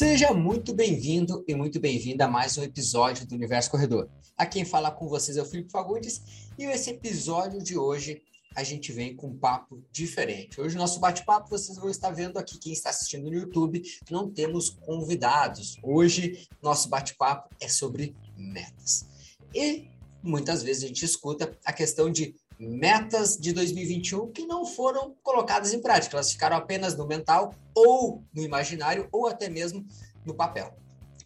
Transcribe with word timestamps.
Seja 0.00 0.32
muito 0.32 0.72
bem-vindo 0.72 1.44
e 1.46 1.54
muito 1.54 1.78
bem-vinda 1.78 2.24
a 2.24 2.28
mais 2.28 2.56
um 2.56 2.62
episódio 2.62 3.26
do 3.26 3.34
Universo 3.34 3.70
Corredor. 3.70 4.08
A 4.34 4.46
quem 4.46 4.64
fala 4.64 4.90
com 4.90 5.06
vocês 5.06 5.36
é 5.36 5.42
o 5.42 5.44
Felipe 5.44 5.70
Fagundes 5.70 6.22
e 6.58 6.64
esse 6.64 6.88
episódio 6.88 7.62
de 7.62 7.76
hoje 7.76 8.22
a 8.56 8.62
gente 8.62 8.92
vem 8.92 9.14
com 9.14 9.26
um 9.26 9.36
papo 9.36 9.84
diferente. 9.92 10.58
Hoje, 10.58 10.74
nosso 10.74 10.98
bate-papo, 11.00 11.50
vocês 11.50 11.76
vão 11.76 11.90
estar 11.90 12.10
vendo 12.12 12.38
aqui, 12.38 12.56
quem 12.56 12.72
está 12.72 12.88
assistindo 12.88 13.28
no 13.28 13.36
YouTube, 13.36 13.82
não 14.10 14.30
temos 14.30 14.70
convidados. 14.70 15.76
Hoje, 15.82 16.48
nosso 16.62 16.88
bate-papo 16.88 17.54
é 17.60 17.68
sobre 17.68 18.16
metas. 18.38 19.04
E 19.54 19.86
muitas 20.22 20.62
vezes 20.62 20.84
a 20.84 20.86
gente 20.86 21.04
escuta 21.04 21.58
a 21.62 21.74
questão 21.74 22.10
de 22.10 22.34
metas 22.60 23.38
de 23.38 23.52
2021 23.52 24.30
que 24.32 24.44
não 24.44 24.66
foram 24.66 25.16
colocadas 25.22 25.72
em 25.72 25.80
prática, 25.80 26.16
elas 26.16 26.30
ficaram 26.30 26.56
apenas 26.56 26.94
no 26.96 27.06
mental 27.06 27.54
ou 27.74 28.22
no 28.34 28.42
imaginário 28.42 29.08
ou 29.10 29.26
até 29.26 29.48
mesmo 29.48 29.86
no 30.26 30.34
papel, 30.34 30.74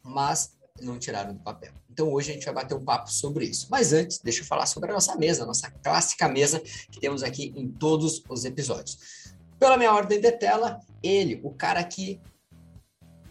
mas 0.03 0.57
não 0.81 0.99
tiraram 0.99 1.35
do 1.35 1.41
papel. 1.41 1.73
Então 1.91 2.13
hoje 2.13 2.31
a 2.31 2.35
gente 2.35 2.45
vai 2.45 2.55
bater 2.55 2.75
um 2.75 2.85
papo 2.85 3.11
sobre 3.11 3.47
isso. 3.47 3.67
Mas 3.71 3.93
antes, 3.93 4.19
deixa 4.19 4.41
eu 4.41 4.45
falar 4.45 4.67
sobre 4.67 4.91
a 4.91 4.95
nossa 4.95 5.17
mesa, 5.17 5.43
a 5.43 5.47
nossa 5.47 5.71
clássica 5.71 6.29
mesa 6.29 6.61
que 6.61 7.01
temos 7.01 7.23
aqui 7.23 7.53
em 7.57 7.69
todos 7.69 8.23
os 8.29 8.45
episódios. 8.45 9.35
Pela 9.59 9.77
minha 9.77 9.93
ordem 9.93 10.21
de 10.21 10.33
tela, 10.33 10.81
ele, 11.03 11.41
o 11.43 11.51
cara 11.51 11.83
que 11.85 12.21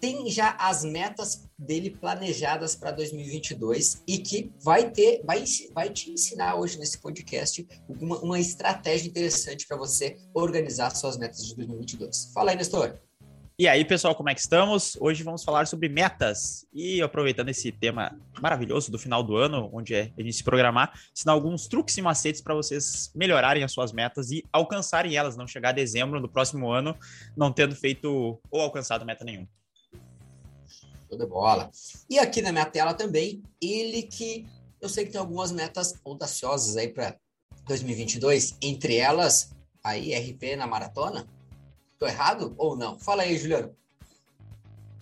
tem 0.04 0.30
já 0.30 0.54
as 0.60 0.84
metas 0.84 1.50
dele 1.58 1.90
planejadas 1.90 2.76
para 2.76 2.92
2022 2.92 4.04
e 4.06 4.18
que 4.18 4.52
vai 4.62 4.92
ter, 4.92 5.22
vai, 5.24 5.46
vai 5.74 5.90
te 5.90 6.12
ensinar 6.12 6.56
hoje 6.56 6.78
nesse 6.78 7.00
podcast 7.00 7.66
uma, 7.88 8.20
uma 8.20 8.38
estratégia 8.38 9.08
interessante 9.08 9.66
para 9.66 9.78
você 9.78 10.18
organizar 10.34 10.90
suas 10.90 11.18
metas 11.18 11.46
de 11.46 11.56
2022. 11.56 12.34
Fala 12.34 12.52
aí, 12.52 12.58
Nestor. 12.58 13.00
E 13.58 13.66
aí, 13.66 13.86
pessoal, 13.86 14.14
como 14.14 14.30
é 14.30 14.34
que 14.34 14.42
estamos? 14.42 14.98
Hoje 15.00 15.24
vamos 15.24 15.42
falar 15.42 15.68
sobre 15.68 15.88
metas. 15.88 16.68
E 16.74 17.02
aproveitando 17.02 17.48
esse 17.48 17.72
tema 17.72 18.14
maravilhoso 18.42 18.92
do 18.92 19.00
final 19.00 19.24
do 19.24 19.38
ano, 19.38 19.70
onde 19.72 19.96
é 19.96 20.12
a 20.18 20.22
gente 20.22 20.34
se 20.34 20.44
programar, 20.44 20.92
ensinar 21.16 21.32
alguns 21.32 21.66
truques 21.66 21.96
e 21.96 22.02
macetes 22.02 22.42
para 22.42 22.54
vocês 22.54 23.10
melhorarem 23.16 23.64
as 23.64 23.72
suas 23.72 23.94
metas 23.94 24.32
e 24.32 24.44
alcançarem 24.52 25.16
elas, 25.16 25.38
não 25.38 25.48
chegar 25.48 25.70
a 25.70 25.72
dezembro 25.72 26.20
do 26.20 26.28
próximo 26.28 26.70
ano 26.70 26.94
não 27.38 27.54
tendo 27.54 27.74
feito 27.74 28.38
ou 28.52 28.60
alcançado 28.60 29.06
meta 29.06 29.24
nenhuma. 29.24 29.48
Show 31.14 31.18
de 31.18 31.26
bola. 31.26 31.70
E 32.10 32.20
aqui 32.20 32.42
na 32.42 32.52
minha 32.52 32.66
tela 32.66 32.94
também, 32.94 33.44
ele 33.62 34.04
que 34.04 34.46
eu 34.82 34.90
sei 34.90 35.06
que 35.06 35.12
tem 35.12 35.22
algumas 35.22 35.52
metas 35.52 35.96
audaciosas 36.04 36.76
aí 36.76 36.88
para 36.88 37.16
2022, 37.66 38.58
entre 38.62 38.98
elas 38.98 39.52
aí 39.84 40.14
RP 40.14 40.56
na 40.58 40.68
maratona. 40.68 41.28
Tô 41.98 42.06
errado 42.06 42.54
ou 42.58 42.76
não? 42.76 43.00
Fala 43.00 43.24
aí, 43.24 43.38
Juliano. 43.38 43.74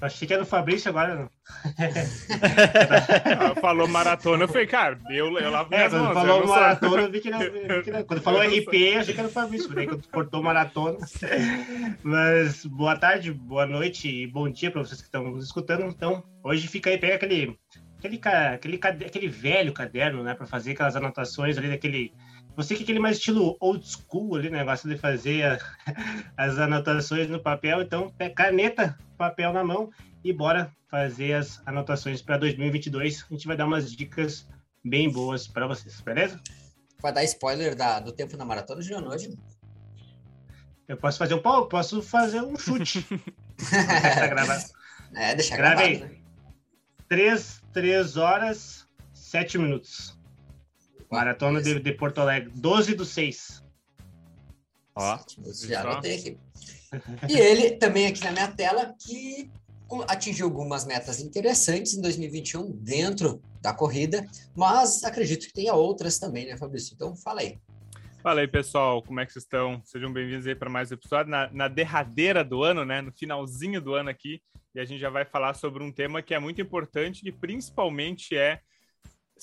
Achei 0.02 0.28
que 0.28 0.34
era 0.34 0.42
o 0.42 0.46
Fabrício 0.46 0.90
agora. 0.90 1.30
Ah, 3.40 3.60
falou 3.60 3.88
maratona, 3.88 4.46
eu 4.46 4.48
falei, 4.48 4.66
cara, 4.66 4.98
eu, 5.10 5.38
eu 5.38 5.52
lavo 5.52 5.74
é, 5.74 5.90
quando 5.90 6.04
mãos, 6.04 6.14
falou 6.14 6.48
maratona, 6.48 7.02
eu 7.04 7.12
vi 7.12 7.20
que, 7.20 7.30
não, 7.30 7.40
vi 7.40 7.84
que 7.84 7.92
não. 7.92 8.04
Quando 8.04 8.22
falou 8.22 8.42
RP, 8.42 8.74
eu 8.74 9.00
achei 9.00 9.14
que 9.14 9.20
era 9.20 9.30
o 9.30 9.32
Fabrício, 9.32 9.74
né? 9.74 9.86
Quando 9.86 10.08
cortou 10.08 10.42
maratona. 10.42 10.98
Mas 12.04 12.66
boa 12.66 12.96
tarde, 12.98 13.32
boa 13.32 13.66
noite 13.66 14.10
e 14.10 14.28
bom 14.28 14.50
dia 14.50 14.72
para 14.72 14.82
vocês 14.82 15.02
que 15.02 15.08
estão 15.08 15.24
nos 15.24 15.46
escutando. 15.46 15.86
Então, 15.86 16.24
hoje 16.44 16.68
fica 16.68 16.90
aí, 16.90 16.98
pega 16.98 17.16
aquele, 17.16 17.58
aquele, 17.98 18.22
aquele, 18.24 19.06
aquele 19.06 19.28
velho 19.28 19.74
caderno, 19.74 20.24
né? 20.24 20.34
Para 20.34 20.48
fazer 20.48 20.72
aquelas 20.72 20.96
anotações 20.96 21.58
ali 21.58 21.70
daquele. 21.70 22.14
Você 22.62 22.76
que 22.76 22.82
é 22.82 22.84
aquele 22.84 23.00
mais 23.00 23.18
estilo 23.18 23.58
old 23.60 23.84
school 23.84 24.36
ali, 24.36 24.50
né? 24.50 24.64
Gosta 24.64 24.88
de 24.88 24.96
fazer 24.96 25.44
a, 25.44 25.60
as 26.38 26.60
anotações 26.60 27.28
no 27.28 27.42
papel, 27.42 27.82
então 27.82 28.14
caneta, 28.36 28.98
papel 29.18 29.52
na 29.52 29.64
mão 29.64 29.90
e 30.24 30.32
bora 30.32 30.72
fazer 30.88 31.34
as 31.34 31.60
anotações 31.66 32.22
para 32.22 32.38
2022. 32.38 33.26
A 33.28 33.34
gente 33.34 33.48
vai 33.48 33.58
dar 33.58 33.66
umas 33.66 33.92
dicas 33.92 34.48
bem 34.86 35.12
boas 35.12 35.48
para 35.48 35.66
vocês, 35.66 36.00
beleza? 36.02 36.40
Vai 37.02 37.12
dar 37.12 37.24
spoiler 37.24 37.76
da, 37.76 38.00
do 38.00 38.12
tempo 38.12 38.38
na 38.38 38.46
maratona, 38.46 38.80
Juliano, 38.80 39.10
hoje? 39.10 39.36
Eu 40.88 40.98
posso 40.98 41.18
fazer 41.18 41.34
um 41.34 41.40
posso 41.40 42.02
fazer 42.04 42.42
um 42.42 42.56
chute. 42.56 43.02
tá 43.58 44.28
gravado. 44.28 44.64
É, 45.16 45.34
deixa 45.34 45.58
gravado. 45.58 45.82
Aí. 45.82 46.00
Né? 46.00 46.12
3, 47.10 47.64
3 47.74 48.18
horas, 48.18 48.86
7 49.14 49.58
minutos. 49.58 50.21
Maratona 51.12 51.62
de, 51.62 51.78
de, 51.80 51.92
Porto 51.92 52.20
Alegre, 52.20 52.50
12 52.56 52.96
do 52.96 53.04
6. 53.04 53.62
Ó, 54.96 55.20
já 55.68 55.82
anotei 55.82 56.18
aqui. 56.18 56.38
E 57.30 57.40
ele 57.40 57.78
também 57.78 58.06
aqui 58.06 58.22
na 58.22 58.32
minha 58.32 58.50
tela, 58.50 58.94
que 59.00 59.50
atingiu 60.10 60.46
algumas 60.46 60.86
metas 60.86 61.22
interessantes 61.22 61.94
em 61.94 62.02
2021 62.02 62.70
dentro 62.72 63.42
da 63.62 63.74
corrida, 63.74 64.26
mas 64.56 65.02
acredito 65.06 65.48
que 65.48 65.54
tenha 65.54 65.74
outras 65.74 66.20
também, 66.20 66.46
né, 66.46 66.58
Fabrício? 66.58 66.94
Então, 66.94 67.16
fala 67.16 67.42
aí. 67.42 67.58
Fala 68.22 68.42
aí, 68.42 68.48
pessoal, 68.48 69.02
como 69.02 69.22
é 69.22 69.26
que 69.26 69.32
vocês 69.32 69.46
estão? 69.46 69.82
Sejam 69.86 70.12
bem-vindos 70.12 70.46
aí 70.46 70.54
para 70.54 70.70
mais 70.70 70.92
um 70.92 70.96
episódio, 70.96 71.32
na, 71.32 71.50
na, 71.54 71.70
derradeira 71.70 72.44
do 72.44 72.62
ano, 72.62 72.84
né, 72.84 73.02
no 73.02 73.12
finalzinho 73.14 73.82
do 73.82 73.94
ano 73.94 74.10
aqui, 74.10 74.42
e 74.76 74.82
a 74.82 74.86
gente 74.86 75.00
já 75.00 75.10
vai 75.10 75.24
falar 75.24 75.54
sobre 75.54 75.82
um 75.82 75.94
tema 75.94 76.22
que 76.22 76.34
é 76.34 76.40
muito 76.40 76.62
importante, 76.62 77.22
que 77.22 77.32
principalmente 77.32 78.36
é 78.36 78.60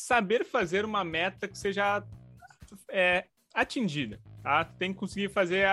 saber 0.01 0.45
fazer 0.45 0.85
uma 0.85 1.05
meta 1.05 1.49
que 1.49 1.59
seja 1.59 2.03
é, 2.91 3.25
atingida 3.55 4.21
tá? 4.49 4.65
Tem 4.65 4.95
que 4.95 4.99
conseguir 4.99 5.29
fazer, 5.29 5.67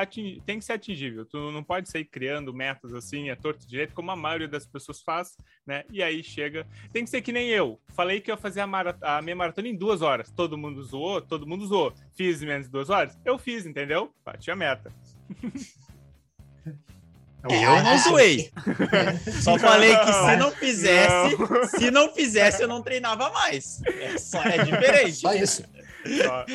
tem 0.45 0.59
que 0.59 0.65
ser 0.65 0.73
atingível. 0.73 1.25
Tu 1.25 1.37
não 1.51 1.63
pode 1.63 1.89
sair 1.89 2.03
criando 2.03 2.53
metas 2.53 2.93
assim, 2.93 3.29
é 3.29 3.35
torto 3.35 3.65
direito, 3.65 3.93
como 3.93 4.11
a 4.11 4.15
maioria 4.17 4.49
das 4.49 4.65
pessoas 4.65 5.01
faz, 5.01 5.37
né? 5.65 5.85
E 5.89 6.03
aí 6.03 6.21
chega. 6.21 6.67
Tem 6.91 7.05
que 7.05 7.09
ser 7.09 7.21
que 7.21 7.31
nem 7.31 7.49
eu. 7.49 7.79
Falei 7.95 8.19
que 8.19 8.29
eu 8.29 8.35
ia 8.35 8.41
fazer 8.41 8.59
a, 8.61 9.17
a 9.17 9.21
minha 9.21 9.35
maratona 9.35 9.69
em 9.69 9.75
duas 9.75 10.01
horas. 10.01 10.29
Todo 10.31 10.57
mundo 10.57 10.83
zoou, 10.83 11.21
todo 11.21 11.47
mundo 11.47 11.65
zoou. 11.65 11.93
Fiz 12.15 12.41
menos 12.41 12.65
de 12.67 12.71
duas 12.71 12.89
horas? 12.89 13.17
Eu 13.23 13.37
fiz, 13.37 13.65
entendeu? 13.65 14.13
Bati 14.25 14.51
a 14.51 14.55
meta. 14.55 14.91
É, 17.49 17.65
eu 17.65 17.83
não 17.83 17.97
zoei. 17.97 18.51
Só 19.41 19.57
falei 19.57 19.95
que 19.97 20.13
se 20.13 20.35
não 20.37 20.51
fizesse, 20.51 21.37
não. 21.37 21.67
se 21.67 21.91
não 21.91 22.13
fizesse, 22.13 22.61
eu 22.61 22.67
não 22.67 22.81
treinava 22.81 23.29
mais. 23.31 23.81
É, 23.85 24.17
só, 24.17 24.41
é 24.43 24.63
diferente. 24.63 25.15
Só 25.15 25.33
isso. 25.33 25.63
Só. 26.23 26.45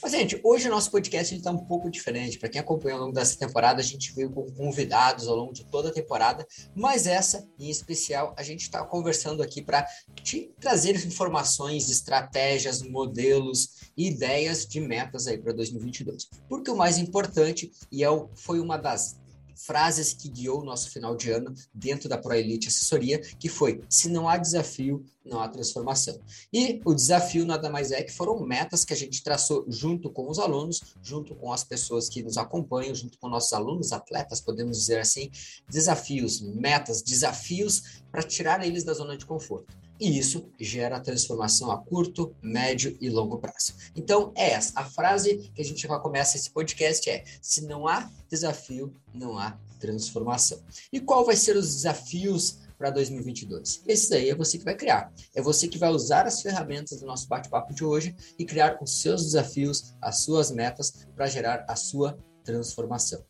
Mas, 0.00 0.12
gente, 0.12 0.40
hoje 0.42 0.68
o 0.68 0.70
nosso 0.70 0.90
podcast 0.90 1.34
está 1.34 1.50
um 1.50 1.58
pouco 1.58 1.90
diferente. 1.90 2.38
Para 2.38 2.48
quem 2.48 2.60
acompanhou 2.60 2.98
ao 2.98 3.04
longo 3.04 3.14
dessa 3.14 3.36
temporada, 3.38 3.80
a 3.80 3.84
gente 3.84 4.12
veio 4.14 4.30
com 4.30 4.50
convidados 4.52 5.26
ao 5.26 5.36
longo 5.36 5.52
de 5.52 5.64
toda 5.64 5.88
a 5.88 5.92
temporada, 5.92 6.46
mas 6.74 7.06
essa, 7.06 7.46
em 7.58 7.68
especial, 7.68 8.34
a 8.38 8.42
gente 8.42 8.62
está 8.62 8.84
conversando 8.84 9.42
aqui 9.42 9.60
para 9.60 9.86
te 10.22 10.52
trazer 10.60 10.94
informações, 11.04 11.90
estratégias, 11.90 12.80
modelos 12.82 13.90
e 13.96 14.08
ideias 14.08 14.66
de 14.66 14.80
metas 14.80 15.26
aí 15.26 15.36
para 15.36 15.52
2022. 15.52 16.28
Porque 16.48 16.70
o 16.70 16.76
mais 16.76 16.98
importante, 16.98 17.70
e 17.90 18.04
é, 18.04 18.08
foi 18.36 18.60
uma 18.60 18.76
das 18.76 19.18
frases 19.58 20.12
que 20.12 20.28
guiou 20.28 20.60
o 20.60 20.64
nosso 20.64 20.90
final 20.90 21.16
de 21.16 21.30
ano 21.30 21.52
dentro 21.74 22.08
da 22.08 22.16
ProElite 22.16 22.68
Assessoria, 22.68 23.18
que 23.18 23.48
foi: 23.48 23.82
se 23.88 24.08
não 24.08 24.28
há 24.28 24.36
desafio, 24.36 25.04
não 25.24 25.40
há 25.40 25.48
transformação. 25.48 26.18
E 26.52 26.80
o 26.84 26.94
desafio 26.94 27.44
nada 27.44 27.68
mais 27.68 27.90
é 27.90 28.02
que 28.02 28.12
foram 28.12 28.40
metas 28.40 28.84
que 28.84 28.92
a 28.92 28.96
gente 28.96 29.22
traçou 29.22 29.64
junto 29.68 30.10
com 30.10 30.30
os 30.30 30.38
alunos, 30.38 30.80
junto 31.02 31.34
com 31.34 31.52
as 31.52 31.64
pessoas 31.64 32.08
que 32.08 32.22
nos 32.22 32.38
acompanham, 32.38 32.94
junto 32.94 33.18
com 33.18 33.28
nossos 33.28 33.52
alunos, 33.52 33.92
atletas, 33.92 34.40
podemos 34.40 34.78
dizer 34.78 35.00
assim, 35.00 35.30
desafios, 35.68 36.40
metas, 36.40 37.02
desafios 37.02 38.02
para 38.10 38.22
tirar 38.22 38.64
eles 38.64 38.84
da 38.84 38.94
zona 38.94 39.16
de 39.16 39.26
conforto 39.26 39.76
e 40.00 40.18
isso 40.18 40.50
gera 40.58 41.00
transformação 41.00 41.70
a 41.70 41.78
curto, 41.78 42.34
médio 42.40 42.96
e 43.00 43.10
longo 43.10 43.38
prazo. 43.38 43.74
Então, 43.96 44.32
é 44.36 44.52
essa. 44.52 44.78
A 44.78 44.84
frase 44.84 45.50
que 45.54 45.60
a 45.60 45.64
gente 45.64 45.86
vai 45.86 46.00
começar 46.00 46.36
esse 46.36 46.50
podcast 46.50 47.08
é: 47.10 47.24
se 47.42 47.62
não 47.62 47.86
há 47.86 48.10
desafio, 48.28 48.94
não 49.12 49.38
há 49.38 49.58
transformação. 49.80 50.60
E 50.92 51.00
qual 51.00 51.24
vai 51.24 51.36
ser 51.36 51.56
os 51.56 51.74
desafios 51.74 52.58
para 52.76 52.90
2022? 52.90 53.82
Esse 53.86 54.10
daí 54.10 54.30
é 54.30 54.34
você 54.34 54.58
que 54.58 54.64
vai 54.64 54.76
criar. 54.76 55.12
É 55.34 55.42
você 55.42 55.66
que 55.66 55.78
vai 55.78 55.90
usar 55.90 56.26
as 56.26 56.42
ferramentas 56.42 57.00
do 57.00 57.06
nosso 57.06 57.26
bate-papo 57.28 57.74
de 57.74 57.84
hoje 57.84 58.14
e 58.38 58.44
criar 58.44 58.78
os 58.80 59.00
seus 59.00 59.24
desafios, 59.24 59.94
as 60.00 60.20
suas 60.20 60.50
metas 60.50 61.06
para 61.14 61.26
gerar 61.26 61.64
a 61.68 61.74
sua 61.74 62.18
transformação. 62.44 63.24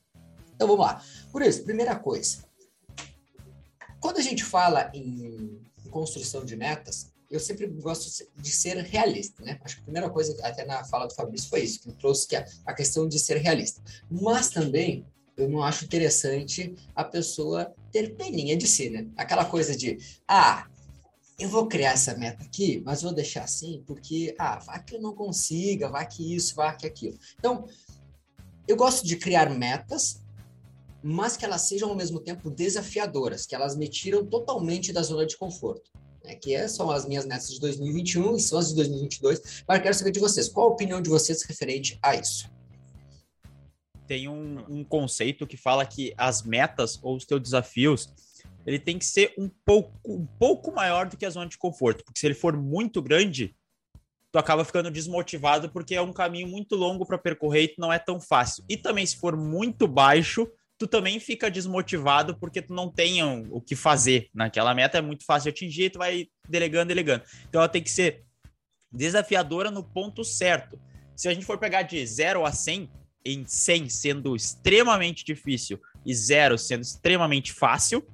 Então 0.55 0.69
vamos 0.69 0.85
lá. 0.85 1.03
Por 1.31 1.43
isso, 1.43 1.65
primeira 1.65 1.97
coisa. 1.97 2.45
Quando 4.01 4.19
a 4.19 4.23
gente 4.23 4.45
fala 4.45 4.91
em 4.95 5.68
construção 5.89 6.45
de 6.45 6.57
metas, 6.57 7.11
eu 7.31 7.39
sempre 7.39 7.67
gosto 7.67 8.27
de 8.37 8.51
ser 8.51 8.79
realista, 8.79 9.43
né? 9.43 9.59
Acho 9.63 9.77
que 9.77 9.81
a 9.83 9.85
primeira 9.85 10.11
coisa, 10.11 10.35
até 10.43 10.65
na 10.65 10.85
fala 10.85 11.07
do 11.07 11.15
Fabrício, 11.15 11.51
foi 11.51 11.61
isso, 11.61 11.81
que 11.81 11.93
trouxe 11.93 12.27
que 12.27 12.37
a, 12.37 12.47
a 12.65 12.73
questão 12.73 13.07
de 13.07 13.19
ser 13.19 13.37
realista. 13.37 13.83
Mas 14.11 14.49
também 14.49 15.05
eu 15.37 15.49
não 15.49 15.63
acho 15.63 15.85
interessante 15.85 16.75
a 16.95 17.05
pessoa 17.05 17.73
ter 17.93 18.15
peninha 18.17 18.57
de 18.57 18.67
si, 18.67 18.91
né? 18.91 19.07
Aquela 19.17 19.45
coisa 19.45 19.77
de, 19.77 19.99
ah, 20.27 20.67
eu 21.39 21.49
vou 21.49 21.69
criar 21.69 21.93
essa 21.93 22.17
meta 22.17 22.43
aqui, 22.43 22.83
mas 22.85 23.03
vou 23.03 23.13
deixar 23.13 23.45
assim, 23.45 23.83
porque, 23.87 24.35
ah, 24.39 24.59
vai 24.59 24.83
que 24.83 24.97
eu 24.97 25.01
não 25.01 25.15
consiga, 25.15 25.89
vai 25.89 26.07
que 26.07 26.35
isso, 26.35 26.57
vai 26.57 26.77
que 26.77 26.87
aquilo. 26.87 27.17
Então, 27.39 27.67
eu 28.67 28.77
gosto 28.77 29.07
de 29.07 29.17
criar 29.17 29.49
metas 29.51 30.21
mas 31.03 31.37
que 31.37 31.45
elas 31.45 31.63
sejam 31.63 31.89
ao 31.89 31.95
mesmo 31.95 32.21
tempo 32.21 32.51
desafiadoras, 32.51 33.47
que 33.47 33.55
elas 33.55 33.77
me 33.77 33.89
tiram 33.89 34.25
totalmente 34.25 34.93
da 34.93 35.03
zona 35.03 35.27
de 35.27 35.37
conforto. 35.37 35.91
Né, 36.25 36.35
que 36.35 36.55
é, 36.55 36.67
são 36.67 36.91
as 36.91 37.07
minhas 37.07 37.25
metas 37.25 37.53
de 37.53 37.61
2021 37.61 38.37
e 38.37 38.41
são 38.41 38.59
as 38.59 38.69
de 38.69 38.75
2022. 38.75 39.65
Mas 39.67 39.83
quero 39.83 39.95
saber 39.95 40.11
de 40.11 40.21
vocês, 40.21 40.49
qual 40.49 40.69
a 40.69 40.73
opinião 40.73 41.01
de 41.01 41.09
vocês 41.09 41.43
referente 41.43 41.99
a 42.03 42.17
isso? 42.17 42.51
Tem 44.07 44.29
um, 44.29 44.65
um 44.69 44.85
conceito 44.85 45.47
que 45.47 45.57
fala 45.57 45.87
que 45.87 46.13
as 46.17 46.43
metas 46.43 46.99
ou 47.03 47.17
os 47.17 47.25
teus 47.25 47.43
desafios 47.43 48.09
ele 48.67 48.79
tem 48.79 48.99
que 48.99 49.05
ser 49.07 49.33
um 49.39 49.49
pouco, 49.65 49.91
um 50.05 50.27
pouco 50.27 50.71
maior 50.71 51.09
do 51.09 51.17
que 51.17 51.25
a 51.25 51.31
zona 51.31 51.49
de 51.49 51.57
conforto, 51.57 52.05
porque 52.05 52.21
se 52.21 52.27
ele 52.27 52.35
for 52.35 52.55
muito 52.55 53.01
grande, 53.01 53.57
tu 54.31 54.39
acaba 54.39 54.63
ficando 54.63 54.91
desmotivado 54.91 55.71
porque 55.71 55.95
é 55.95 56.03
um 56.03 56.13
caminho 56.13 56.49
muito 56.49 56.77
longo 56.77 57.07
para 57.07 57.17
percorrer 57.17 57.65
e 57.65 57.75
não 57.79 57.91
é 57.91 57.99
tão 57.99 58.21
fácil. 58.21 58.63
E 58.69 58.77
também 58.77 59.07
se 59.07 59.17
for 59.17 59.35
muito 59.37 59.89
baixo, 59.89 60.47
tu 60.79 60.87
também 60.87 61.19
fica 61.19 61.51
desmotivado 61.51 62.37
porque 62.39 62.63
tu 62.63 62.73
não 62.73 62.91
tem 62.91 63.23
o 63.51 63.61
que 63.61 63.75
fazer 63.75 64.31
naquela 64.33 64.73
meta, 64.73 64.99
é 64.99 65.03
muito 65.03 65.25
fácil 65.25 65.51
de 65.51 65.57
atingir 65.57 65.91
tu 65.91 65.99
vai 65.99 66.29
delegando, 66.49 66.89
delegando. 66.89 67.25
Então 67.49 67.61
ela 67.61 67.69
tem 67.69 67.83
que 67.83 67.91
ser 67.91 68.25
desafiadora 68.91 69.71
no 69.71 69.83
ponto 69.83 70.25
certo. 70.25 70.81
Se 71.17 71.29
a 71.29 71.35
gente 71.35 71.45
for 71.45 71.59
pegar 71.59 71.83
de 71.83 72.07
0 72.07 72.47
a 72.47 72.53
100, 72.53 72.89
em 73.25 73.45
100 73.45 73.89
sendo 73.89 74.37
extremamente 74.37 75.25
difícil 75.25 75.81
e 76.07 76.15
0 76.15 76.57
sendo 76.57 76.83
extremamente 76.83 77.53
fácil, 77.53 78.07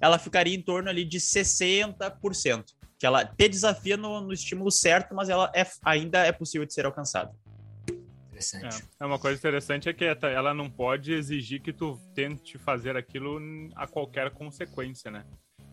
ela 0.00 0.18
ficaria 0.18 0.54
em 0.54 0.62
torno 0.62 0.88
ali 0.88 1.04
de 1.04 1.18
60%. 1.18 2.64
Que 2.98 3.04
ela 3.04 3.26
te 3.26 3.46
desafia 3.46 3.96
no, 3.98 4.22
no 4.22 4.32
estímulo 4.32 4.70
certo, 4.70 5.14
mas 5.14 5.28
ela 5.28 5.52
é, 5.54 5.66
ainda 5.84 6.20
é 6.20 6.32
possível 6.32 6.66
de 6.66 6.72
ser 6.72 6.86
alcançada. 6.86 7.30
Interessante. 8.36 8.84
É, 9.00 9.04
é, 9.04 9.06
uma 9.06 9.18
coisa 9.18 9.38
interessante 9.38 9.88
é 9.88 9.92
que 9.92 10.04
ela 10.04 10.52
não 10.52 10.70
pode 10.70 11.12
exigir 11.12 11.62
que 11.62 11.72
tu 11.72 11.98
tente 12.14 12.58
fazer 12.58 12.96
aquilo 12.96 13.40
a 13.74 13.86
qualquer 13.86 14.30
consequência, 14.30 15.10
né? 15.10 15.24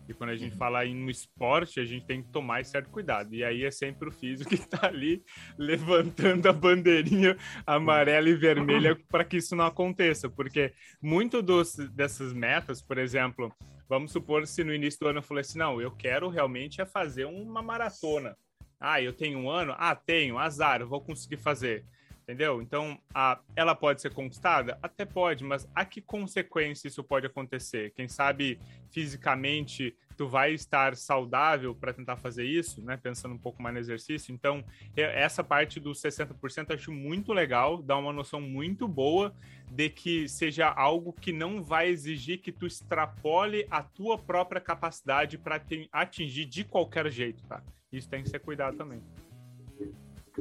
E 0.06 0.12
quando 0.12 0.30
a 0.30 0.36
gente 0.36 0.52
uhum. 0.52 0.58
fala 0.58 0.84
em 0.84 0.94
no 0.94 1.10
esporte, 1.10 1.80
a 1.80 1.84
gente 1.84 2.04
tem 2.04 2.22
que 2.22 2.30
tomar 2.30 2.62
certo 2.64 2.90
cuidado. 2.90 3.34
E 3.34 3.42
aí 3.42 3.64
é 3.64 3.70
sempre 3.70 4.08
o 4.08 4.12
físico 4.12 4.50
que 4.50 4.56
está 4.56 4.86
ali 4.86 5.22
levantando 5.56 6.46
a 6.46 6.52
bandeirinha 6.52 7.38
amarela 7.66 8.28
e 8.28 8.34
vermelha 8.34 8.94
para 9.08 9.24
que 9.24 9.38
isso 9.38 9.56
não 9.56 9.64
aconteça. 9.64 10.28
Porque 10.28 10.74
muito 11.00 11.40
dos, 11.40 11.74
dessas 11.94 12.34
metas, 12.34 12.82
por 12.82 12.98
exemplo, 12.98 13.50
Vamos 13.86 14.12
supor 14.12 14.46
se 14.46 14.64
no 14.64 14.74
início 14.74 14.98
do 15.00 15.08
ano 15.08 15.18
eu 15.18 15.22
falei 15.22 15.42
assim, 15.42 15.58
não, 15.58 15.80
eu 15.80 15.90
quero 15.90 16.28
realmente 16.30 16.80
é 16.80 16.86
fazer 16.86 17.26
uma 17.26 17.62
maratona. 17.62 18.36
Ah, 18.80 19.00
eu 19.00 19.12
tenho 19.12 19.38
um 19.38 19.50
ano? 19.50 19.74
Ah, 19.78 19.94
tenho, 19.94 20.38
azar, 20.38 20.80
eu 20.80 20.88
vou 20.88 21.00
conseguir 21.00 21.36
fazer. 21.36 21.84
Entendeu? 22.24 22.62
Então, 22.62 22.98
a, 23.14 23.38
ela 23.54 23.74
pode 23.74 24.00
ser 24.00 24.10
conquistada? 24.14 24.78
Até 24.82 25.04
pode, 25.04 25.44
mas 25.44 25.68
a 25.74 25.84
que 25.84 26.00
consequência 26.00 26.88
isso 26.88 27.04
pode 27.04 27.26
acontecer? 27.26 27.92
Quem 27.94 28.08
sabe 28.08 28.58
fisicamente 28.90 29.94
tu 30.16 30.26
vai 30.26 30.54
estar 30.54 30.96
saudável 30.96 31.74
para 31.74 31.92
tentar 31.92 32.16
fazer 32.16 32.46
isso, 32.46 32.80
né? 32.82 32.96
Pensando 32.96 33.34
um 33.34 33.38
pouco 33.38 33.62
mais 33.62 33.74
no 33.74 33.80
exercício. 33.80 34.32
Então, 34.32 34.64
essa 34.96 35.44
parte 35.44 35.78
dos 35.78 36.00
60% 36.00 36.70
eu 36.70 36.76
acho 36.76 36.90
muito 36.90 37.30
legal, 37.30 37.82
dá 37.82 37.94
uma 37.98 38.12
noção 38.12 38.40
muito 38.40 38.88
boa 38.88 39.34
de 39.70 39.90
que 39.90 40.26
seja 40.26 40.66
algo 40.68 41.12
que 41.12 41.30
não 41.30 41.62
vai 41.62 41.88
exigir 41.88 42.40
que 42.40 42.52
tu 42.52 42.66
extrapole 42.66 43.66
a 43.70 43.82
tua 43.82 44.16
própria 44.16 44.62
capacidade 44.62 45.36
para 45.36 45.60
atingir 45.92 46.46
de 46.46 46.64
qualquer 46.64 47.10
jeito, 47.10 47.44
tá? 47.44 47.62
Isso 47.92 48.08
tem 48.08 48.22
que 48.22 48.30
ser 48.30 48.38
cuidado 48.38 48.78
também. 48.78 49.02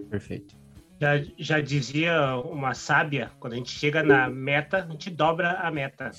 Perfeito. 0.09 0.62
Já, 1.03 1.21
já 1.37 1.59
dizia 1.59 2.37
uma 2.45 2.73
sábia, 2.73 3.29
quando 3.37 3.51
a 3.51 3.55
gente 3.57 3.71
chega 3.71 4.01
na 4.01 4.29
meta, 4.29 4.77
a 4.77 4.87
gente 4.89 5.09
dobra 5.09 5.51
a 5.59 5.69
meta. 5.69 6.11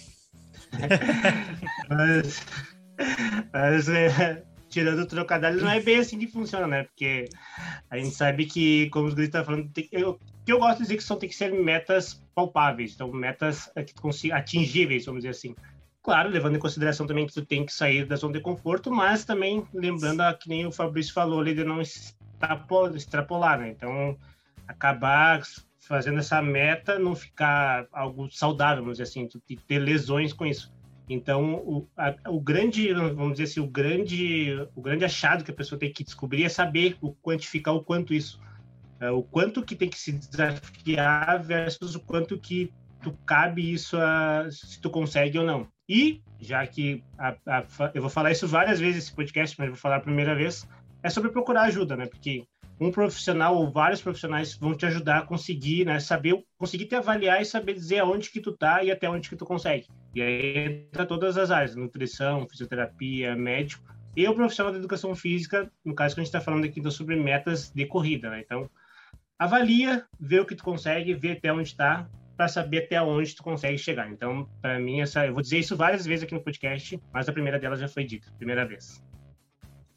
mas, 1.89 2.45
mas 3.51 3.89
é, 3.89 4.45
tirando 4.69 4.99
o 4.99 5.07
trocadilho, 5.07 5.63
não 5.63 5.71
é 5.71 5.81
bem 5.81 6.01
assim 6.01 6.19
que 6.19 6.27
funciona, 6.27 6.67
né? 6.67 6.83
Porque 6.83 7.31
a 7.89 7.97
gente 7.97 8.15
sabe 8.15 8.45
que, 8.45 8.91
como 8.91 9.09
os 9.09 9.15
gritos 9.15 9.35
estão 9.35 9.43
falando, 9.43 9.73
tem, 9.73 9.89
eu, 9.91 10.21
que 10.45 10.53
eu 10.53 10.59
gosto 10.59 10.77
de 10.77 10.83
dizer 10.83 10.97
que 10.99 11.03
são 11.03 11.17
tem 11.17 11.31
que 11.31 11.35
ser 11.35 11.51
metas 11.51 12.23
palpáveis, 12.35 12.93
então 12.93 13.11
metas 13.11 13.71
que 13.87 13.95
consiga, 13.95 14.37
atingíveis, 14.37 15.07
vamos 15.07 15.23
dizer 15.23 15.31
assim. 15.31 15.55
Claro, 16.03 16.29
levando 16.29 16.57
em 16.57 16.61
consideração 16.61 17.07
também 17.07 17.27
que 17.27 17.33
tu 17.33 17.47
tem 17.47 17.65
que 17.65 17.73
sair 17.73 18.05
da 18.05 18.17
zona 18.17 18.35
de 18.35 18.41
conforto, 18.41 18.91
mas 18.91 19.25
também 19.25 19.67
lembrando 19.73 20.21
a, 20.21 20.35
que 20.35 20.47
nem 20.47 20.67
o 20.67 20.73
Fabrício 20.73 21.15
falou 21.15 21.41
ali 21.41 21.55
de 21.55 21.65
não 21.65 21.81
extrapolar, 21.81 23.59
né? 23.59 23.71
Então, 23.71 24.15
acabar 24.67 25.43
fazendo 25.81 26.19
essa 26.19 26.41
meta 26.41 26.99
não 26.99 27.15
ficar 27.15 27.87
algo 27.93 28.31
saudável, 28.31 28.83
vamos 28.83 28.99
dizer 28.99 29.05
assim, 29.05 29.29
ter 29.67 29.79
lesões 29.79 30.33
com 30.33 30.47
isso. 30.47 30.73
Então, 31.09 31.57
o, 31.57 31.89
a, 31.97 32.15
o 32.31 32.41
grande, 32.41 32.93
vamos 32.93 33.33
dizer 33.33 33.45
assim, 33.45 33.61
o 33.61 33.67
grande, 33.67 34.51
o 34.75 34.81
grande 34.81 35.05
achado 35.05 35.45
que 35.45 35.51
a 35.51 35.55
pessoa 35.55 35.79
tem 35.79 35.93
que 35.93 36.03
descobrir 36.03 36.45
é 36.45 36.49
saber 36.49 36.97
o 37.03 37.13
quantificar 37.13 37.75
o 37.75 37.85
quanto 37.85 38.15
isso, 38.15 38.41
é, 38.99 39.11
o 39.11 39.23
quanto 39.23 39.63
que 39.63 39.77
tem 39.77 39.91
que 39.91 39.99
se 39.99 40.13
desafiar 40.13 41.43
versus 41.43 41.95
o 41.95 42.01
quanto 42.01 42.39
que 42.39 42.73
tu 43.03 43.13
cabe 43.27 43.71
isso 43.71 43.99
a, 43.99 44.47
se 44.51 44.81
tu 44.81 44.89
consegue 44.89 45.39
ou 45.39 45.45
não. 45.45 45.69
E 45.87 46.23
já 46.41 46.67
que 46.67 47.05
a, 47.19 47.37
a, 47.47 47.65
eu 47.93 48.01
vou 48.01 48.11
falar 48.11 48.33
isso 48.33 48.49
várias 48.49 48.81
vezes 48.81 48.97
nesse 48.97 49.15
podcast, 49.15 49.57
mas 49.59 49.69
vou 49.69 49.77
falar 49.77 49.97
a 49.97 50.01
primeira 50.01 50.35
vez, 50.35 50.67
é 51.03 51.11
sobre 51.11 51.31
procurar 51.31 51.65
ajuda, 51.65 51.97
né? 51.97 52.07
Porque 52.07 52.47
um 52.85 52.91
profissional 52.91 53.57
ou 53.57 53.71
vários 53.71 54.03
profissionais 54.03 54.55
vão 54.55 54.75
te 54.75 54.85
ajudar 54.85 55.19
a 55.19 55.23
conseguir, 55.23 55.87
né, 55.87 55.99
saber, 55.99 56.45
conseguir 56.59 56.87
te 56.87 56.95
avaliar 56.95 57.41
e 57.41 57.45
saber 57.45 57.75
dizer 57.75 58.01
aonde 58.01 58.31
que 58.31 58.41
tu 58.41 58.53
tá 58.53 58.83
e 58.83 58.91
até 58.91 59.09
onde 59.09 59.29
que 59.29 59.37
tu 59.37 59.45
consegue. 59.45 59.87
E 60.15 60.21
aí 60.21 60.87
entra 60.89 61.07
todas 61.07 61.39
as 61.39 61.51
áreas, 61.51 61.75
nutrição, 61.75 62.47
fisioterapia, 62.47 63.35
médico 63.35 63.83
e 64.17 64.29
o 64.29 64.35
profissional 64.35 64.73
da 64.73 64.79
educação 64.79 65.15
física, 65.15 65.71
no 65.85 65.95
caso 65.95 66.15
que 66.15 66.21
a 66.21 66.25
gente 66.25 66.29
está 66.29 66.41
falando 66.41 66.65
aqui 66.65 66.91
sobre 66.91 67.17
metas 67.17 67.71
de 67.71 67.87
corrida, 67.87 68.31
né? 68.31 68.43
Então, 68.45 68.71
avalia, 69.39 70.07
vê 70.21 70.39
o 70.39 70.47
que 70.47 70.55
tu 70.55 70.63
consegue, 70.63 71.15
vê 71.15 71.33
até 71.33 71.53
onde 71.53 71.69
está, 71.69 72.09
para 72.37 72.49
saber 72.49 72.85
até 72.85 73.01
onde 73.03 73.35
tu 73.35 73.43
consegue 73.43 73.79
chegar. 73.79 74.11
Então, 74.11 74.49
para 74.61 74.79
mim, 74.79 75.01
essa, 75.01 75.27
eu 75.27 75.33
vou 75.33 75.43
dizer 75.43 75.59
isso 75.59 75.77
várias 75.77 76.07
vezes 76.07 76.25
aqui 76.25 76.35
no 76.35 76.43
podcast, 76.43 77.01
mas 77.13 77.29
a 77.29 77.33
primeira 77.33 77.59
delas 77.59 77.81
já 77.81 77.89
foi 77.89 78.05
dita, 78.05 78.31
primeira 78.37 78.65
vez. 78.65 79.04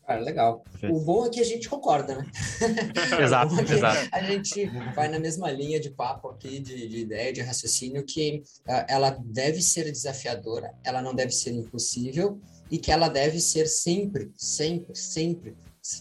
Cara, 0.08 0.22
legal. 0.22 0.64
O 0.90 1.02
bom 1.02 1.26
é 1.26 1.30
que 1.30 1.42
a 1.42 1.44
gente 1.44 1.68
concorda, 1.68 2.16
né? 2.16 2.26
exato, 3.22 3.60
é 3.60 3.74
exato. 3.74 4.10
A 4.14 4.24
gente 4.24 4.66
vai 4.96 5.10
na 5.10 5.20
mesma 5.20 5.52
linha 5.52 5.82
de 5.82 5.90
papo 5.90 6.30
aqui, 6.30 6.60
de, 6.60 6.88
de 6.88 7.00
ideia, 7.00 7.34
de 7.34 7.42
raciocínio, 7.42 8.06
que 8.06 8.42
uh, 8.66 8.86
ela 8.88 9.10
deve 9.10 9.62
ser 9.62 9.92
desafiadora, 9.92 10.74
ela 10.82 11.02
não 11.02 11.14
deve 11.14 11.34
ser 11.34 11.52
impossível 11.52 12.40
e 12.72 12.78
que 12.78 12.90
ela 12.90 13.10
deve 13.10 13.42
ser 13.42 13.68
sempre, 13.68 14.32
sempre, 14.38 14.96
sempre 14.96 15.58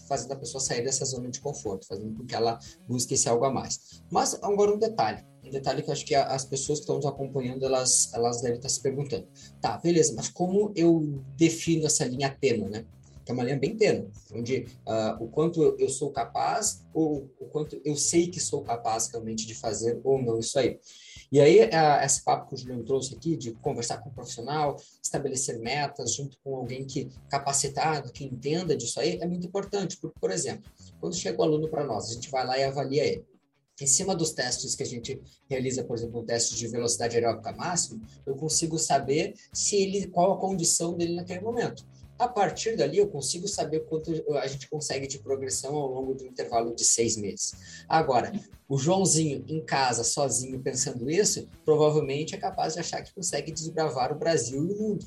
fazendo 0.07 0.31
a 0.31 0.37
pessoa 0.37 0.61
sair 0.61 0.83
dessa 0.83 1.03
zona 1.03 1.29
de 1.29 1.41
conforto, 1.41 1.85
fazendo 1.85 2.15
com 2.15 2.25
que 2.25 2.35
ela 2.35 2.59
busque 2.87 3.13
esse 3.13 3.27
algo 3.27 3.43
a 3.43 3.51
mais. 3.51 4.01
Mas 4.09 4.35
agora 4.41 4.73
um 4.73 4.79
detalhe, 4.79 5.25
um 5.43 5.49
detalhe 5.49 5.81
que 5.81 5.89
eu 5.89 5.93
acho 5.93 6.05
que 6.05 6.15
as 6.15 6.45
pessoas 6.45 6.79
que 6.79 6.83
estão 6.83 6.95
nos 6.95 7.05
acompanhando, 7.05 7.65
elas, 7.65 8.09
elas 8.13 8.41
devem 8.41 8.57
estar 8.57 8.69
se 8.69 8.81
perguntando. 8.81 9.27
Tá, 9.61 9.77
beleza, 9.77 10.13
mas 10.15 10.29
como 10.29 10.71
eu 10.75 11.21
defino 11.37 11.85
essa 11.85 12.05
linha 12.05 12.29
tênue, 12.29 12.69
né? 12.69 12.85
É 13.31 13.33
uma 13.33 13.43
linha 13.43 13.57
bem 13.57 13.75
tênue, 13.75 14.09
onde 14.33 14.67
uh, 14.85 15.23
o 15.23 15.27
quanto 15.27 15.75
eu 15.79 15.89
sou 15.89 16.11
capaz 16.11 16.83
ou 16.93 17.29
o 17.39 17.45
quanto 17.45 17.79
eu 17.83 17.95
sei 17.95 18.27
que 18.27 18.39
sou 18.39 18.61
capaz 18.61 19.09
realmente 19.09 19.45
de 19.45 19.55
fazer 19.55 19.99
ou 20.03 20.21
não 20.21 20.39
isso 20.39 20.57
aí. 20.57 20.79
E 21.31 21.41
aí, 21.41 21.59
uh, 21.65 22.05
esse 22.05 22.23
papo 22.23 22.47
que 22.47 22.55
o 22.55 22.57
Juliano 22.57 22.85
trouxe 22.85 23.13
aqui, 23.13 23.35
de 23.35 23.51
conversar 23.51 23.97
com 23.97 24.09
um 24.09 24.13
profissional, 24.13 24.77
estabelecer 25.03 25.59
metas 25.59 26.13
junto 26.13 26.37
com 26.41 26.55
alguém 26.55 26.85
que 26.85 27.09
capacitado, 27.29 28.11
que 28.13 28.23
entenda 28.23 28.77
disso 28.77 28.99
aí, 28.99 29.17
é 29.21 29.27
muito 29.27 29.45
importante, 29.45 29.97
porque, 29.97 30.17
por 30.19 30.31
exemplo, 30.31 30.71
quando 30.99 31.15
chega 31.15 31.39
o 31.39 31.43
aluno 31.43 31.67
para 31.67 31.85
nós, 31.85 32.09
a 32.09 32.13
gente 32.13 32.29
vai 32.29 32.45
lá 32.45 32.57
e 32.57 32.63
avalia 32.63 33.05
ele. 33.05 33.25
Em 33.79 33.85
cima 33.85 34.15
dos 34.15 34.31
testes 34.31 34.73
que 34.73 34.81
a 34.81 34.85
gente 34.85 35.21
realiza, 35.47 35.83
por 35.83 35.95
exemplo, 35.95 36.21
um 36.21 36.25
teste 36.25 36.55
de 36.55 36.67
velocidade 36.67 37.15
aeróbica 37.15 37.51
máxima, 37.51 38.01
eu 38.25 38.35
consigo 38.35 38.79
saber 38.79 39.35
se 39.53 39.75
ele, 39.75 40.07
qual 40.07 40.33
a 40.33 40.39
condição 40.39 40.95
dele 40.95 41.13
naquele 41.13 41.41
momento. 41.41 41.85
A 42.19 42.27
partir 42.27 42.75
dali, 42.75 42.97
eu 42.97 43.07
consigo 43.07 43.47
saber 43.47 43.81
quanto 43.81 44.11
a 44.37 44.47
gente 44.47 44.67
consegue 44.69 45.05
de 45.05 45.19
progressão 45.19 45.75
ao 45.75 45.87
longo 45.87 46.15
de 46.15 46.23
um 46.23 46.27
intervalo 46.27 46.73
de 46.73 46.83
seis 46.83 47.15
meses. 47.15 47.53
Agora, 47.87 48.31
o 48.67 48.77
Joãozinho 48.77 49.45
em 49.47 49.63
casa, 49.63 50.03
sozinho, 50.03 50.59
pensando 50.59 51.09
isso, 51.09 51.47
provavelmente 51.63 52.33
é 52.33 52.37
capaz 52.37 52.73
de 52.73 52.79
achar 52.79 53.03
que 53.03 53.13
consegue 53.13 53.51
desbravar 53.51 54.11
o 54.11 54.17
Brasil 54.17 54.65
e 54.65 54.73
o 54.73 54.77
mundo. 54.77 55.05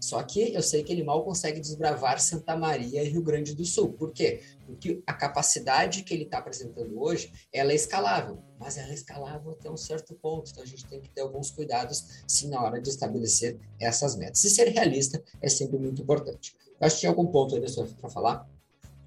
Só 0.00 0.22
que 0.22 0.54
eu 0.54 0.62
sei 0.62 0.82
que 0.82 0.92
ele 0.92 1.02
mal 1.02 1.24
consegue 1.24 1.60
desbravar 1.60 2.20
Santa 2.20 2.56
Maria 2.56 3.02
e 3.02 3.08
Rio 3.08 3.22
Grande 3.22 3.54
do 3.54 3.64
Sul. 3.64 3.92
Por 3.92 4.12
quê? 4.12 4.40
Porque 4.68 5.02
a 5.06 5.14
capacidade 5.14 6.02
que 6.02 6.12
ele 6.12 6.24
está 6.24 6.38
apresentando 6.38 7.00
hoje, 7.00 7.32
ela 7.50 7.72
é 7.72 7.74
escalável, 7.74 8.42
mas 8.60 8.76
ela 8.76 8.90
é 8.90 8.94
escalável 8.94 9.52
até 9.52 9.70
um 9.70 9.76
certo 9.78 10.14
ponto. 10.14 10.50
Então 10.50 10.62
a 10.62 10.66
gente 10.66 10.84
tem 10.84 11.00
que 11.00 11.08
ter 11.08 11.22
alguns 11.22 11.50
cuidados, 11.50 12.22
sim, 12.28 12.50
na 12.50 12.62
hora 12.62 12.78
de 12.80 12.90
estabelecer 12.90 13.58
essas 13.80 14.14
metas. 14.14 14.44
E 14.44 14.50
ser 14.50 14.68
realista 14.68 15.22
é 15.40 15.48
sempre 15.48 15.78
muito 15.78 16.02
importante. 16.02 16.54
Eu 16.78 16.86
acho 16.86 16.96
que 16.96 17.00
tinha 17.00 17.10
algum 17.10 17.26
ponto 17.26 17.54
aí 17.54 17.62
para 17.98 18.10
falar? 18.10 18.46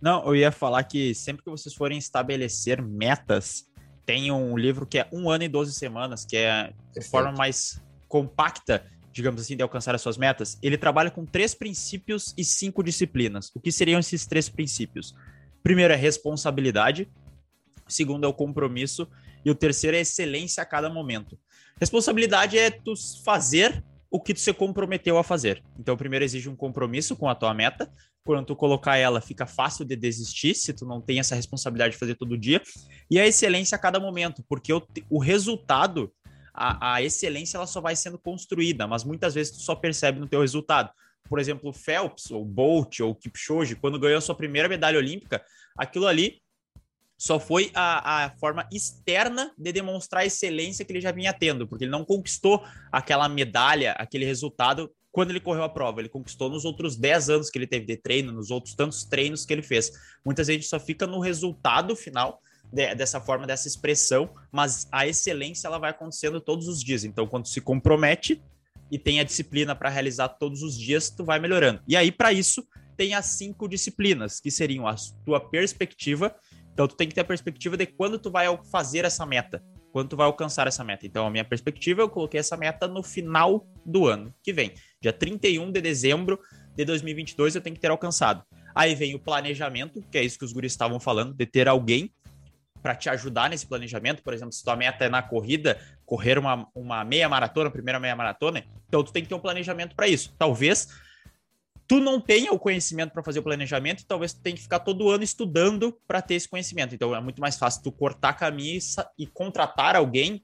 Não, 0.01 0.25
eu 0.25 0.36
ia 0.36 0.51
falar 0.51 0.84
que 0.84 1.13
sempre 1.13 1.44
que 1.44 1.50
vocês 1.51 1.75
forem 1.75 2.00
estabelecer 2.00 2.82
metas, 2.82 3.68
tem 4.03 4.32
um 4.32 4.58
livro 4.58 4.88
que 4.88 4.98
é 4.98 5.08
um 5.13 5.30
ano 5.30 5.44
e 5.44 5.48
12 5.48 5.74
semanas, 5.74 6.25
que 6.25 6.38
é 6.38 6.74
de 6.91 7.01
forma 7.01 7.32
mais 7.34 7.80
compacta 8.08 8.84
digamos 9.12 9.41
assim, 9.41 9.56
de 9.56 9.63
alcançar 9.63 9.94
as 9.94 10.01
suas 10.01 10.18
metas, 10.18 10.58
ele 10.62 10.77
trabalha 10.77 11.12
com 11.12 11.25
três 11.25 11.53
princípios 11.53 12.34
e 12.38 12.44
cinco 12.44 12.84
disciplinas. 12.84 13.51
O 13.53 13.60
que 13.60 13.72
seriam 13.72 14.00
esses 14.00 14.25
três 14.25 14.48
princípios? 14.48 15.13
Primeiro 15.63 15.94
é 15.94 15.96
responsabilidade, 15.96 17.10
segundo 17.88 18.25
é 18.25 18.27
o 18.27 18.34
compromisso 18.34 19.08
e 19.44 19.51
o 19.51 19.56
terceiro 19.56 19.98
é 19.98 20.01
excelência 20.01 20.62
a 20.62 20.65
cada 20.65 20.89
momento. 20.89 21.38
Responsabilidade 21.80 22.58
é 22.58 22.70
tu 22.70 22.94
fazer 23.24 23.84
o 24.10 24.20
que 24.20 24.34
tu 24.34 24.39
se 24.39 24.53
comprometeu 24.53 25.18
a 25.18 25.24
fazer. 25.24 25.63
Então, 25.80 25.96
primeiro 25.96 26.25
exige 26.25 26.50
um 26.50 26.56
compromisso 26.56 27.15
com 27.15 27.30
a 27.30 27.36
tua 27.36 27.53
meta. 27.53 27.91
Quando 28.24 28.46
tu 28.46 28.56
colocar 28.56 28.98
ela, 28.98 29.22
fica 29.22 29.46
fácil 29.46 29.86
de 29.86 29.96
desistir 29.96 30.53
se 30.53 30.74
tu 30.74 30.86
não 30.86 31.01
tem 31.01 31.20
essa 31.20 31.34
responsabilidade 31.34 31.94
de 31.94 32.00
fazer 32.00 32.15
todo 32.15 32.38
dia. 32.38 32.62
E 33.10 33.20
a 33.20 33.25
excelência 33.25 33.75
a 33.75 33.80
cada 33.80 34.00
momento, 34.00 34.44
porque 34.48 34.74
o, 34.74 34.86
o 35.10 35.18
resultado 35.18 36.12
a, 36.53 36.96
a 36.96 37.01
excelência 37.01 37.58
ela 37.58 37.68
só 37.68 37.80
vai 37.80 37.96
sendo 37.96 38.20
construída, 38.20 38.86
mas 38.86 39.03
muitas 39.03 39.34
vezes 39.34 39.53
tu 39.53 39.62
só 39.62 39.74
percebe 39.75 40.20
no 40.20 40.27
teu 40.27 40.41
resultado. 40.41 40.91
Por 41.30 41.40
exemplo, 41.40 41.72
Phelps, 41.72 42.30
ou 42.32 42.44
Bolt, 42.44 43.00
ou 43.00 43.16
Kipchoge, 43.16 43.75
quando 43.75 44.00
ganhou 44.00 44.18
a 44.18 44.22
sua 44.22 44.36
primeira 44.36 44.68
medalha 44.68 44.98
olímpica, 44.98 45.44
aquilo 45.78 46.08
ali 46.08 46.42
só 47.18 47.40
foi 47.40 47.70
a, 47.75 48.25
a 48.25 48.30
forma 48.38 48.68
externa 48.72 49.54
de 49.56 49.72
demonstrar 49.72 50.24
a 50.24 50.25
excelência 50.25 50.84
que 50.84 50.92
ele 50.92 51.00
já 51.00 51.12
vinha 51.12 51.32
tendo, 51.32 51.68
porque 51.68 51.84
ele 51.84 51.92
não 51.92 52.04
conquistou 52.04 52.63
aquela 52.92 53.30
medalha, 53.30 53.92
aquele 53.94 54.25
resultado 54.25 54.92
quando 55.12 55.30
ele 55.30 55.40
correu 55.40 55.63
a 55.63 55.70
prova. 55.70 56.01
Ele 56.01 56.10
conquistou 56.10 56.50
nos 56.50 56.66
outros 56.66 56.96
10 56.96 57.30
anos 57.30 57.50
que 57.50 57.60
ele 57.60 57.68
teve 57.68 57.86
de 57.86 57.98
treino, 57.98 58.32
nos 58.32 58.50
outros 58.50 58.74
tantos 58.74 59.04
treinos 59.04 59.46
que 59.46 59.54
ele 59.54 59.62
fez. 59.62 59.92
Muitas 60.25 60.48
vezes 60.48 60.68
só 60.68 60.80
fica 60.80 61.06
no 61.06 61.20
resultado 61.20 61.96
final 61.96 62.42
de, 62.72 62.96
dessa 62.96 63.20
forma, 63.20 63.46
dessa 63.46 63.68
expressão, 63.68 64.34
mas 64.51 64.88
a 64.92 65.06
excelência 65.06 65.68
ela 65.68 65.78
vai 65.78 65.92
acontecendo 65.92 66.40
todos 66.40 66.68
os 66.68 66.82
dias. 66.84 67.04
Então, 67.04 67.28
quando 67.28 67.48
se 67.48 67.62
compromete 67.62 68.42
e 68.92 69.00
tem 69.00 69.20
a 69.22 69.24
disciplina 69.24 69.74
para 69.74 69.90
realizar 69.90 70.28
todos 70.28 70.62
os 70.62 70.78
dias, 70.78 71.10
tu 71.10 71.24
vai 71.24 71.40
melhorando. 71.40 71.82
E 71.88 71.96
aí, 71.96 72.12
para 72.12 72.34
isso, 72.34 72.64
tem 72.98 73.14
as 73.14 73.26
cinco 73.28 73.68
disciplinas, 73.68 74.40
que 74.40 74.52
seriam 74.52 74.86
a 74.86 74.96
tua 75.26 75.40
perspectiva. 75.40 76.36
Então, 76.74 76.88
tu 76.88 76.96
tem 76.96 77.08
que 77.08 77.16
ter 77.16 77.22
a 77.22 77.26
perspectiva 77.26 77.78
de 77.78 77.86
quando 77.86 78.20
tu 78.20 78.30
vai 78.30 78.46
fazer 78.70 79.06
essa 79.06 79.26
meta, 79.26 79.64
quando 79.94 80.10
tu 80.10 80.18
vai 80.18 80.26
alcançar 80.26 80.68
essa 80.68 80.84
meta. 80.84 81.08
Então, 81.08 81.26
a 81.26 81.32
minha 81.32 81.46
perspectiva, 81.46 82.02
eu 82.02 82.10
coloquei 82.10 82.40
essa 82.40 82.58
meta 82.58 82.88
no 82.88 83.02
final 83.02 83.66
do 83.86 84.08
ano 84.08 84.34
que 84.44 84.52
vem. 84.52 84.74
Dia 85.02 85.14
31 85.14 85.72
de 85.72 85.82
dezembro 85.82 86.38
de 86.76 86.84
2022, 86.84 87.56
eu 87.56 87.62
tenho 87.62 87.76
que 87.76 87.82
ter 87.82 87.92
alcançado. 87.92 88.44
Aí 88.76 88.94
vem 88.94 89.16
o 89.16 89.20
planejamento, 89.20 90.02
que 90.12 90.18
é 90.18 90.24
isso 90.24 90.38
que 90.38 90.46
os 90.46 90.54
guris 90.54 90.74
estavam 90.74 91.00
falando, 91.00 91.34
de 91.34 91.46
ter 91.46 91.68
alguém 91.68 92.14
para 92.82 92.96
te 92.96 93.10
ajudar 93.10 93.50
nesse 93.50 93.68
planejamento. 93.68 94.24
Por 94.24 94.34
exemplo, 94.34 94.54
se 94.54 94.64
tua 94.64 94.76
meta 94.76 95.06
é 95.06 95.10
na 95.10 95.22
corrida, 95.22 95.80
correr 96.12 96.38
uma, 96.38 96.68
uma 96.75 97.06
meia 97.06 97.30
maratona, 97.30 97.72
primeira 97.72 97.98
meia 97.98 98.13
maratona, 98.13 98.65
então 98.86 99.01
tu 99.01 99.13
tem 99.13 99.24
que 99.24 99.30
ter 99.30 99.36
um 99.36 99.39
planejamento 99.39 99.96
para 99.96 100.10
isso. 100.10 100.36
Talvez 100.38 100.89
tu 101.88 102.01
não 102.01 102.20
tenha 102.20 102.51
o 102.51 102.60
conhecimento 102.60 103.13
para 103.13 103.24
fazer 103.24 103.39
o 103.39 103.44
planejamento 103.44 104.01
e 104.01 104.06
talvez 104.06 104.34
tu 104.34 104.41
tenha 104.41 104.53
que 104.53 104.62
ficar 104.62 104.80
todo 104.80 105.10
ano 105.10 105.24
estudando 105.24 105.98
para 106.06 106.22
ter 106.22 106.34
esse 106.34 106.50
conhecimento. 106.50 106.94
Então 106.94 107.15
é 107.15 107.22
muito 107.22 107.39
mais 107.39 107.58
fácil 107.58 107.82
tu 107.82 107.94
cortar 107.94 108.34
caminho 108.34 108.77
e, 109.18 109.25
contratar 109.25 109.96
alguém, 109.96 110.44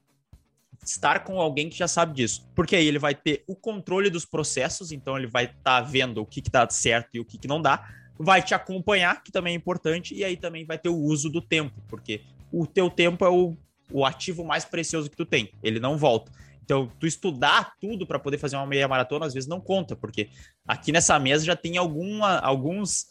estar 0.82 1.22
com 1.22 1.38
alguém 1.38 1.68
que 1.68 1.76
já 1.76 1.86
sabe 1.86 2.14
disso. 2.14 2.48
Porque 2.54 2.74
aí 2.74 2.86
ele 2.86 2.98
vai 2.98 3.14
ter 3.14 3.44
o 3.46 3.54
controle 3.54 4.08
dos 4.08 4.24
processos, 4.24 4.90
então 4.90 5.18
ele 5.18 5.26
vai 5.26 5.44
estar 5.44 5.58
tá 5.62 5.80
vendo 5.82 6.22
o 6.22 6.24
que, 6.24 6.40
que 6.40 6.50
certo 6.70 7.10
e 7.12 7.20
o 7.20 7.26
que, 7.26 7.36
que 7.36 7.46
não 7.46 7.60
dá 7.60 7.86
vai 8.18 8.40
te 8.40 8.54
acompanhar, 8.54 9.22
que 9.22 9.30
também 9.30 9.52
é 9.52 9.56
importante, 9.56 10.14
e 10.14 10.24
aí 10.24 10.34
também 10.34 10.64
vai 10.64 10.78
ter 10.78 10.88
o 10.88 10.96
uso 10.96 11.28
do 11.28 11.42
tempo, 11.42 11.78
porque 11.86 12.22
o 12.50 12.66
teu 12.66 12.90
tempo 12.90 13.22
é 13.24 13.28
o, 13.28 13.54
o 13.92 14.04
ativo 14.04 14.44
mais 14.44 14.64
precioso 14.64 15.10
que 15.10 15.16
tu 15.16 15.24
tem, 15.24 15.52
ele 15.62 15.80
não 15.80 15.96
volta. 15.96 16.30
Então, 16.68 16.92
tu 17.00 17.06
estudar 17.06 17.72
tudo 17.80 18.06
para 18.06 18.18
poder 18.18 18.36
fazer 18.36 18.56
uma 18.56 18.66
meia 18.66 18.86
maratona, 18.86 19.24
às 19.24 19.32
vezes 19.32 19.48
não 19.48 19.58
conta, 19.58 19.96
porque 19.96 20.28
aqui 20.66 20.92
nessa 20.92 21.18
mesa 21.18 21.42
já 21.42 21.56
tem 21.56 21.78
alguma, 21.78 22.38
alguns, 22.40 23.06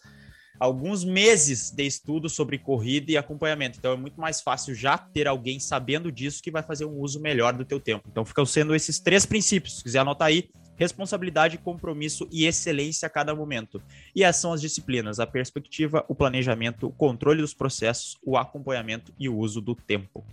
alguns 0.59 1.03
meses 1.03 1.71
de 1.71 1.83
estudo 1.83 2.29
sobre 2.29 2.59
corrida 2.59 3.11
e 3.11 3.17
acompanhamento. 3.17 3.79
Então, 3.79 3.93
é 3.93 3.97
muito 3.97 4.21
mais 4.21 4.41
fácil 4.41 4.75
já 4.75 4.95
ter 4.95 5.27
alguém 5.27 5.59
sabendo 5.59 6.11
disso 6.11 6.43
que 6.43 6.51
vai 6.51 6.61
fazer 6.61 6.85
um 6.85 6.99
uso 6.99 7.19
melhor 7.19 7.53
do 7.53 7.65
teu 7.65 7.79
tempo. 7.79 8.07
Então, 8.11 8.23
ficam 8.23 8.45
sendo 8.45 8.75
esses 8.75 8.99
três 8.99 9.25
princípios. 9.25 9.77
Se 9.77 9.83
quiser 9.83 9.99
anotar 10.01 10.27
aí, 10.27 10.51
responsabilidade, 10.75 11.57
compromisso 11.57 12.27
e 12.31 12.45
excelência 12.45 13.07
a 13.07 13.09
cada 13.09 13.35
momento. 13.35 13.81
E 14.15 14.23
essas 14.23 14.39
são 14.39 14.53
as 14.53 14.61
disciplinas: 14.61 15.19
a 15.19 15.25
perspectiva, 15.25 16.05
o 16.07 16.13
planejamento, 16.13 16.85
o 16.85 16.91
controle 16.91 17.41
dos 17.41 17.55
processos, 17.55 18.15
o 18.23 18.37
acompanhamento 18.37 19.11
e 19.19 19.27
o 19.27 19.35
uso 19.35 19.59
do 19.59 19.73
tempo. 19.73 20.23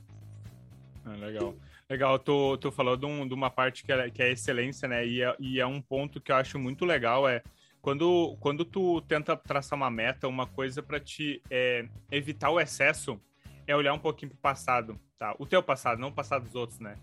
Ah, 1.05 1.17
legal. 1.17 1.55
Legal, 1.89 2.19
tu, 2.19 2.57
tu 2.57 2.73
falou 2.73 2.97
de, 2.97 3.05
um, 3.05 3.29
de 3.29 3.35
uma 3.35 3.51
parte 3.51 3.85
que 3.85 3.93
é, 3.93 4.11
que 4.11 4.23
é 4.23 4.33
excelência, 4.33 4.89
né? 4.89 5.07
E 5.07 5.23
é, 5.23 5.37
e 5.39 5.61
é 5.61 5.67
um 5.67 5.81
ponto 5.81 6.21
que 6.21 6.33
eu 6.33 6.37
acho 6.37 6.59
muito 6.59 6.85
legal, 6.85 7.29
é 7.29 7.43
quando, 7.85 8.35
quando 8.41 8.65
tu 8.65 9.03
tenta 9.03 9.37
traçar 9.37 9.77
uma 9.77 9.91
meta, 9.91 10.27
uma 10.27 10.47
coisa 10.47 10.83
para 10.83 10.99
te 10.99 11.43
é, 11.51 11.87
evitar 12.11 12.49
o 12.49 12.59
excesso, 12.59 13.21
é 13.67 13.77
olhar 13.77 13.93
um 13.93 13.99
pouquinho 13.99 14.31
para 14.31 14.39
o 14.39 14.41
passado, 14.41 14.99
tá? 15.19 15.37
O 15.39 15.45
teu 15.45 15.63
passado, 15.63 15.99
não 15.99 16.09
o 16.09 16.13
passado 16.13 16.45
dos 16.45 16.55
outros, 16.55 16.81
né? 16.81 16.97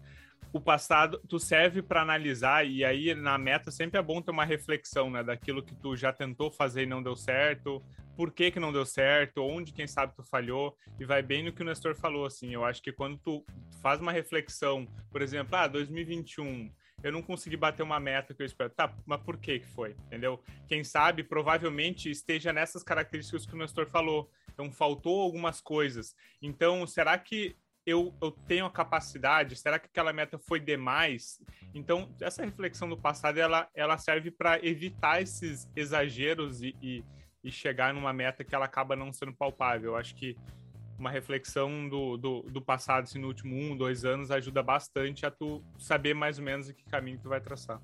O 0.53 0.59
passado 0.59 1.21
tu 1.27 1.39
serve 1.39 1.81
para 1.81 2.01
analisar 2.01 2.65
e 2.65 2.83
aí 2.83 3.15
na 3.15 3.37
meta 3.37 3.71
sempre 3.71 3.99
é 3.99 4.03
bom 4.03 4.21
ter 4.21 4.31
uma 4.31 4.45
reflexão, 4.45 5.09
né, 5.09 5.23
daquilo 5.23 5.63
que 5.63 5.73
tu 5.75 5.95
já 5.95 6.11
tentou 6.11 6.51
fazer 6.51 6.83
e 6.83 6.85
não 6.85 7.01
deu 7.01 7.15
certo, 7.15 7.81
por 8.15 8.31
que 8.31 8.51
que 8.51 8.59
não 8.59 8.73
deu 8.73 8.85
certo, 8.85 9.41
onde 9.41 9.71
quem 9.71 9.87
sabe 9.87 10.13
tu 10.15 10.23
falhou 10.23 10.75
e 10.99 11.05
vai 11.05 11.21
bem 11.21 11.43
no 11.43 11.53
que 11.53 11.61
o 11.61 11.65
Nestor 11.65 11.95
falou 11.95 12.25
assim. 12.25 12.53
Eu 12.53 12.65
acho 12.65 12.81
que 12.81 12.91
quando 12.91 13.17
tu 13.17 13.45
faz 13.81 14.01
uma 14.01 14.11
reflexão, 14.11 14.87
por 15.09 15.21
exemplo, 15.21 15.55
ah, 15.55 15.67
2021 15.67 16.71
eu 17.03 17.11
não 17.11 17.21
consegui 17.21 17.57
bater 17.57 17.81
uma 17.81 17.99
meta 17.99 18.33
que 18.33 18.41
eu 18.41 18.45
espero. 18.45 18.69
Tá, 18.69 18.93
mas 19.05 19.21
por 19.21 19.37
que 19.37 19.59
que 19.59 19.67
foi? 19.67 19.95
Entendeu? 20.05 20.39
Quem 20.67 20.83
sabe 20.83 21.23
provavelmente 21.23 22.11
esteja 22.11 22.53
nessas 22.53 22.83
características 22.83 23.45
que 23.45 23.55
o 23.55 23.57
Nestor 23.57 23.87
falou. 23.87 24.29
Então 24.53 24.71
faltou 24.71 25.21
algumas 25.21 25.59
coisas. 25.59 26.15
Então, 26.41 26.85
será 26.85 27.17
que 27.17 27.55
eu, 27.91 28.13
eu 28.21 28.31
tenho 28.31 28.65
a 28.65 28.71
capacidade? 28.71 29.55
Será 29.55 29.77
que 29.77 29.85
aquela 29.85 30.11
meta 30.11 30.39
foi 30.39 30.59
demais? 30.59 31.39
Então, 31.73 32.09
essa 32.19 32.43
reflexão 32.43 32.89
do 32.89 32.97
passado, 32.97 33.37
ela, 33.37 33.69
ela 33.75 33.97
serve 33.97 34.31
para 34.31 34.63
evitar 34.65 35.21
esses 35.21 35.69
exageros 35.75 36.61
e, 36.61 36.75
e, 36.81 37.03
e, 37.43 37.51
chegar 37.51 37.93
numa 37.93 38.11
meta 38.11 38.43
que 38.43 38.55
ela 38.55 38.65
acaba 38.65 38.95
não 38.95 39.13
sendo 39.13 39.33
palpável. 39.33 39.91
Eu 39.91 39.97
acho 39.97 40.15
que 40.15 40.35
uma 40.97 41.09
reflexão 41.09 41.87
do, 41.89 42.17
do, 42.17 42.41
do 42.43 42.61
passado, 42.61 43.03
assim, 43.03 43.19
no 43.19 43.27
último 43.27 43.55
um, 43.55 43.75
dois 43.75 44.05
anos, 44.05 44.31
ajuda 44.31 44.61
bastante 44.61 45.25
a 45.25 45.31
tu 45.31 45.63
saber 45.77 46.13
mais 46.13 46.37
ou 46.37 46.45
menos 46.45 46.71
que 46.71 46.83
caminho 46.85 47.19
tu 47.21 47.29
vai 47.29 47.41
traçar. 47.41 47.81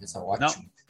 Isso 0.00 0.18
é 0.18 0.20
ótimo. 0.20 0.64
Não. 0.64 0.82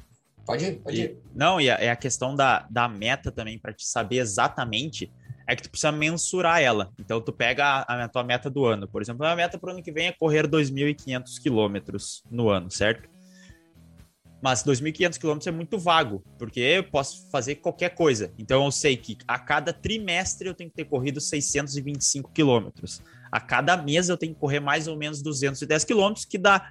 Pode 0.45 0.65
ir, 0.65 0.81
pode 0.81 1.01
ir. 1.01 1.11
E, 1.11 1.23
não, 1.35 1.61
e 1.61 1.71
a, 1.71 1.75
é 1.75 1.91
a 1.91 1.97
questão 1.97 2.35
da, 2.35 2.67
da 2.71 2.89
meta 2.89 3.31
também, 3.31 3.59
para 3.59 3.73
te 3.73 3.87
saber 3.87 4.17
exatamente 4.17 5.11
é 5.47 5.57
que 5.57 5.63
tu 5.63 5.71
precisa 5.71 5.93
mensurar 5.93 6.61
ela. 6.61 6.91
Então, 6.99 7.21
tu 7.21 7.33
pega 7.33 7.65
a, 7.65 8.05
a 8.05 8.09
tua 8.09 8.25
meta 8.25 8.49
do 8.49 8.65
ano. 8.65 8.89
Por 8.89 9.03
exemplo, 9.03 9.25
a 9.25 9.29
minha 9.29 9.37
meta 9.37 9.59
para 9.59 9.69
o 9.69 9.73
ano 9.73 9.83
que 9.83 9.93
vem 9.93 10.09
é 10.09 10.13
correr 10.13 10.47
2.500 10.47 11.41
quilômetros 11.41 12.23
no 12.31 12.49
ano, 12.49 12.71
certo? 12.71 13.09
Mas 14.41 14.65
2.500 14.65 15.19
quilômetros 15.19 15.47
é 15.47 15.53
muito 15.53 15.79
vago, 15.79 16.25
porque 16.37 16.59
eu 16.59 16.85
posso 16.85 17.31
fazer 17.31 17.57
qualquer 17.57 17.91
coisa. 17.91 18.33
Então, 18.37 18.65
eu 18.65 18.73
sei 18.73 18.97
que 18.97 19.17
a 19.27 19.39
cada 19.39 19.73
trimestre 19.73 20.49
eu 20.49 20.55
tenho 20.55 20.69
que 20.69 20.77
ter 20.77 20.85
corrido 20.85 21.21
625 21.21 22.33
quilômetros. 22.33 23.01
A 23.31 23.41
cada 23.41 23.77
mês 23.77 24.09
eu 24.09 24.17
tenho 24.17 24.35
que 24.35 24.41
correr 24.41 24.59
mais 24.59 24.89
ou 24.89 24.97
menos 24.97 25.23
210 25.23 25.85
quilômetros, 25.85 26.25
que 26.25 26.39
dá 26.39 26.69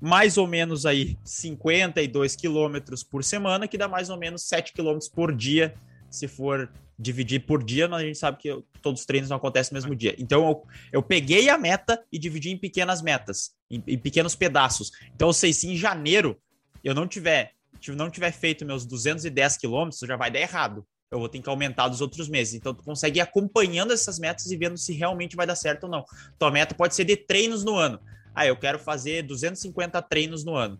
mais 0.00 0.38
ou 0.38 0.46
menos 0.46 0.86
aí 0.86 1.18
52 1.24 2.36
quilômetros 2.36 3.02
por 3.02 3.24
semana, 3.24 3.66
que 3.66 3.76
dá 3.76 3.88
mais 3.88 4.10
ou 4.10 4.16
menos 4.16 4.44
7 4.44 4.72
quilômetros 4.72 5.08
por 5.08 5.34
dia, 5.34 5.74
se 6.08 6.28
for 6.28 6.70
dividir 6.98 7.46
por 7.46 7.62
dia, 7.62 7.86
mas 7.86 8.02
a 8.02 8.06
gente 8.06 8.18
sabe 8.18 8.38
que 8.38 8.62
todos 8.82 9.00
os 9.00 9.06
treinos 9.06 9.30
não 9.30 9.36
acontecem 9.36 9.72
no 9.72 9.80
mesmo 9.80 9.94
dia. 9.94 10.16
Então 10.18 10.48
eu, 10.48 10.66
eu 10.94 11.02
peguei 11.02 11.48
a 11.48 11.56
meta 11.56 12.02
e 12.10 12.18
dividi 12.18 12.50
em 12.50 12.56
pequenas 12.56 13.00
metas, 13.00 13.52
em, 13.70 13.82
em, 13.86 13.98
pequenos 13.98 14.34
pedaços. 14.34 14.90
Então 15.14 15.28
eu 15.28 15.32
sei 15.32 15.52
se 15.52 15.68
em 15.68 15.76
janeiro 15.76 16.36
eu 16.82 16.94
não 16.94 17.06
tiver, 17.06 17.52
não 17.88 18.10
tiver 18.10 18.32
feito 18.32 18.66
meus 18.66 18.84
210 18.84 19.56
quilômetros, 19.56 20.00
já 20.00 20.16
vai 20.16 20.30
dar 20.30 20.40
errado. 20.40 20.84
Eu 21.10 21.20
vou 21.20 21.28
ter 21.28 21.40
que 21.40 21.48
aumentar 21.48 21.88
dos 21.88 22.00
outros 22.00 22.28
meses. 22.28 22.54
Então 22.54 22.74
tu 22.74 22.82
consegue 22.82 23.20
ir 23.20 23.22
acompanhando 23.22 23.92
essas 23.92 24.18
metas 24.18 24.50
e 24.50 24.56
vendo 24.56 24.76
se 24.76 24.92
realmente 24.92 25.36
vai 25.36 25.46
dar 25.46 25.54
certo 25.54 25.84
ou 25.84 25.90
não. 25.90 26.04
Tua 26.38 26.50
meta 26.50 26.74
pode 26.74 26.94
ser 26.94 27.04
de 27.04 27.16
treinos 27.16 27.64
no 27.64 27.76
ano. 27.76 28.00
Ah, 28.34 28.46
eu 28.46 28.56
quero 28.56 28.78
fazer 28.78 29.22
250 29.22 30.02
treinos 30.02 30.44
no 30.44 30.54
ano. 30.54 30.78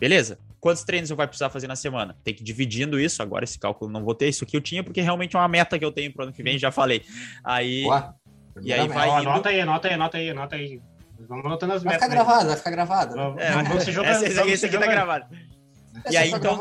Beleza? 0.00 0.38
Quantos 0.66 0.82
treinos 0.82 1.08
eu 1.08 1.16
vai 1.16 1.28
precisar 1.28 1.48
fazer 1.48 1.68
na 1.68 1.76
semana? 1.76 2.16
Tem 2.24 2.34
que 2.34 2.42
ir 2.42 2.44
dividindo 2.44 2.98
isso. 2.98 3.22
Agora 3.22 3.44
esse 3.44 3.56
cálculo 3.56 3.88
não 3.88 4.02
vou 4.02 4.16
ter. 4.16 4.28
Isso 4.28 4.42
aqui 4.42 4.56
eu 4.56 4.60
tinha 4.60 4.82
porque 4.82 5.00
realmente 5.00 5.36
é 5.36 5.38
uma 5.38 5.46
meta 5.46 5.78
que 5.78 5.84
eu 5.84 5.92
tenho 5.92 6.12
para 6.12 6.22
o 6.22 6.24
ano 6.24 6.32
que 6.32 6.42
vem, 6.42 6.58
já 6.58 6.72
falei. 6.72 7.04
Aí. 7.44 7.84
Ué, 7.86 8.10
e 8.62 8.72
aí 8.72 8.88
vai. 8.88 9.08
Ó, 9.08 9.20
indo... 9.20 9.30
Anota 9.30 9.48
aí, 9.48 9.60
anota 9.60 9.86
aí, 9.86 9.94
anota 9.94 10.18
aí, 10.18 10.30
anota 10.30 10.56
aí. 10.56 10.82
Vamos 11.28 11.46
anotando 11.46 11.74
as 11.74 11.84
vai 11.84 11.92
metas. 11.92 12.08
Vai 12.08 12.18
ficar 12.18 12.24
gravado, 12.24 12.48
vai 12.48 12.56
ficar 12.56 12.70
gravado. 12.72 13.40
É, 13.40 13.62
vamos 13.62 13.84
se 13.84 13.92
jogar. 13.92 14.10
Esse, 14.10 14.24
esse, 14.24 14.50
esse 14.50 14.66
aqui 14.66 14.76
tá 14.76 14.86
gravado. 14.88 15.26
e 16.10 16.16
aí, 16.16 16.32
então. 16.32 16.58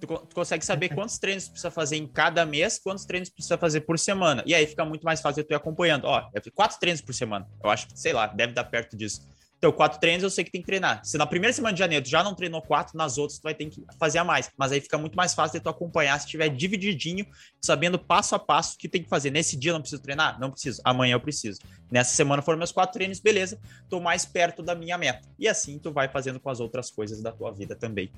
Tu, 0.00 0.06
tu, 0.08 0.34
consegue 0.34 0.64
saber 0.64 0.88
quantos 0.88 1.16
treinos 1.16 1.46
precisa 1.46 1.70
fazer 1.70 1.98
em 1.98 2.08
cada 2.08 2.44
mês, 2.44 2.80
quantos 2.80 3.04
treinos 3.04 3.30
precisa 3.30 3.56
fazer 3.56 3.82
por 3.82 3.96
semana. 3.96 4.42
E 4.44 4.56
aí 4.56 4.66
fica 4.66 4.84
muito 4.84 5.04
mais 5.04 5.20
fácil 5.20 5.44
tu 5.44 5.52
ir 5.52 5.54
acompanhando. 5.54 6.06
Ó, 6.06 6.28
quatro 6.52 6.80
treinos 6.80 7.00
por 7.00 7.14
semana. 7.14 7.46
Eu 7.62 7.70
acho 7.70 7.86
que, 7.86 8.00
sei 8.00 8.12
lá, 8.12 8.26
deve 8.26 8.54
dar 8.54 8.64
perto 8.64 8.96
disso 8.96 9.29
Então, 9.60 9.70
quatro 9.70 10.00
treinos 10.00 10.22
eu 10.22 10.30
sei 10.30 10.42
que 10.42 10.50
tem 10.50 10.62
que 10.62 10.66
treinar. 10.66 11.04
Se 11.04 11.18
na 11.18 11.26
primeira 11.26 11.52
semana 11.52 11.74
de 11.74 11.78
janeiro 11.78 12.02
tu 12.02 12.08
já 12.08 12.24
não 12.24 12.34
treinou 12.34 12.62
quatro, 12.62 12.96
nas 12.96 13.18
outras 13.18 13.38
tu 13.38 13.42
vai 13.42 13.54
ter 13.54 13.66
que 13.66 13.84
fazer 13.98 14.16
a 14.16 14.24
mais. 14.24 14.50
Mas 14.56 14.72
aí 14.72 14.80
fica 14.80 14.96
muito 14.96 15.14
mais 15.14 15.34
fácil 15.34 15.58
de 15.58 15.62
tu 15.62 15.68
acompanhar 15.68 16.18
se 16.18 16.26
tiver 16.26 16.48
divididinho, 16.48 17.26
sabendo 17.60 17.98
passo 17.98 18.34
a 18.34 18.38
passo 18.38 18.76
o 18.76 18.78
que 18.78 18.88
tem 18.88 19.02
que 19.02 19.08
fazer. 19.10 19.30
Nesse 19.30 19.58
dia 19.58 19.72
eu 19.72 19.74
não 19.74 19.82
preciso 19.82 20.00
treinar? 20.00 20.40
Não 20.40 20.50
preciso. 20.50 20.80
Amanhã 20.82 21.12
eu 21.12 21.20
preciso. 21.20 21.60
Nessa 21.92 22.14
semana 22.14 22.40
foram 22.40 22.56
meus 22.56 22.72
quatro 22.72 22.94
treinos, 22.94 23.20
beleza. 23.20 23.60
Tô 23.86 24.00
mais 24.00 24.24
perto 24.24 24.62
da 24.62 24.74
minha 24.74 24.96
meta. 24.96 25.28
E 25.38 25.46
assim 25.46 25.78
tu 25.78 25.92
vai 25.92 26.08
fazendo 26.08 26.40
com 26.40 26.48
as 26.48 26.58
outras 26.58 26.90
coisas 26.90 27.20
da 27.20 27.30
tua 27.30 27.52
vida 27.52 27.76
também. 27.76 28.10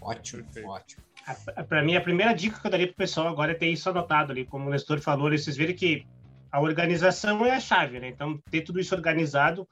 Ótimo, 0.00 0.42
Perfeito. 0.42 0.68
ótimo. 0.68 1.02
Para 1.68 1.84
mim, 1.84 1.94
a 1.94 2.00
primeira 2.00 2.34
dica 2.34 2.60
que 2.60 2.66
eu 2.66 2.70
daria 2.70 2.88
para 2.88 2.94
o 2.94 2.96
pessoal 2.96 3.28
agora 3.28 3.52
é 3.52 3.54
ter 3.54 3.68
isso 3.68 3.88
anotado 3.88 4.32
ali, 4.32 4.44
como 4.44 4.66
o 4.66 4.70
Nestor 4.70 5.00
falou, 5.00 5.30
vocês 5.30 5.56
verem 5.56 5.74
que 5.74 6.04
a 6.50 6.60
organização 6.60 7.44
é 7.44 7.52
a 7.52 7.60
chave, 7.60 7.98
né? 7.98 8.08
Então, 8.08 8.38
ter 8.50 8.60
tudo 8.60 8.78
isso 8.78 8.94
organizado 8.94 9.66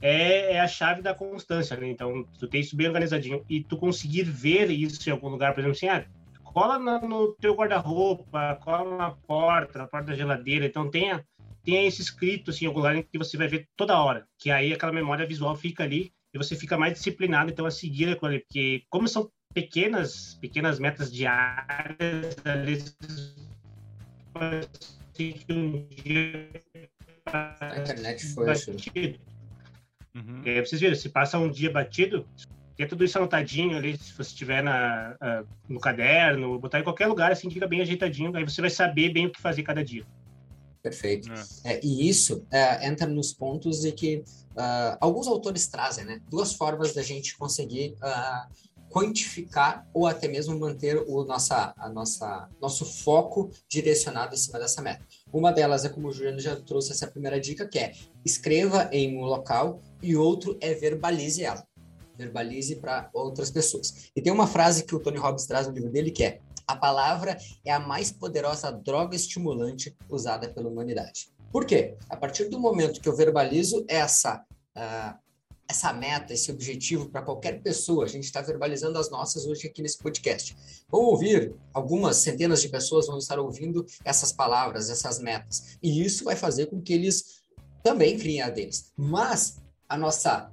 é, 0.00 0.52
é 0.54 0.60
a 0.60 0.68
chave 0.68 1.02
da 1.02 1.14
constância, 1.14 1.76
né? 1.76 1.88
Então, 1.88 2.24
tu 2.38 2.46
ter 2.46 2.58
isso 2.58 2.76
bem 2.76 2.86
organizadinho 2.86 3.44
e 3.48 3.62
tu 3.62 3.76
conseguir 3.76 4.24
ver 4.24 4.70
isso 4.70 5.08
em 5.08 5.12
algum 5.12 5.28
lugar, 5.28 5.54
por 5.54 5.60
exemplo, 5.60 5.76
assim, 5.76 5.88
ah, 5.88 6.04
cola 6.44 6.78
no 6.78 7.32
teu 7.34 7.54
guarda-roupa, 7.54 8.58
cola 8.62 8.96
na 8.96 9.10
porta, 9.10 9.78
na 9.78 9.86
porta 9.86 10.08
da 10.08 10.16
geladeira, 10.16 10.66
então 10.66 10.90
tenha, 10.90 11.24
tenha 11.64 11.86
esse 11.86 12.00
escrito, 12.00 12.50
assim, 12.50 12.64
em 12.64 12.68
algum 12.68 12.80
lugar 12.80 13.02
que 13.02 13.18
você 13.18 13.36
vai 13.36 13.48
ver 13.48 13.68
toda 13.76 14.00
hora, 14.00 14.26
que 14.38 14.50
aí 14.50 14.72
aquela 14.72 14.92
memória 14.92 15.26
visual 15.26 15.54
fica 15.56 15.84
ali 15.84 16.12
e 16.32 16.38
você 16.38 16.54
fica 16.54 16.78
mais 16.78 16.94
disciplinado, 16.94 17.50
então, 17.50 17.66
a 17.66 17.70
seguir 17.70 18.10
aquilo 18.10 18.30
ali, 18.30 18.40
porque 18.40 18.82
como 18.88 19.08
são 19.08 19.30
pequenas, 19.52 20.34
pequenas 20.40 20.78
metas 20.78 21.12
diárias, 21.12 22.36
ali, 22.44 22.84
um 25.50 25.86
dia 26.02 26.50
a 27.26 27.78
internet 27.80 28.26
foi 28.34 28.46
batido. 28.46 29.18
Uhum. 30.14 30.42
E 30.44 30.50
aí 30.50 30.66
vocês 30.66 30.80
viram, 30.80 30.94
se 30.94 31.08
passa 31.08 31.38
um 31.38 31.50
dia 31.50 31.70
batido, 31.70 32.26
tem 32.76 32.86
tudo 32.86 33.04
isso 33.04 33.18
anotadinho 33.18 33.76
ali, 33.76 33.98
se 33.98 34.12
você 34.12 34.22
estiver 34.22 34.62
na, 34.62 35.16
uh, 35.20 35.48
no 35.68 35.80
caderno, 35.80 36.58
botar 36.58 36.78
em 36.78 36.84
qualquer 36.84 37.06
lugar, 37.06 37.32
assim, 37.32 37.50
fica 37.50 37.66
bem 37.66 37.80
ajeitadinho, 37.80 38.34
aí 38.36 38.44
você 38.44 38.60
vai 38.60 38.70
saber 38.70 39.12
bem 39.12 39.26
o 39.26 39.32
que 39.32 39.40
fazer 39.40 39.62
cada 39.62 39.84
dia. 39.84 40.06
Perfeito. 40.82 41.28
É. 41.64 41.74
É, 41.74 41.80
e 41.84 42.08
isso 42.08 42.46
é, 42.50 42.86
entra 42.86 43.06
nos 43.06 43.32
pontos 43.32 43.80
de 43.80 43.92
que 43.92 44.18
uh, 44.52 44.96
alguns 45.00 45.26
autores 45.26 45.66
trazem, 45.66 46.04
né? 46.04 46.20
Duas 46.30 46.54
formas 46.54 46.94
da 46.94 47.02
gente 47.02 47.36
conseguir 47.36 47.94
uh, 47.94 48.48
quantificar 48.88 49.86
ou 49.92 50.06
até 50.06 50.28
mesmo 50.28 50.58
manter 50.58 50.96
o 50.96 51.24
nossa, 51.24 51.74
a 51.76 51.88
nossa, 51.88 52.48
nosso 52.60 52.84
foco 52.84 53.50
direcionado 53.68 54.34
em 54.34 54.38
cima 54.38 54.58
dessa 54.58 54.80
meta. 54.80 55.04
Uma 55.32 55.52
delas 55.52 55.84
é 55.84 55.88
como 55.88 56.08
o 56.08 56.12
Juliano 56.12 56.40
já 56.40 56.56
trouxe 56.56 56.92
essa 56.92 57.06
primeira 57.06 57.40
dica, 57.40 57.66
que 57.66 57.78
é 57.78 57.92
escreva 58.24 58.88
em 58.92 59.16
um 59.18 59.24
local 59.24 59.80
e 60.02 60.16
outro 60.16 60.56
é 60.60 60.72
verbalize 60.74 61.42
ela. 61.42 61.66
Verbalize 62.16 62.76
para 62.76 63.10
outras 63.12 63.50
pessoas. 63.50 64.10
E 64.16 64.22
tem 64.22 64.32
uma 64.32 64.46
frase 64.46 64.84
que 64.84 64.94
o 64.94 65.00
Tony 65.00 65.18
Robbins 65.18 65.46
traz 65.46 65.66
no 65.66 65.74
livro 65.74 65.90
dele 65.90 66.10
que 66.10 66.24
é: 66.24 66.40
a 66.66 66.74
palavra 66.74 67.36
é 67.64 67.72
a 67.72 67.78
mais 67.78 68.10
poderosa 68.10 68.72
droga 68.72 69.14
estimulante 69.14 69.96
usada 70.08 70.48
pela 70.48 70.68
humanidade. 70.68 71.30
Por 71.52 71.64
quê? 71.64 71.96
A 72.10 72.16
partir 72.16 72.48
do 72.48 72.58
momento 72.58 73.00
que 73.00 73.08
eu 73.08 73.16
verbalizo 73.16 73.84
essa 73.88 74.44
uh, 74.76 75.27
essa 75.68 75.92
meta, 75.92 76.32
esse 76.32 76.50
objetivo 76.50 77.10
para 77.10 77.20
qualquer 77.22 77.60
pessoa. 77.60 78.04
A 78.04 78.08
gente 78.08 78.24
está 78.24 78.40
verbalizando 78.40 78.98
as 78.98 79.10
nossas 79.10 79.44
hoje 79.46 79.66
aqui 79.66 79.82
nesse 79.82 79.98
podcast. 79.98 80.56
Vão 80.88 81.02
ouvir, 81.02 81.54
algumas 81.74 82.16
centenas 82.16 82.62
de 82.62 82.70
pessoas 82.70 83.06
vão 83.06 83.18
estar 83.18 83.38
ouvindo 83.38 83.84
essas 84.02 84.32
palavras, 84.32 84.88
essas 84.88 85.18
metas. 85.20 85.78
E 85.82 86.02
isso 86.02 86.24
vai 86.24 86.34
fazer 86.34 86.66
com 86.66 86.80
que 86.80 86.94
eles 86.94 87.42
também 87.82 88.18
criem 88.18 88.40
a 88.40 88.48
deles. 88.48 88.92
Mas 88.96 89.58
a 89.88 89.96
nossa 89.96 90.50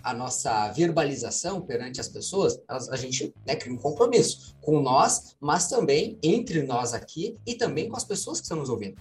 a 0.00 0.14
nossa 0.14 0.70
verbalização 0.72 1.60
perante 1.60 2.00
as 2.00 2.08
pessoas, 2.08 2.58
a, 2.68 2.96
gente 2.96 3.34
né, 3.44 3.56
cria 3.56 3.74
um 3.74 3.76
compromisso 3.76 4.56
com 4.62 4.80
nós, 4.80 5.36
mas 5.40 5.68
também 5.68 6.18
entre 6.22 6.62
nós 6.62 6.94
aqui 6.94 7.36
e 7.44 7.54
também 7.54 7.88
com 7.88 7.96
as 7.96 8.04
pessoas 8.04 8.38
que 8.38 8.44
estão 8.44 8.58
nos 8.58 8.70
ouvindo. 8.70 8.96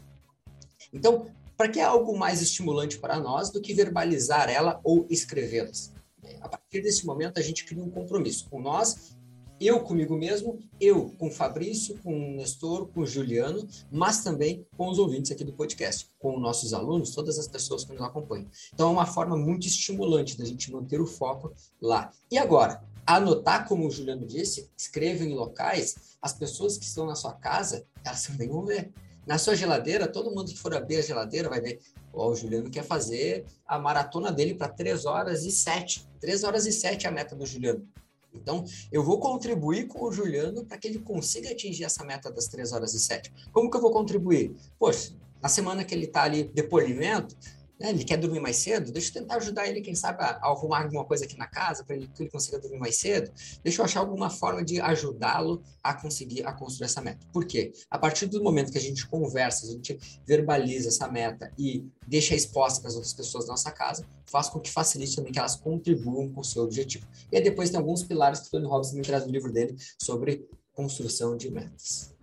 Então, 0.91 1.27
para 1.57 1.67
que 1.67 1.79
é 1.79 1.83
algo 1.83 2.17
mais 2.17 2.41
estimulante 2.41 2.99
para 2.99 3.19
nós 3.19 3.49
do 3.49 3.59
que 3.59 3.73
verbalizar 3.73 4.49
ela 4.49 4.79
ou 4.83 5.07
escrevê-las? 5.09 5.91
A 6.39 6.47
partir 6.47 6.81
desse 6.81 7.05
momento, 7.05 7.39
a 7.39 7.41
gente 7.41 7.65
cria 7.65 7.83
um 7.83 7.89
compromisso 7.89 8.47
com 8.49 8.61
nós, 8.61 9.17
eu 9.59 9.79
comigo 9.79 10.15
mesmo, 10.15 10.59
eu 10.79 11.09
com 11.17 11.31
Fabrício, 11.31 11.97
com 12.03 12.35
Nestor, 12.35 12.87
com 12.89 13.03
Juliano, 13.05 13.67
mas 13.91 14.23
também 14.23 14.67
com 14.77 14.87
os 14.87 14.99
ouvintes 14.99 15.31
aqui 15.31 15.43
do 15.43 15.51
podcast, 15.51 16.11
com 16.19 16.35
os 16.35 16.41
nossos 16.41 16.73
alunos, 16.73 17.09
todas 17.09 17.39
as 17.39 17.47
pessoas 17.47 17.83
que 17.83 17.91
nos 17.91 18.03
acompanham. 18.03 18.47
Então, 18.71 18.89
é 18.89 18.91
uma 18.91 19.07
forma 19.07 19.35
muito 19.35 19.65
estimulante 19.65 20.37
da 20.37 20.45
gente 20.45 20.71
manter 20.71 21.01
o 21.01 21.07
foco 21.07 21.51
lá. 21.81 22.11
E 22.29 22.37
agora, 22.37 22.83
anotar, 23.03 23.67
como 23.67 23.87
o 23.87 23.91
Juliano 23.91 24.27
disse, 24.27 24.69
escreva 24.77 25.23
em 25.23 25.33
locais, 25.33 26.17
as 26.21 26.33
pessoas 26.33 26.77
que 26.77 26.85
estão 26.85 27.07
na 27.07 27.15
sua 27.15 27.33
casa, 27.33 27.83
elas 28.05 28.23
também 28.27 28.47
vão 28.47 28.63
ver. 28.63 28.93
Na 29.27 29.37
sua 29.37 29.55
geladeira, 29.55 30.07
todo 30.07 30.31
mundo 30.31 30.49
que 30.49 30.57
for 30.57 30.73
abrir 30.73 30.95
a 30.95 31.01
geladeira 31.01 31.49
vai 31.49 31.59
ver, 31.59 31.81
ó, 32.13 32.29
o 32.29 32.35
Juliano 32.35 32.69
quer 32.69 32.83
fazer 32.85 33.45
a 33.67 33.77
maratona 33.77 34.31
dele 34.31 34.55
para 34.55 34.69
3 34.69 35.05
horas 35.05 35.43
e 35.43 35.51
7. 35.51 36.07
3 36.21 36.45
horas 36.45 36.65
e 36.65 36.71
7 36.71 37.05
é 37.05 37.09
a 37.09 37.11
meta 37.11 37.35
do 37.35 37.45
Juliano. 37.45 37.85
Então, 38.33 38.63
eu 38.89 39.03
vou 39.03 39.19
contribuir 39.19 39.87
com 39.87 40.05
o 40.05 40.11
Juliano 40.13 40.63
para 40.63 40.77
que 40.77 40.87
ele 40.87 40.99
consiga 40.99 41.51
atingir 41.51 41.83
essa 41.83 42.05
meta 42.05 42.31
das 42.31 42.47
3 42.47 42.71
horas 42.71 42.93
e 42.93 42.99
7. 42.99 43.33
Como 43.51 43.69
que 43.69 43.75
eu 43.75 43.81
vou 43.81 43.91
contribuir? 43.91 44.55
Poxa, 44.79 45.11
na 45.41 45.49
semana 45.49 45.83
que 45.83 45.93
ele 45.93 46.05
está 46.05 46.23
ali 46.23 46.45
de 46.45 46.63
polimento, 46.63 47.35
né, 47.79 47.89
ele 47.89 48.03
quer 48.03 48.17
dormir 48.17 48.39
mais 48.39 48.57
cedo, 48.57 48.91
deixa 48.91 49.09
eu 49.09 49.21
tentar 49.21 49.35
ajudar 49.35 49.67
ele, 49.67 49.81
quem 49.81 49.95
sabe, 49.95 50.23
a, 50.23 50.39
arrumar 50.41 50.83
alguma 50.83 51.05
coisa 51.05 51.25
aqui 51.25 51.37
na 51.37 51.47
casa 51.47 51.83
para 51.83 51.95
ele, 51.95 52.07
que 52.07 52.23
ele 52.23 52.29
consiga 52.29 52.59
dormir 52.59 52.79
mais 52.79 52.99
cedo. 52.99 53.31
Deixa 53.63 53.81
eu 53.81 53.85
achar 53.85 53.99
alguma 53.99 54.29
forma 54.29 54.63
de 54.63 54.81
ajudá-lo 54.81 55.61
a 55.83 55.93
conseguir 55.93 56.45
a 56.45 56.53
construir 56.53 56.85
essa 56.85 57.01
meta. 57.01 57.25
Por 57.31 57.45
quê? 57.45 57.71
A 57.89 57.99
partir 57.99 58.25
do 58.25 58.41
momento 58.41 58.71
que 58.71 58.77
a 58.77 58.81
gente 58.81 59.07
conversa, 59.07 59.65
a 59.67 59.69
gente 59.69 59.97
verbaliza 60.25 60.89
essa 60.89 61.07
meta 61.07 61.51
e 61.57 61.85
deixa 62.07 62.35
exposta 62.35 62.81
para 62.81 62.89
as 62.89 62.95
outras 62.95 63.13
pessoas 63.13 63.45
da 63.45 63.51
nossa 63.51 63.71
casa, 63.71 64.05
faz 64.25 64.49
com 64.49 64.59
que 64.59 64.71
facilite 64.71 65.15
também 65.15 65.31
que 65.31 65.39
elas 65.39 65.55
contribuam 65.55 66.29
com 66.29 66.41
o 66.41 66.43
seu 66.43 66.63
objetivo. 66.63 67.05
E 67.31 67.37
aí 67.37 67.43
depois 67.43 67.69
tem 67.69 67.79
alguns 67.79 68.03
pilares 68.03 68.39
que 68.39 68.47
o 68.47 68.51
Tony 68.51 68.65
Robbins 68.65 68.93
me 68.93 69.01
traz 69.01 69.25
no 69.25 69.31
livro 69.31 69.51
dele 69.51 69.75
sobre 70.01 70.47
construção 70.73 71.35
de 71.35 71.49
metas. 71.51 72.15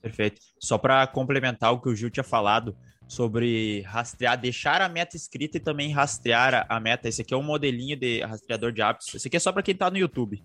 Perfeito. 0.00 0.40
Só 0.58 0.78
para 0.78 1.06
complementar 1.06 1.72
o 1.72 1.80
que 1.80 1.88
o 1.88 1.94
Gil 1.94 2.10
tinha 2.10 2.24
falado, 2.24 2.76
sobre 3.08 3.80
rastrear, 3.80 4.38
deixar 4.38 4.82
a 4.82 4.88
meta 4.88 5.16
escrita 5.16 5.56
e 5.56 5.60
também 5.60 5.90
rastrear 5.90 6.66
a 6.68 6.78
meta. 6.78 7.08
Esse 7.08 7.22
aqui 7.22 7.32
é 7.32 7.36
um 7.36 7.42
modelinho 7.42 7.96
de 7.96 8.20
rastreador 8.20 8.70
de 8.70 8.82
hábitos. 8.82 9.14
Esse 9.14 9.26
aqui 9.26 9.38
é 9.38 9.40
só 9.40 9.50
para 9.50 9.62
quem 9.62 9.72
está 9.72 9.90
no 9.90 9.96
YouTube. 9.96 10.44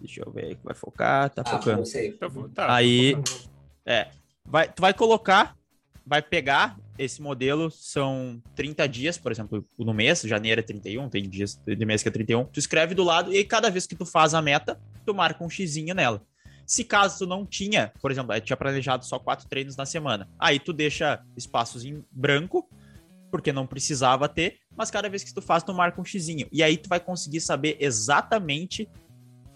Deixa 0.00 0.22
eu 0.24 0.32
ver 0.32 0.44
aí 0.44 0.54
que 0.54 0.64
vai 0.64 0.74
focar, 0.74 1.28
tá 1.28 1.42
ah, 1.44 1.50
focando. 1.50 1.82
Tá, 2.18 2.30
tá, 2.54 2.74
aí, 2.74 3.14
é, 3.84 4.08
vai, 4.46 4.72
tu 4.72 4.80
vai 4.80 4.94
colocar, 4.94 5.56
vai 6.06 6.22
pegar 6.22 6.78
esse 6.96 7.20
modelo, 7.20 7.70
são 7.70 8.40
30 8.54 8.88
dias, 8.88 9.18
por 9.18 9.32
exemplo, 9.32 9.66
no 9.78 9.92
mês, 9.92 10.22
janeiro 10.22 10.60
é 10.60 10.62
31, 10.62 11.08
tem 11.08 11.28
dias 11.28 11.60
de 11.66 11.84
mês 11.84 12.02
que 12.02 12.08
é 12.08 12.12
31, 12.12 12.44
tu 12.44 12.58
escreve 12.58 12.94
do 12.94 13.02
lado 13.02 13.32
e 13.32 13.44
cada 13.44 13.70
vez 13.70 13.86
que 13.86 13.96
tu 13.96 14.06
faz 14.06 14.32
a 14.32 14.40
meta, 14.40 14.80
tu 15.04 15.14
marca 15.14 15.42
um 15.42 15.50
xizinho 15.50 15.94
nela. 15.94 16.22
Se 16.70 16.84
caso 16.84 17.18
tu 17.18 17.26
não 17.26 17.44
tinha, 17.44 17.92
por 18.00 18.12
exemplo, 18.12 18.40
tinha 18.40 18.56
planejado 18.56 19.04
só 19.04 19.18
quatro 19.18 19.48
treinos 19.48 19.74
na 19.74 19.84
semana, 19.84 20.28
aí 20.38 20.60
tu 20.60 20.72
deixa 20.72 21.20
espaços 21.36 21.84
em 21.84 22.04
branco, 22.12 22.70
porque 23.28 23.52
não 23.52 23.66
precisava 23.66 24.28
ter, 24.28 24.60
mas 24.76 24.88
cada 24.88 25.08
vez 25.08 25.24
que 25.24 25.34
tu 25.34 25.42
faz, 25.42 25.64
tu 25.64 25.74
marca 25.74 26.00
um 26.00 26.04
xizinho. 26.04 26.46
E 26.52 26.62
aí 26.62 26.76
tu 26.76 26.88
vai 26.88 27.00
conseguir 27.00 27.40
saber 27.40 27.76
exatamente 27.80 28.88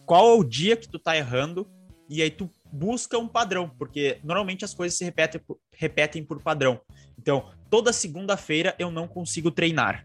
qual 0.04 0.26
é 0.26 0.34
o 0.34 0.42
dia 0.42 0.76
que 0.76 0.88
tu 0.88 0.98
tá 0.98 1.16
errando, 1.16 1.70
e 2.10 2.20
aí 2.20 2.32
tu 2.32 2.50
busca 2.72 3.16
um 3.16 3.28
padrão, 3.28 3.68
porque 3.78 4.18
normalmente 4.24 4.64
as 4.64 4.74
coisas 4.74 4.98
se 4.98 5.04
repetem, 5.04 5.40
repetem 5.72 6.24
por 6.24 6.42
padrão. 6.42 6.80
Então, 7.16 7.48
toda 7.70 7.92
segunda-feira 7.92 8.74
eu 8.76 8.90
não 8.90 9.06
consigo 9.06 9.52
treinar. 9.52 10.04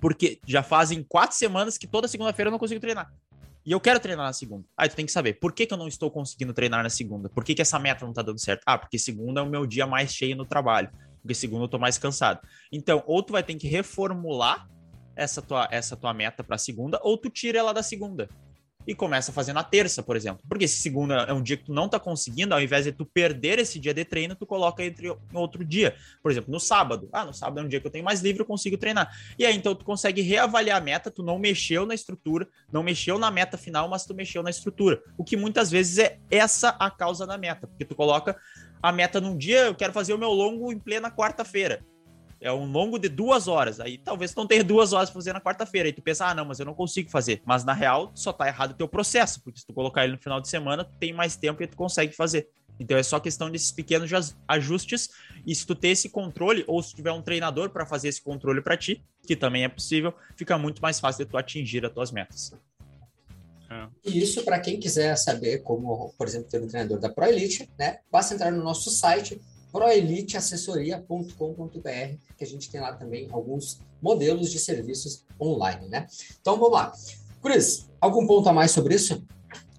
Porque 0.00 0.40
já 0.44 0.64
fazem 0.64 1.00
quatro 1.00 1.36
semanas 1.36 1.78
que 1.78 1.86
toda 1.86 2.08
segunda-feira 2.08 2.48
eu 2.48 2.52
não 2.52 2.58
consigo 2.58 2.80
treinar. 2.80 3.08
E 3.64 3.72
eu 3.72 3.80
quero 3.80 4.00
treinar 4.00 4.26
na 4.26 4.32
segunda. 4.32 4.64
Aí 4.76 4.88
tu 4.88 4.96
tem 4.96 5.04
que 5.04 5.12
saber, 5.12 5.34
por 5.34 5.52
que, 5.52 5.66
que 5.66 5.74
eu 5.74 5.78
não 5.78 5.88
estou 5.88 6.10
conseguindo 6.10 6.52
treinar 6.52 6.82
na 6.82 6.90
segunda? 6.90 7.28
Por 7.28 7.44
que, 7.44 7.54
que 7.54 7.62
essa 7.62 7.78
meta 7.78 8.06
não 8.06 8.12
tá 8.12 8.22
dando 8.22 8.38
certo? 8.38 8.62
Ah, 8.64 8.78
porque 8.78 8.98
segunda 8.98 9.40
é 9.40 9.44
o 9.44 9.48
meu 9.48 9.66
dia 9.66 9.86
mais 9.86 10.12
cheio 10.14 10.36
no 10.36 10.46
trabalho. 10.46 10.90
Porque 11.20 11.34
segunda 11.34 11.64
eu 11.64 11.68
tô 11.68 11.78
mais 11.78 11.98
cansado. 11.98 12.40
Então, 12.72 13.02
ou 13.06 13.22
tu 13.22 13.32
vai 13.32 13.42
ter 13.42 13.54
que 13.54 13.68
reformular 13.68 14.68
essa 15.14 15.42
tua, 15.42 15.68
essa 15.70 15.96
tua 15.96 16.14
meta 16.14 16.44
para 16.44 16.56
segunda, 16.56 16.98
ou 17.02 17.18
tu 17.18 17.28
tira 17.28 17.58
ela 17.58 17.74
da 17.74 17.82
segunda 17.82 18.28
e 18.88 18.94
começa 18.94 19.30
a 19.30 19.34
fazer 19.34 19.52
na 19.52 19.62
terça, 19.62 20.02
por 20.02 20.16
exemplo. 20.16 20.42
Porque 20.48 20.66
se 20.66 20.78
segunda 20.78 21.16
é 21.24 21.32
um 21.34 21.42
dia 21.42 21.58
que 21.58 21.64
tu 21.64 21.74
não 21.74 21.86
tá 21.86 22.00
conseguindo, 22.00 22.54
ao 22.54 22.62
invés 22.62 22.86
de 22.86 22.92
tu 22.92 23.04
perder 23.04 23.58
esse 23.58 23.78
dia 23.78 23.92
de 23.92 24.02
treino, 24.02 24.34
tu 24.34 24.46
coloca 24.46 24.82
entre 24.82 25.14
outro 25.34 25.62
dia. 25.62 25.94
Por 26.22 26.32
exemplo, 26.32 26.50
no 26.50 26.58
sábado. 26.58 27.06
Ah, 27.12 27.22
no 27.22 27.34
sábado 27.34 27.60
é 27.60 27.62
um 27.62 27.68
dia 27.68 27.80
que 27.82 27.86
eu 27.86 27.90
tenho 27.90 28.04
mais 28.04 28.22
livre, 28.22 28.40
eu 28.40 28.46
consigo 28.46 28.78
treinar. 28.78 29.14
E 29.38 29.44
aí, 29.44 29.54
então, 29.54 29.74
tu 29.74 29.84
consegue 29.84 30.22
reavaliar 30.22 30.78
a 30.78 30.80
meta, 30.80 31.10
tu 31.10 31.22
não 31.22 31.38
mexeu 31.38 31.84
na 31.84 31.94
estrutura, 31.94 32.48
não 32.72 32.82
mexeu 32.82 33.18
na 33.18 33.30
meta 33.30 33.58
final, 33.58 33.86
mas 33.90 34.06
tu 34.06 34.14
mexeu 34.14 34.42
na 34.42 34.48
estrutura. 34.48 35.02
O 35.18 35.22
que 35.22 35.36
muitas 35.36 35.70
vezes 35.70 35.98
é 35.98 36.18
essa 36.30 36.70
a 36.70 36.90
causa 36.90 37.26
da 37.26 37.36
meta, 37.36 37.66
porque 37.66 37.84
tu 37.84 37.94
coloca 37.94 38.40
a 38.82 38.90
meta 38.90 39.20
num 39.20 39.36
dia, 39.36 39.66
eu 39.66 39.74
quero 39.74 39.92
fazer 39.92 40.14
o 40.14 40.18
meu 40.18 40.30
longo 40.30 40.72
em 40.72 40.78
plena 40.78 41.10
quarta-feira. 41.10 41.84
É 42.40 42.52
um 42.52 42.70
longo 42.70 42.98
de 42.98 43.08
duas 43.08 43.48
horas. 43.48 43.80
Aí 43.80 43.98
talvez 43.98 44.32
tu 44.32 44.38
não 44.38 44.46
tenha 44.46 44.62
duas 44.62 44.92
horas 44.92 45.10
pra 45.10 45.18
fazer 45.18 45.32
na 45.32 45.40
quarta-feira. 45.40 45.88
Aí 45.88 45.92
tu 45.92 46.02
pensa, 46.02 46.26
ah, 46.26 46.34
não, 46.34 46.44
mas 46.44 46.60
eu 46.60 46.66
não 46.66 46.74
consigo 46.74 47.10
fazer. 47.10 47.42
Mas 47.44 47.64
na 47.64 47.72
real, 47.72 48.10
só 48.14 48.32
tá 48.32 48.46
errado 48.46 48.72
o 48.72 48.74
teu 48.74 48.88
processo, 48.88 49.42
porque 49.42 49.60
se 49.60 49.66
tu 49.66 49.72
colocar 49.72 50.04
ele 50.04 50.12
no 50.12 50.18
final 50.18 50.40
de 50.40 50.48
semana, 50.48 50.84
tu 50.84 50.92
tem 50.98 51.12
mais 51.12 51.36
tempo 51.36 51.62
e 51.62 51.66
tu 51.66 51.76
consegue 51.76 52.14
fazer. 52.14 52.48
Então 52.80 52.96
é 52.96 53.02
só 53.02 53.18
questão 53.18 53.50
desses 53.50 53.72
pequenos 53.72 54.10
ajustes. 54.46 55.10
E 55.46 55.54
se 55.54 55.66
tu 55.66 55.74
ter 55.74 55.88
esse 55.88 56.08
controle, 56.08 56.64
ou 56.66 56.82
se 56.82 56.94
tiver 56.94 57.12
um 57.12 57.22
treinador 57.22 57.70
para 57.70 57.84
fazer 57.84 58.08
esse 58.08 58.22
controle 58.22 58.62
para 58.62 58.76
ti, 58.76 59.02
que 59.26 59.34
também 59.34 59.64
é 59.64 59.68
possível, 59.68 60.14
fica 60.36 60.56
muito 60.56 60.80
mais 60.80 61.00
fácil 61.00 61.24
de 61.24 61.30
tu 61.30 61.36
atingir 61.36 61.84
as 61.84 61.92
tuas 61.92 62.12
metas. 62.12 62.52
É. 63.70 63.86
E 64.04 64.22
isso, 64.22 64.44
para 64.44 64.58
quem 64.60 64.80
quiser 64.80 65.16
saber 65.16 65.58
como, 65.58 66.14
por 66.16 66.26
exemplo, 66.26 66.48
ter 66.48 66.62
um 66.62 66.68
treinador 66.68 66.98
da 66.98 67.08
Pro 67.10 67.26
Elite, 67.26 67.68
né? 67.78 67.98
Basta 68.10 68.34
entrar 68.34 68.50
no 68.50 68.62
nosso 68.62 68.90
site 68.90 69.38
proeliteassessoria.com.br, 69.72 72.16
que 72.36 72.44
a 72.44 72.46
gente 72.46 72.70
tem 72.70 72.80
lá 72.80 72.92
também 72.94 73.28
alguns 73.30 73.80
modelos 74.00 74.50
de 74.50 74.58
serviços 74.58 75.26
online, 75.40 75.88
né? 75.88 76.06
Então 76.40 76.56
vamos 76.56 76.72
lá. 76.72 76.92
Cris, 77.42 77.90
algum 78.00 78.26
ponto 78.26 78.48
a 78.48 78.52
mais 78.52 78.70
sobre 78.70 78.94
isso? 78.94 79.22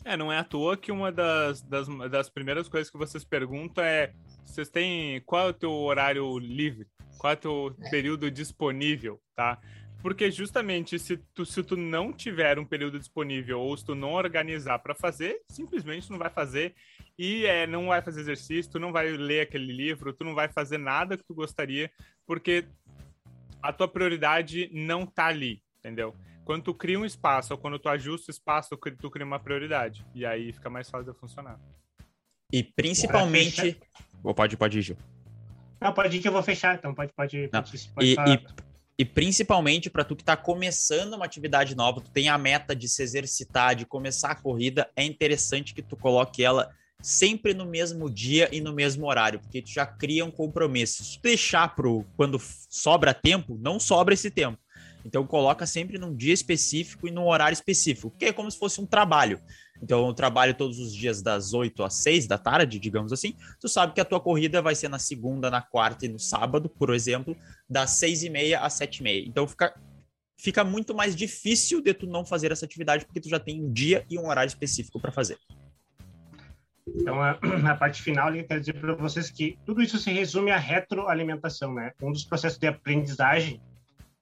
É, 0.04 0.18
não 0.18 0.32
é 0.32 0.40
à 0.40 0.44
toa 0.44 0.78
que 0.78 0.92
uma 0.92 1.12
das, 1.12 1.62
das, 1.62 1.88
das 2.10 2.30
primeiras 2.30 2.68
coisas 2.68 2.90
que 2.90 2.98
vocês 2.98 3.24
perguntam 3.24 3.84
é: 3.84 4.12
vocês 4.46 4.70
têm 4.70 5.22
qual 5.22 5.48
é 5.48 5.50
o 5.50 5.54
teu 5.54 5.72
horário 5.72 6.40
livre? 6.40 6.88
Qual 7.18 7.32
é 7.32 7.36
o 7.36 7.40
teu 7.40 7.76
é. 7.82 7.90
período 7.90 8.32
disponível, 8.32 9.20
tá? 9.36 9.60
Porque 10.02 10.32
justamente 10.32 10.98
se 10.98 11.18
tu, 11.34 11.46
se 11.46 11.62
tu 11.62 11.76
não 11.76 12.14
tiver 12.14 12.58
um 12.58 12.66
período 12.66 12.98
disponível 12.98 13.60
ou 13.60 13.76
se 13.76 13.86
tu 13.86 13.94
não 13.94 14.14
organizar 14.14 14.80
para 14.80 14.96
fazer, 14.96 15.42
simplesmente 15.50 16.10
não 16.10 16.18
vai 16.18 16.30
fazer 16.30 16.74
e 17.20 17.46
é, 17.46 17.68
não 17.68 17.88
vai 17.88 18.02
fazer 18.02 18.22
exercício, 18.22 18.72
tu 18.72 18.80
não 18.80 18.94
vai 18.94 19.10
ler 19.10 19.42
aquele 19.42 19.74
livro, 19.74 20.14
tu 20.14 20.24
não 20.24 20.34
vai 20.34 20.48
fazer 20.48 20.78
nada 20.78 21.18
que 21.18 21.24
tu 21.26 21.36
gostaria, 21.36 21.92
porque 22.26 22.66
a 23.62 23.74
tua 23.74 23.90
prioridade 23.90 24.70
não 24.72 25.06
tá 25.06 25.26
ali, 25.26 25.62
entendeu? 25.80 26.16
Quando 26.46 26.64
tu 26.64 26.74
cria 26.74 26.98
um 26.98 27.04
espaço 27.04 27.54
ou 27.54 27.60
quando 27.60 27.78
tu 27.78 27.90
ajusta 27.90 28.32
o 28.32 28.34
espaço, 28.34 28.70
tu 29.02 29.12
cria 29.12 29.26
uma 29.26 29.38
prioridade. 29.38 30.06
E 30.16 30.26
aí 30.26 30.54
fica 30.54 30.70
mais 30.70 30.90
fácil 30.90 31.12
de 31.12 31.20
funcionar. 31.20 31.60
E 32.54 32.64
principalmente. 32.64 33.78
Oh, 34.24 34.34
pode, 34.34 34.56
pode 34.56 34.80
ir, 34.80 34.82
Gil. 34.82 34.98
Não, 35.82 35.94
pode 35.94 36.16
ir 36.16 36.22
que 36.22 36.28
eu 36.28 36.32
vou 36.32 36.42
fechar, 36.42 36.76
então 36.76 36.96
pode, 36.96 37.12
pode, 37.12 37.50
pode, 37.50 37.90
pode 37.90 38.08
e, 38.08 38.14
e, 38.14 38.46
e, 38.98 39.06
principalmente 39.06 39.90
para 39.90 40.06
tu 40.06 40.16
que 40.16 40.22
está 40.22 40.38
começando 40.38 41.16
uma 41.16 41.26
atividade 41.26 41.76
nova, 41.76 42.00
tu 42.00 42.10
tem 42.12 42.30
a 42.30 42.38
meta 42.38 42.74
de 42.74 42.88
se 42.88 43.04
exercitar, 43.04 43.76
de 43.76 43.86
começar 43.86 44.32
a 44.32 44.36
corrida, 44.36 44.90
é 44.96 45.04
interessante 45.04 45.74
que 45.74 45.82
tu 45.82 45.98
coloque 45.98 46.44
ela 46.44 46.74
sempre 47.02 47.54
no 47.54 47.66
mesmo 47.66 48.10
dia 48.10 48.50
e 48.52 48.60
no 48.60 48.74
mesmo 48.74 49.08
horário, 49.08 49.40
porque 49.40 49.62
tu 49.62 49.70
já 49.70 49.86
cria 49.86 50.26
um 50.26 50.32
compromisso. 50.32 51.04
Se 51.04 51.18
tu 51.18 51.24
deixar 51.24 51.76
pro 51.76 52.06
quando 52.16 52.40
sobra 52.70 53.14
tempo, 53.14 53.58
não 53.62 53.80
sobra 53.80 54.14
esse 54.14 54.30
tempo. 54.30 54.58
Então 55.06 55.26
coloca 55.26 55.66
sempre 55.66 55.98
num 55.98 56.14
dia 56.14 56.34
específico 56.34 57.08
e 57.08 57.12
num 57.12 57.28
horário 57.28 57.54
específico, 57.54 58.14
que 58.18 58.26
é 58.26 58.34
como 58.34 58.52
se 58.52 58.58
fosse 58.58 58.82
um 58.82 58.86
trabalho. 58.86 59.42
Então 59.82 60.06
eu 60.06 60.14
trabalho 60.14 60.54
todos 60.54 60.78
os 60.78 60.94
dias 60.94 61.22
das 61.22 61.54
8 61.54 61.84
às 61.84 61.96
6 61.96 62.28
da 62.28 62.38
tarde, 62.38 62.78
digamos 62.80 63.14
assim. 63.14 63.34
Tu 63.62 63.70
sabe 63.70 63.94
que 63.94 64.02
a 64.02 64.06
tua 64.06 64.20
corrida 64.20 64.62
vai 64.62 64.76
ser 64.76 64.90
na 64.90 65.00
segunda, 65.00 65.50
na 65.50 65.62
quarta 65.62 66.06
e 66.06 66.10
no 66.10 66.20
sábado, 66.20 66.68
por 66.68 66.94
exemplo, 66.94 67.36
das 67.70 67.92
6 67.92 68.24
e 68.24 68.30
meia 68.30 68.60
às 68.60 68.74
7 68.74 68.98
e 68.98 69.04
meia. 69.04 69.26
Então 69.26 69.48
fica 69.48 69.74
fica 70.38 70.64
muito 70.64 70.96
mais 70.96 71.16
difícil 71.18 71.82
de 71.82 71.94
tu 71.94 72.08
não 72.08 72.26
fazer 72.26 72.50
essa 72.50 72.64
atividade 72.64 73.06
porque 73.06 73.20
tu 73.20 73.28
já 73.28 73.40
tem 73.40 73.62
um 73.62 73.72
dia 73.72 74.06
e 74.10 74.18
um 74.18 74.28
horário 74.28 74.48
específico 74.48 75.00
para 75.00 75.12
fazer. 75.12 75.38
Então, 76.96 77.22
a, 77.22 77.38
a, 77.72 77.76
parte 77.76 78.02
final, 78.02 78.34
eu 78.36 78.44
quero 78.44 78.60
dizer 78.60 78.74
para 78.74 78.94
vocês 78.96 79.30
que 79.30 79.58
tudo 79.66 79.82
isso 79.82 79.98
se 79.98 80.12
resume 80.12 80.52
à 80.52 80.58
retroalimentação, 80.58 81.74
né? 81.74 81.92
Um 82.02 82.12
dos 82.12 82.24
processos 82.24 82.58
de 82.58 82.68
aprendizagem. 82.68 83.62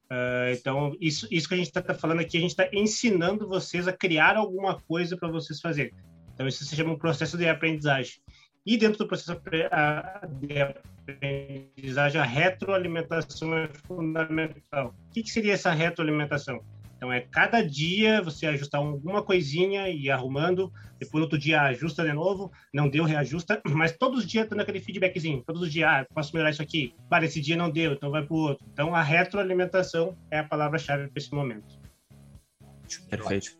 Uh, 0.10 0.54
então, 0.54 0.96
isso, 1.02 1.28
isso 1.30 1.48
que 1.48 1.54
a 1.54 1.58
gente 1.58 1.68
está 1.68 1.94
falando 1.94 2.22
aqui, 2.22 2.38
a 2.38 2.42
gente 2.42 2.52
está 2.52 2.68
ensinando 2.72 3.48
vocês 3.48 3.88
a 3.88 3.94
criar 3.94 4.38
alguma 4.38 4.80
coisa 4.82 5.18
para 5.18 5.30
vocês 5.30 5.60
fazerem. 5.60 5.94
Então, 6.34 6.48
isso 6.48 6.64
se 6.64 6.76
chama 6.76 6.94
um 6.94 6.98
processo 6.98 7.38
de 7.38 7.48
aprendizagem. 7.48 8.14
E 8.66 8.78
dentro 8.78 9.00
do 9.00 9.08
processo 9.08 9.42
de 10.42 10.62
aprendizagem, 11.08 12.20
a 12.20 12.24
retroalimentação 12.26 13.58
é 13.58 13.70
fundamental. 13.88 14.94
O 15.10 15.14
que, 15.14 15.24
que 15.24 15.30
seria 15.30 15.54
essa 15.54 15.72
retroalimentação? 15.72 16.62
Então 16.98 17.14
é 17.14 17.22
cada 17.22 17.62
dia 17.62 18.22
você 18.24 18.48
ajustar 18.48 18.82
alguma 18.82 19.24
coisinha 19.24 19.88
e 19.88 20.06
ir 20.06 20.12
arrumando, 20.12 20.74
depois 21.00 21.24
outro 21.24 21.38
dia 21.38 21.62
ajusta 21.62 22.04
de 22.04 22.12
novo, 22.12 22.52
não 22.74 22.90
deu, 22.90 23.04
reajusta, 23.04 23.62
mas 23.70 23.96
todos 23.96 24.20
os 24.20 24.26
dias 24.26 24.50
dando 24.50 24.62
aquele 24.62 24.82
feedbackzinho, 24.82 25.44
todos 25.46 25.62
os 25.62 25.72
dias, 25.72 25.88
ah, 25.88 26.08
posso 26.14 26.34
melhorar 26.34 26.50
isso 26.50 26.62
aqui, 26.62 26.96
para 27.08 27.26
esse 27.26 27.40
dia 27.40 27.56
não 27.56 27.70
deu, 27.70 27.94
então 27.94 28.10
vai 28.10 28.26
para 28.26 28.34
o 28.34 28.40
outro. 28.40 28.66
Então 28.74 28.96
a 28.96 29.04
retroalimentação 29.04 30.18
é 30.32 30.40
a 30.40 30.44
palavra-chave 30.44 31.08
para 31.08 31.22
esse 31.22 31.32
momento. 31.32 31.80
Perfeito. 33.10 33.58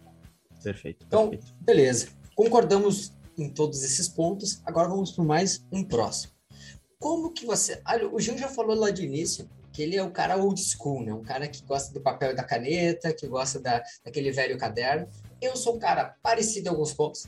Perfeito. 0.64 1.06
Então, 1.06 1.30
perfeito. 1.30 1.56
beleza. 1.62 2.10
Concordamos 2.36 3.14
em 3.38 3.50
todos 3.50 3.84
esses 3.84 4.08
pontos. 4.08 4.62
Agora 4.66 4.90
vamos 4.90 5.12
para 5.12 5.24
mais 5.24 5.64
um 5.72 5.84
próximo. 5.84 6.34
Como 7.00 7.32
que 7.32 7.46
você. 7.46 7.82
Olha, 7.88 8.10
o 8.10 8.20
Gil 8.20 8.38
já 8.38 8.48
falou 8.48 8.76
lá 8.76 8.90
de 8.90 9.06
início 9.06 9.48
que 9.78 9.84
ele 9.84 9.96
é 9.96 10.02
o 10.02 10.10
cara 10.10 10.36
old 10.36 10.60
school, 10.60 11.04
né? 11.04 11.14
Um 11.14 11.22
cara 11.22 11.48
que 11.48 11.62
gosta 11.62 11.94
do 11.94 12.02
papel 12.02 12.32
e 12.32 12.34
da 12.34 12.44
caneta, 12.44 13.14
que 13.14 13.28
gosta 13.28 13.60
da, 13.60 13.84
daquele 14.04 14.32
velho 14.32 14.58
caderno. 14.58 15.08
Eu 15.40 15.56
sou 15.56 15.76
um 15.76 15.78
cara 15.78 16.16
parecido 16.24 16.66
em 16.66 16.70
alguns 16.72 16.94
pontos, 16.94 17.28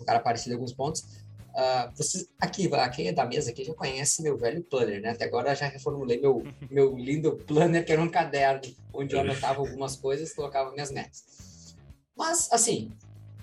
um 0.00 0.04
cara 0.06 0.18
parecido 0.18 0.52
em 0.52 0.54
alguns 0.54 0.72
pontos. 0.72 1.02
Uh, 1.50 1.94
vocês, 1.94 2.26
aqui, 2.40 2.66
quem 2.94 3.08
é 3.08 3.12
da 3.12 3.26
mesa 3.26 3.50
aqui 3.50 3.62
já 3.62 3.74
conhece 3.74 4.22
meu 4.22 4.38
velho 4.38 4.62
planner, 4.62 5.02
né? 5.02 5.10
Até 5.10 5.26
agora 5.26 5.54
já 5.54 5.66
reformulei 5.66 6.18
meu, 6.18 6.42
meu 6.70 6.96
lindo 6.96 7.36
planner, 7.46 7.84
que 7.84 7.92
era 7.92 8.00
um 8.00 8.08
caderno, 8.08 8.74
onde 8.94 9.14
eu 9.14 9.20
anotava 9.20 9.60
algumas 9.60 9.94
coisas, 9.94 10.32
colocava 10.32 10.72
minhas 10.72 10.90
metas. 10.90 11.76
Mas, 12.16 12.50
assim, 12.50 12.90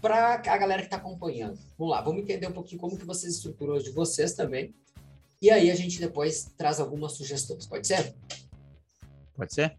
para 0.01 0.41
a 0.43 0.57
galera 0.57 0.81
que 0.81 0.87
está 0.87 0.97
acompanhando, 0.97 1.59
vamos 1.77 1.93
lá, 1.93 2.01
vamos 2.01 2.23
entender 2.23 2.47
um 2.47 2.51
pouquinho 2.51 2.81
como 2.81 2.97
que 2.97 3.05
vocês 3.05 3.35
estruturam 3.35 3.77
de 3.77 3.91
vocês 3.91 4.33
também, 4.33 4.73
e 5.41 5.49
aí 5.49 5.71
a 5.71 5.75
gente 5.75 5.99
depois 5.99 6.51
traz 6.57 6.79
algumas 6.79 7.13
sugestões, 7.13 7.65
pode 7.65 7.87
ser? 7.87 8.13
Pode 9.39 9.53
ser? 9.53 9.77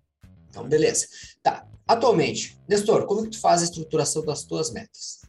Então, 0.48 0.66
beleza. 0.66 1.06
Tá. 1.42 1.66
Atualmente, 1.86 2.58
Nestor, 2.66 3.04
como 3.04 3.24
que 3.24 3.30
tu 3.30 3.40
faz 3.40 3.60
a 3.60 3.64
estruturação 3.64 4.24
das 4.24 4.42
tuas 4.42 4.72
metas? 4.72 5.20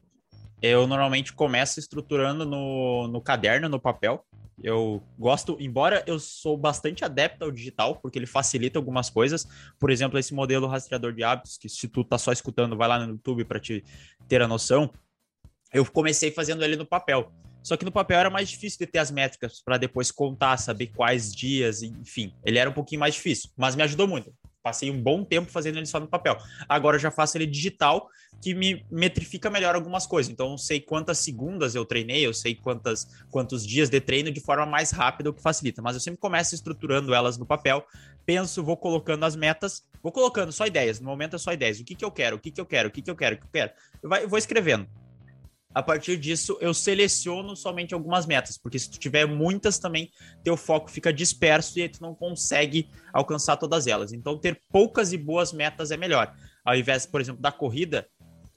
Eu 0.61 0.87
normalmente 0.87 1.33
começo 1.33 1.79
estruturando 1.79 2.45
no, 2.45 3.09
no 3.09 3.21
caderno, 3.21 3.67
no 3.67 3.79
papel. 3.79 4.23
Eu 4.63 5.03
gosto, 5.19 5.57
embora 5.59 6.01
eu 6.07 6.17
sou 6.17 6.55
bastante 6.55 7.03
adepto 7.03 7.43
ao 7.43 7.51
digital, 7.51 7.97
porque 7.97 8.17
ele 8.17 8.27
facilita 8.27 8.79
algumas 8.79 9.09
coisas. 9.09 9.45
Por 9.77 9.89
exemplo, 9.89 10.17
esse 10.17 10.33
modelo 10.33 10.67
rastreador 10.67 11.11
de 11.11 11.23
hábitos, 11.23 11.57
que 11.57 11.67
se 11.67 11.89
tu 11.89 12.05
tá 12.05 12.17
só 12.17 12.31
escutando, 12.31 12.77
vai 12.77 12.87
lá 12.87 12.99
no 12.99 13.13
YouTube 13.13 13.43
para 13.43 13.59
te 13.59 13.83
ter 14.29 14.41
a 14.41 14.47
noção. 14.47 14.89
Eu 15.73 15.85
comecei 15.85 16.31
fazendo 16.31 16.63
ele 16.63 16.77
no 16.77 16.85
papel. 16.85 17.33
Só 17.63 17.77
que 17.77 17.85
no 17.85 17.91
papel 17.91 18.19
era 18.19 18.29
mais 18.29 18.49
difícil 18.49 18.79
de 18.79 18.87
ter 18.87 18.99
as 18.99 19.11
métricas 19.11 19.61
para 19.63 19.77
depois 19.77 20.11
contar, 20.11 20.57
saber 20.57 20.87
quais 20.87 21.31
dias, 21.31 21.83
enfim. 21.83 22.33
Ele 22.43 22.57
era 22.57 22.69
um 22.69 22.73
pouquinho 22.73 22.99
mais 22.99 23.13
difícil, 23.13 23.49
mas 23.55 23.75
me 23.75 23.83
ajudou 23.83 24.07
muito. 24.07 24.33
Passei 24.63 24.91
um 24.91 25.01
bom 25.01 25.23
tempo 25.23 25.51
fazendo 25.51 25.77
ele 25.77 25.87
só 25.87 25.99
no 25.99 26.07
papel. 26.07 26.37
Agora 26.69 26.95
eu 26.95 26.99
já 26.99 27.09
faço 27.09 27.37
ele 27.37 27.47
digital, 27.47 28.07
que 28.41 28.53
me 28.53 28.85
metrifica 28.91 29.49
melhor 29.49 29.73
algumas 29.73 30.05
coisas. 30.05 30.31
Então 30.31 30.51
eu 30.51 30.57
sei 30.57 30.79
quantas 30.79 31.17
segundas 31.19 31.73
eu 31.73 31.83
treinei, 31.83 32.25
eu 32.25 32.33
sei 32.33 32.53
quantas, 32.55 33.07
quantos 33.31 33.65
dias 33.65 33.89
de 33.89 33.99
treino 33.99 34.31
de 34.31 34.39
forma 34.39 34.65
mais 34.65 34.91
rápida, 34.91 35.29
o 35.29 35.33
que 35.33 35.41
facilita. 35.41 35.81
Mas 35.81 35.95
eu 35.95 35.99
sempre 35.99 36.19
começo 36.19 36.53
estruturando 36.53 37.13
elas 37.13 37.37
no 37.37 37.45
papel, 37.45 37.83
penso, 38.25 38.63
vou 38.63 38.77
colocando 38.77 39.23
as 39.23 39.35
metas, 39.35 39.83
vou 40.01 40.11
colocando 40.11 40.51
só 40.51 40.67
ideias. 40.67 40.99
No 40.99 41.07
momento 41.07 41.35
é 41.35 41.39
só 41.39 41.53
ideias. 41.53 41.79
O 41.79 41.83
que, 41.83 41.95
que 41.95 42.05
eu 42.05 42.11
quero, 42.11 42.37
o 42.37 42.39
que, 42.39 42.51
que 42.51 42.61
eu 42.61 42.65
quero, 42.65 42.89
o 42.89 42.91
que, 42.91 43.01
que 43.01 43.09
eu 43.09 43.15
quero, 43.15 43.35
o 43.35 43.39
que 43.39 43.45
eu 43.45 43.51
quero. 43.51 43.71
Eu, 44.03 44.11
eu 44.13 44.29
vou 44.29 44.37
escrevendo 44.37 44.87
a 45.73 45.81
partir 45.81 46.17
disso 46.17 46.57
eu 46.59 46.73
seleciono 46.73 47.55
somente 47.55 47.93
algumas 47.93 48.25
metas, 48.25 48.57
porque 48.57 48.77
se 48.77 48.89
tu 48.89 48.99
tiver 48.99 49.25
muitas 49.25 49.79
também, 49.79 50.11
teu 50.43 50.57
foco 50.57 50.91
fica 50.91 51.13
disperso 51.13 51.79
e 51.79 51.83
aí 51.83 51.89
tu 51.89 52.01
não 52.01 52.13
consegue 52.13 52.89
alcançar 53.13 53.57
todas 53.57 53.87
elas. 53.87 54.11
Então 54.11 54.37
ter 54.37 54.61
poucas 54.71 55.13
e 55.13 55.17
boas 55.17 55.53
metas 55.53 55.91
é 55.91 55.97
melhor. 55.97 56.35
Ao 56.63 56.75
invés, 56.75 57.05
por 57.05 57.21
exemplo, 57.21 57.41
da 57.41 57.51
corrida, 57.51 58.07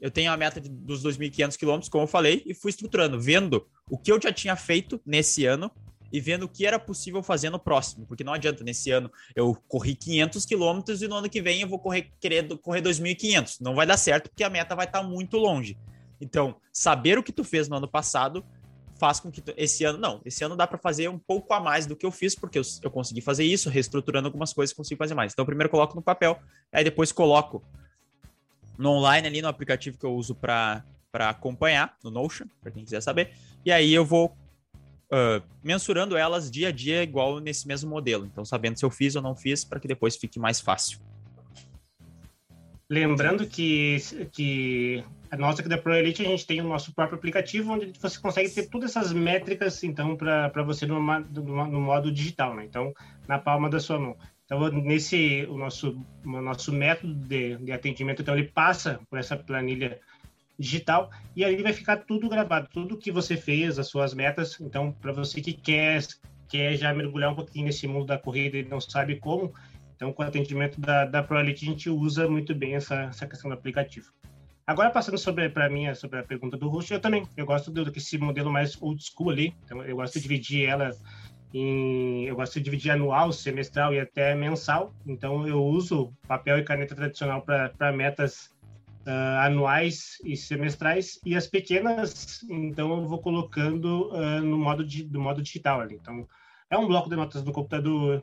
eu 0.01 0.11
tenho 0.11 0.31
a 0.31 0.37
meta 0.37 0.61
de, 0.61 0.69
dos 0.69 1.03
2.500 1.05 1.57
quilômetros, 1.57 1.89
como 1.89 2.05
eu 2.05 2.09
falei, 2.09 2.43
e 2.45 2.55
fui 2.55 2.71
estruturando, 2.71 3.21
vendo 3.21 3.67
o 3.89 3.97
que 3.97 4.13
eu 4.13 4.21
já 4.21 4.33
tinha 4.33 4.57
feito 4.57 5.01
nesse 5.07 5.47
ano 5.47 5.71
e 6.13 6.21
vendo 6.21 6.45
o 6.45 6.49
que 6.49 6.67
era 6.67 6.79
possível 6.79 7.23
fazer 7.23 7.51
no 7.51 7.59
próximo, 7.59 8.07
porque 8.07 8.23
não 8.23 8.33
adianta, 8.33 8.63
nesse 8.63 8.91
ano 8.91 9.11
eu 9.35 9.57
corri 9.67 9.97
500 9.97 10.45
quilômetros 10.47 11.03
e 11.03 11.09
no 11.09 11.17
ano 11.17 11.29
que 11.29 11.43
vem 11.43 11.63
eu 11.63 11.69
vou 11.69 11.79
correr, 11.79 12.13
querer 12.21 12.47
correr 12.59 12.83
2.500. 12.83 13.57
Não 13.61 13.75
vai 13.75 13.87
dar 13.87 13.97
certo, 13.97 14.29
porque 14.29 14.45
a 14.45 14.51
meta 14.51 14.77
vai 14.77 14.87
estar 14.87 15.03
muito 15.03 15.37
longe. 15.39 15.77
Então, 16.25 16.57
saber 16.73 17.19
o 17.19 17.23
que 17.23 17.33
tu 17.33 17.45
fez 17.45 17.69
no 17.69 17.77
ano 17.77 17.87
passado 17.87 18.45
faz 18.99 19.21
com 19.21 19.31
que 19.31 19.43
tu, 19.43 19.53
esse 19.57 19.85
ano 19.85 19.99
não, 19.99 20.21
esse 20.25 20.43
ano 20.43 20.57
dá 20.57 20.67
para 20.67 20.79
fazer 20.79 21.09
um 21.09 21.19
pouco 21.19 21.53
a 21.53 21.61
mais 21.61 21.85
do 21.85 21.95
que 21.95 22.07
eu 22.07 22.11
fiz 22.11 22.35
porque 22.35 22.59
eu, 22.59 22.63
eu 22.83 22.91
consegui 22.91 23.21
fazer 23.21 23.45
isso, 23.45 23.69
reestruturando 23.69 24.29
algumas 24.29 24.53
coisas, 24.53 24.75
consigo 24.75 24.99
fazer 24.99 25.15
mais. 25.15 25.33
Então, 25.33 25.45
primeiro 25.45 25.69
coloco 25.69 25.95
no 25.95 26.03
papel, 26.03 26.39
aí 26.73 26.83
depois 26.83 27.13
coloco 27.13 27.63
no 28.79 28.91
online 28.91 29.27
ali 29.29 29.43
no 29.43 29.49
aplicativo 29.49 29.99
que 29.99 30.07
eu 30.07 30.15
uso 30.15 30.35
para 30.35 30.85
para 31.13 31.29
acompanhar 31.31 31.97
no 32.03 32.11
Notion, 32.11 32.47
para 32.61 32.73
quem 32.73 32.83
quiser 32.83 33.01
saber. 33.01 33.31
E 33.65 33.71
aí 33.71 33.95
eu 33.95 34.05
vou 34.05 34.37
uh, 35.13 35.41
mensurando 35.63 36.17
elas 36.17 36.51
dia 36.51 36.71
a 36.71 36.73
dia 36.73 37.05
igual 37.05 37.39
nesse 37.39 37.69
mesmo 37.69 37.89
modelo. 37.89 38.27
Então, 38.27 38.45
sabendo 38.45 38.77
se 38.77 38.85
eu 38.85 38.91
fiz 38.91 39.15
ou 39.15 39.23
não 39.23 39.37
fiz, 39.37 39.65
para 39.65 39.79
que 39.79 39.87
depois 39.87 40.17
fique 40.17 40.41
mais 40.41 40.61
fácil. 40.61 40.99
Lembrando 42.91 43.47
que, 43.47 43.99
que 44.33 45.05
a 45.35 45.37
nossa 45.37 45.61
aqui 45.61 45.69
da 45.69 45.77
Pro 45.77 45.95
Elite, 45.95 46.23
a 46.23 46.29
gente 46.29 46.47
tem 46.47 46.61
o 46.61 46.69
nosso 46.69 46.95
próprio 46.95 47.19
aplicativo, 47.19 47.73
onde 47.73 47.93
você 47.99 48.21
consegue 48.21 48.49
ter 48.49 48.69
todas 48.69 48.91
essas 48.91 49.13
métricas, 49.13 49.83
então, 49.83 50.17
para 50.17 50.63
você 50.63 50.87
no, 50.87 51.01
modo 51.01 52.13
digital, 52.13 52.55
né? 52.55 52.65
Então, 52.65 52.93
na 53.27 53.37
palma 53.37 53.69
da 53.69 53.81
sua 53.81 53.99
mão. 53.99 54.17
Então, 54.45 54.71
nesse, 54.71 55.45
o 55.51 55.59
nosso, 55.59 56.01
o 56.25 56.41
nosso 56.41 56.73
método 56.73 57.15
de, 57.15 57.57
de 57.57 57.73
atendimento, 57.73 58.23
então, 58.23 58.37
ele 58.37 58.47
passa 58.47 59.01
por 59.11 59.19
essa 59.19 59.37
planilha 59.37 59.99
digital 60.57 61.11
e 61.35 61.45
ali 61.45 61.65
vai 61.65 61.73
ficar 61.73 61.97
tudo 61.97 62.29
gravado, 62.29 62.69
tudo 62.73 62.97
que 62.97 63.11
você 63.11 63.37
fez, 63.37 63.77
as 63.77 63.89
suas 63.89 64.15
metas. 64.15 64.61
Então, 64.61 64.93
para 64.93 65.13
você 65.13 65.41
que 65.41 65.53
quer, 65.53 66.01
quer 66.49 66.77
já 66.77 66.95
mergulhar 66.95 67.33
um 67.33 67.35
pouquinho 67.35 67.67
nesse 67.67 67.89
mundo 67.89 68.07
da 68.07 68.19
corrida 68.19 68.57
e 68.57 68.63
não 68.63 68.81
sabe 68.81 69.17
como, 69.17 69.53
então 69.97 70.13
com 70.13 70.23
o 70.23 70.27
atendimento 70.27 70.81
da, 70.81 71.05
da 71.07 71.25
ProElite 71.25 71.67
a 71.67 71.71
gente 71.71 71.91
usa 71.91 72.29
muito 72.29 72.55
bem 72.55 72.77
essa, 72.77 73.05
essa 73.05 73.27
questão 73.27 73.51
do 73.51 73.55
aplicativo. 73.55 74.13
Agora 74.67 74.91
passando 74.91 75.19
sobre 75.19 75.49
para 75.51 75.69
mim 75.69 75.95
sobre 75.95 76.19
a 76.19 76.23
pergunta 76.23 76.57
do 76.57 76.69
Rush, 76.69 76.91
eu 76.91 77.01
também 77.01 77.27
eu 77.37 77.45
gosto 77.45 77.71
do 77.71 77.85
desse 77.85 78.17
modelo 78.17 78.51
mais 78.51 78.81
old 78.81 79.03
school 79.03 79.31
ali. 79.31 79.55
Então 79.65 79.83
eu 79.85 79.97
gosto 79.97 80.15
de 80.15 80.23
dividir 80.23 80.67
ela 80.67 80.91
em 81.53 82.25
eu 82.25 82.35
gosto 82.35 82.55
de 82.55 82.63
dividir 82.63 82.91
anual, 82.91 83.31
semestral 83.31 83.93
e 83.93 84.01
até 84.01 84.35
mensal. 84.35 84.95
Então 85.07 85.47
eu 85.47 85.63
uso 85.63 86.13
papel 86.27 86.59
e 86.59 86.65
caneta 86.65 86.95
tradicional 86.95 87.43
para 87.43 87.93
metas 87.93 88.55
uh, 89.07 89.41
anuais 89.41 90.19
e 90.25 90.37
semestrais 90.37 91.21
e 91.25 91.37
as 91.37 91.47
pequenas, 91.47 92.43
então 92.49 92.97
eu 92.97 93.07
vou 93.07 93.19
colocando 93.19 94.11
uh, 94.13 94.41
no 94.41 94.57
modo 94.57 94.85
de, 94.85 95.05
do 95.05 95.21
modo 95.21 95.43
digital 95.43 95.81
ali. 95.81 95.97
Então 95.97 96.27
é 96.71 96.79
um 96.79 96.87
bloco 96.87 97.09
de 97.09 97.17
notas 97.17 97.43
do 97.43 97.53
computador. 97.53 98.23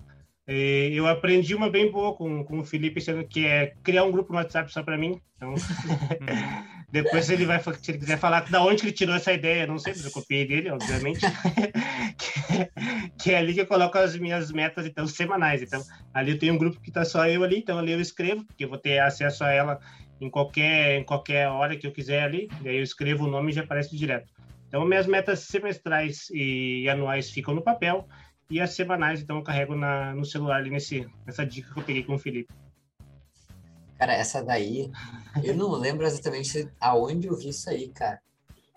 Eu 0.51 1.07
aprendi 1.07 1.55
uma 1.55 1.69
bem 1.69 1.91
boa 1.91 2.15
com, 2.15 2.43
com 2.43 2.59
o 2.59 2.63
Felipe, 2.63 2.99
sendo 2.99 3.23
que 3.23 3.45
é 3.45 3.73
criar 3.83 4.03
um 4.03 4.11
grupo 4.11 4.31
no 4.31 4.39
WhatsApp 4.39 4.71
só 4.71 4.83
para 4.83 4.97
mim. 4.97 5.19
Então 5.37 5.53
depois 6.91 7.29
ele 7.29 7.45
vai, 7.45 7.59
se 7.59 7.91
ele 7.91 7.99
quiser 7.99 8.17
falar 8.17 8.49
da 8.49 8.63
onde 8.63 8.83
ele 8.83 8.91
tirou 8.91 9.15
essa 9.15 9.31
ideia, 9.31 9.65
não 9.67 9.77
sei, 9.77 9.93
mas 9.93 10.05
eu 10.05 10.11
copiei 10.11 10.45
dele, 10.45 10.69
obviamente. 10.69 11.21
que, 12.17 13.11
que, 13.17 13.31
é 13.31 13.37
ali 13.37 13.53
que 13.53 13.61
eu 13.61 13.67
coloco 13.67 13.97
as 13.97 14.15
minhas 14.17 14.51
metas 14.51 14.85
então 14.85 15.07
semanais. 15.07 15.61
Então 15.61 15.81
ali 16.13 16.31
eu 16.31 16.39
tenho 16.39 16.53
um 16.53 16.57
grupo 16.57 16.81
que 16.81 16.91
tá 16.91 17.05
só 17.05 17.27
eu 17.27 17.43
ali, 17.43 17.59
então 17.59 17.77
ali 17.77 17.91
eu 17.91 18.01
escrevo, 18.01 18.43
porque 18.45 18.65
eu 18.65 18.69
vou 18.69 18.77
ter 18.77 18.99
acesso 18.99 19.43
a 19.43 19.51
ela 19.51 19.79
em 20.19 20.29
qualquer, 20.29 20.99
em 20.99 21.03
qualquer 21.03 21.47
hora 21.47 21.75
que 21.75 21.87
eu 21.87 21.91
quiser 21.91 22.23
ali, 22.23 22.47
e 22.63 22.69
aí 22.69 22.77
eu 22.77 22.83
escrevo 22.83 23.25
o 23.25 23.29
nome 23.29 23.51
e 23.51 23.55
já 23.55 23.63
aparece 23.63 23.95
direto. 23.95 24.31
Então, 24.67 24.85
minhas 24.85 25.05
metas 25.05 25.39
semestrais 25.39 26.29
e 26.31 26.87
anuais 26.87 27.29
ficam 27.29 27.53
no 27.53 27.61
papel, 27.61 28.07
e 28.51 28.59
as 28.59 28.73
semanais, 28.73 29.21
então, 29.21 29.37
eu 29.37 29.43
carrego 29.43 29.75
na, 29.75 30.13
no 30.13 30.25
celular 30.25 30.57
ali 30.57 30.69
nesse, 30.69 31.07
nessa 31.25 31.45
dica 31.45 31.73
que 31.73 31.79
eu 31.79 31.83
peguei 31.83 32.03
com 32.03 32.15
o 32.15 32.19
Felipe. 32.19 32.53
Cara, 33.97 34.13
essa 34.13 34.43
daí, 34.43 34.91
eu 35.43 35.55
não 35.55 35.71
lembro 35.71 36.05
exatamente 36.05 36.69
aonde 36.79 37.27
eu 37.27 37.37
vi 37.37 37.49
isso 37.49 37.69
aí, 37.69 37.87
cara. 37.89 38.19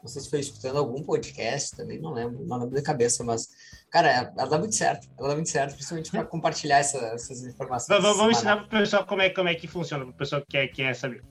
Não 0.01 0.09
sei 0.09 0.21
se 0.21 0.31
foi 0.31 0.41
escutando 0.41 0.77
algum 0.79 1.03
podcast, 1.03 1.75
também 1.75 1.99
não 1.99 2.13
lembro, 2.13 2.45
não 2.45 2.59
lembro 2.59 2.75
da 2.75 2.83
cabeça, 2.83 3.25
mas, 3.25 3.49
cara, 3.91 4.33
ela 4.37 4.49
dá 4.49 4.59
muito 4.59 4.75
certo. 4.75 5.09
Ela 5.19 5.31
dá 5.31 5.35
muito 5.35 5.49
certo, 5.49 5.73
principalmente 5.75 6.11
para 6.11 6.25
compartilhar 6.29 6.79
essa, 6.79 6.99
essas 7.07 7.43
informações. 7.43 8.03
Vamos, 8.03 8.19
vamos 8.19 8.37
ensinar 8.37 8.59
para 8.59 8.67
o 8.67 8.69
pessoal 8.69 9.07
como 9.07 9.23
é, 9.23 9.31
como 9.31 9.49
é 9.49 9.55
que 9.55 9.67
funciona, 9.67 10.05
para 10.05 10.13
o 10.13 10.17
pessoal 10.17 10.43
que 10.43 10.49
quer, 10.49 10.69
quer 10.69 10.95
saber. 10.95 11.25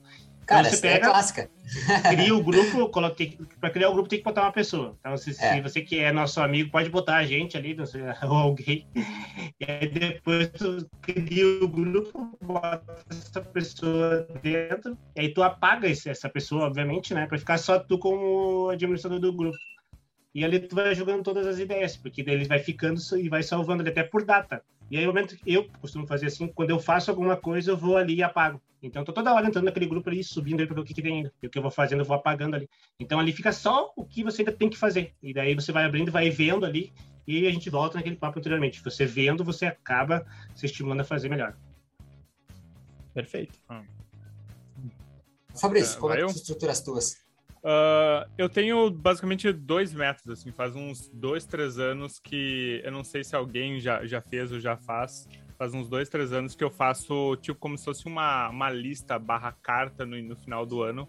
Cara, 0.46 0.66
então, 0.66 0.72
você 0.72 0.80
pega, 0.80 1.06
é 1.06 1.10
clássica. 1.10 1.50
Cria 2.10 2.34
o 2.34 2.42
grupo, 2.42 2.90
para 3.60 3.70
criar 3.70 3.88
o 3.88 3.94
grupo 3.94 4.08
tem 4.08 4.18
que 4.18 4.24
botar 4.24 4.42
uma 4.42 4.52
pessoa. 4.52 4.96
Então, 5.00 5.16
se, 5.16 5.30
é. 5.30 5.32
se, 5.32 5.60
você 5.60 5.80
que 5.80 5.98
é 5.98 6.12
nosso 6.12 6.40
amigo, 6.40 6.70
pode 6.70 6.90
botar 6.90 7.16
a 7.16 7.24
gente 7.24 7.56
ali, 7.56 7.76
sei, 7.86 8.02
ou 8.22 8.36
alguém. 8.36 8.86
E 8.94 9.64
aí 9.66 9.88
depois 9.88 10.50
tu 10.50 10.88
cria 11.00 11.64
o 11.64 11.68
grupo, 11.68 12.36
bota 12.42 12.96
essa 13.10 13.40
pessoa 13.40 14.26
dentro, 14.42 14.96
e 15.16 15.20
aí 15.20 15.28
tu 15.32 15.42
apaga 15.42 15.88
essa 15.88 16.28
pessoa, 16.28 16.66
obviamente, 16.66 17.14
né? 17.14 17.26
Para 17.26 17.38
ficar 17.38 17.58
só 17.58 17.78
tu 17.78 17.98
como 17.98 18.68
administrador 18.70 19.18
do 19.18 19.32
grupo. 19.32 19.56
E 20.34 20.44
ali 20.44 20.58
tu 20.58 20.74
vai 20.74 20.94
jogando 20.94 21.22
todas 21.22 21.46
as 21.46 21.60
ideias, 21.60 21.96
porque 21.96 22.22
daí 22.22 22.34
ele 22.34 22.44
vai 22.44 22.58
ficando 22.58 23.00
e 23.16 23.28
vai 23.28 23.42
salvando 23.42 23.82
ele 23.82 23.90
até 23.90 24.02
por 24.02 24.24
data. 24.24 24.62
E 24.90 24.96
aí, 24.96 25.06
no 25.06 25.12
momento 25.12 25.36
que 25.36 25.52
eu 25.52 25.68
costumo 25.80 26.06
fazer 26.06 26.26
assim, 26.26 26.46
quando 26.48 26.70
eu 26.70 26.78
faço 26.78 27.10
alguma 27.10 27.36
coisa, 27.36 27.70
eu 27.70 27.76
vou 27.76 27.96
ali 27.96 28.16
e 28.16 28.22
apago. 28.22 28.60
Então, 28.82 29.00
eu 29.00 29.06
tô 29.06 29.12
toda 29.12 29.32
hora 29.32 29.46
entrando 29.46 29.64
naquele 29.64 29.86
grupo 29.86 30.10
ali, 30.10 30.22
subindo 30.22 30.60
aí 30.60 30.66
para 30.66 30.74
ver 30.74 30.82
o 30.82 30.84
que, 30.84 30.92
que 30.92 31.02
tem 31.02 31.16
ainda. 31.16 31.32
E 31.42 31.46
o 31.46 31.50
que 31.50 31.56
eu 31.56 31.62
vou 31.62 31.70
fazendo, 31.70 32.00
eu 32.00 32.04
vou 32.04 32.16
apagando 32.16 32.54
ali. 32.54 32.68
Então, 33.00 33.18
ali 33.18 33.32
fica 33.32 33.50
só 33.50 33.92
o 33.96 34.04
que 34.04 34.22
você 34.22 34.42
ainda 34.42 34.52
tem 34.52 34.68
que 34.68 34.76
fazer. 34.76 35.14
E 35.22 35.32
daí 35.32 35.54
você 35.54 35.72
vai 35.72 35.84
abrindo, 35.84 36.12
vai 36.12 36.28
vendo 36.28 36.66
ali, 36.66 36.92
e 37.26 37.46
a 37.46 37.50
gente 37.50 37.70
volta 37.70 37.96
naquele 37.96 38.16
papo 38.16 38.38
anteriormente. 38.38 38.82
Você 38.84 39.06
vendo, 39.06 39.42
você 39.42 39.64
acaba 39.66 40.26
se 40.54 40.66
estimulando 40.66 41.00
a 41.00 41.04
fazer 41.04 41.30
melhor. 41.30 41.56
Perfeito. 43.14 43.58
Hum. 43.70 43.84
Fabrício, 45.58 45.98
como 45.98 46.12
é 46.12 46.16
que 46.18 46.26
tu 46.26 46.36
estrutura 46.36 46.72
as 46.72 46.82
tuas? 46.82 47.23
Uh, 47.64 48.28
eu 48.36 48.46
tenho 48.46 48.90
basicamente 48.90 49.50
dois 49.50 49.94
métodos, 49.94 50.38
assim, 50.38 50.52
faz 50.52 50.76
uns 50.76 51.08
dois, 51.08 51.46
três 51.46 51.78
anos 51.78 52.18
que 52.18 52.82
eu 52.84 52.92
não 52.92 53.02
sei 53.02 53.24
se 53.24 53.34
alguém 53.34 53.80
já, 53.80 54.04
já 54.04 54.20
fez 54.20 54.52
ou 54.52 54.60
já 54.60 54.76
faz, 54.76 55.26
faz 55.56 55.72
uns 55.72 55.88
dois, 55.88 56.10
três 56.10 56.30
anos 56.30 56.54
que 56.54 56.62
eu 56.62 56.70
faço, 56.70 57.36
tipo, 57.36 57.58
como 57.58 57.78
se 57.78 57.86
fosse 57.86 58.04
uma, 58.04 58.50
uma 58.50 58.68
lista 58.68 59.18
barra 59.18 59.50
carta 59.50 60.04
no, 60.04 60.20
no 60.22 60.36
final 60.36 60.66
do 60.66 60.82
ano, 60.82 61.08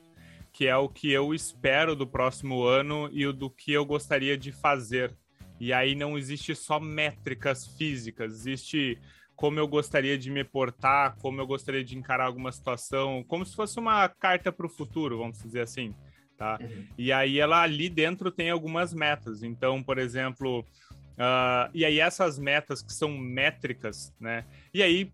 que 0.54 0.66
é 0.66 0.78
o 0.78 0.88
que 0.88 1.12
eu 1.12 1.34
espero 1.34 1.94
do 1.94 2.08
próximo 2.08 2.64
ano 2.64 3.10
e 3.12 3.28
o 3.28 3.34
do 3.34 3.50
que 3.50 3.74
eu 3.74 3.86
gostaria 3.86 4.38
de 4.38 4.54
fazer. 4.54 5.14
E 5.60 5.74
aí 5.74 5.94
não 5.94 6.18
existe 6.18 6.56
só 6.56 6.80
métricas 6.80 7.68
físicas, 7.68 8.32
existe 8.32 8.98
como 9.36 9.60
eu 9.60 9.68
gostaria 9.68 10.18
de 10.18 10.32
me 10.32 10.46
portar, 10.46 11.18
como 11.18 11.42
eu 11.42 11.46
gostaria 11.46 11.84
de 11.84 11.98
encarar 11.98 12.28
alguma 12.28 12.54
situação, 12.54 13.26
como 13.28 13.46
se 13.46 13.54
fosse 13.54 13.78
uma 13.78 14.08
carta 14.08 14.54
para 14.54 14.66
o 14.66 14.70
futuro, 14.70 15.18
vamos 15.18 15.40
dizer 15.40 15.60
assim 15.60 15.94
tá? 16.38 16.58
Uhum. 16.62 16.86
E 16.98 17.12
aí 17.12 17.40
ela 17.40 17.62
ali 17.62 17.90
dentro 17.90 18.32
tem 18.32 18.50
algumas 18.50 18.94
metas. 18.94 19.44
Então, 19.44 19.82
por 19.82 19.98
exemplo, 19.98 20.60
uh, 20.60 21.70
e 21.74 21.84
aí 21.86 22.00
essas 22.00 22.38
metas 22.38 22.82
que 22.82 22.94
são 22.94 23.10
métricas, 23.10 24.14
né? 24.20 24.46
E 24.74 24.82
aí, 24.84 25.12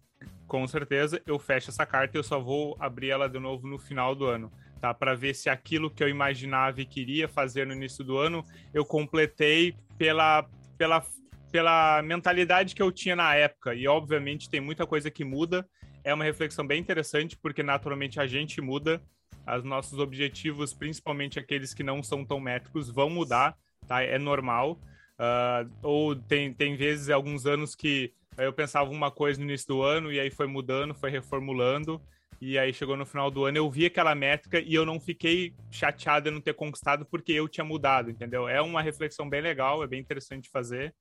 com 0.48 0.66
certeza, 0.68 1.22
eu 1.26 1.40
fecho 1.40 1.70
essa 1.70 1.86
carta 1.86 2.18
e 2.18 2.20
eu 2.20 2.24
só 2.24 2.40
vou 2.40 2.76
abrir 2.80 3.10
ela 3.10 3.28
de 3.28 3.40
novo 3.40 3.68
no 3.68 3.78
final 3.78 4.16
do 4.16 4.26
ano, 4.26 4.52
tá? 4.80 4.94
Para 4.94 5.16
ver 5.16 5.34
se 5.34 5.50
aquilo 5.50 5.90
que 5.90 6.04
eu 6.04 6.10
imaginava 6.10 6.82
e 6.82 6.86
queria 6.86 7.28
fazer 7.28 7.66
no 7.66 7.74
início 7.74 8.04
do 8.04 8.18
ano, 8.18 8.46
eu 8.74 8.86
completei 8.86 9.76
pela 9.98 10.46
pela 10.78 11.04
pela 11.52 12.02
mentalidade 12.02 12.74
que 12.74 12.82
eu 12.82 12.92
tinha 12.92 13.16
na 13.16 13.36
época. 13.36 13.76
E 13.76 13.88
obviamente 13.88 14.50
tem 14.50 14.62
muita 14.62 14.88
coisa 14.88 15.12
que 15.12 15.24
muda. 15.24 15.68
É 16.04 16.14
uma 16.14 16.24
reflexão 16.24 16.66
bem 16.66 16.80
interessante 16.80 17.38
porque 17.38 17.62
naturalmente 17.62 18.20
a 18.20 18.26
gente 18.26 18.62
muda 18.62 19.02
os 19.48 19.64
nossos 19.64 20.00
objetivos, 20.00 20.74
principalmente 20.74 21.40
aqueles 21.40 21.74
que 21.74 21.84
não 21.84 22.02
são 22.02 22.24
tão 22.26 22.40
métricos, 22.40 22.90
vão 22.90 23.10
mudar, 23.10 23.58
tá? 23.88 24.02
É 24.02 24.18
normal. 24.18 24.80
Uh, 25.20 25.70
ou 25.84 26.16
tem, 26.16 26.54
tem 26.54 26.76
vezes, 26.76 27.10
alguns 27.10 27.46
anos 27.46 27.76
que 27.76 28.14
eu 28.38 28.52
pensava 28.54 28.90
uma 28.90 29.12
coisa 29.12 29.40
no 29.40 29.46
início 29.46 29.68
do 29.68 29.82
ano 29.84 30.12
e 30.12 30.20
aí 30.20 30.32
foi 30.32 30.48
mudando, 30.48 30.94
foi 30.94 31.12
reformulando. 31.12 32.02
E 32.40 32.58
aí 32.58 32.74
chegou 32.74 32.98
no 32.98 33.06
final 33.06 33.30
do 33.30 33.46
ano, 33.46 33.58
eu 33.58 33.70
vi 33.70 33.86
aquela 33.86 34.16
métrica 34.16 34.60
e 34.60 34.74
eu 34.74 34.84
não 34.84 35.00
fiquei 35.00 35.54
chateado 35.70 36.28
em 36.28 36.32
não 36.32 36.42
ter 36.42 36.56
conquistado 36.56 37.06
porque 37.06 37.32
eu 37.32 37.48
tinha 37.48 37.64
mudado, 37.64 38.10
entendeu? 38.10 38.48
É 38.48 38.60
uma 38.60 38.82
reflexão 38.82 39.30
bem 39.30 39.42
legal, 39.42 39.84
é 39.84 39.88
bem 39.88 40.00
interessante 40.00 40.50
fazer 40.50 40.92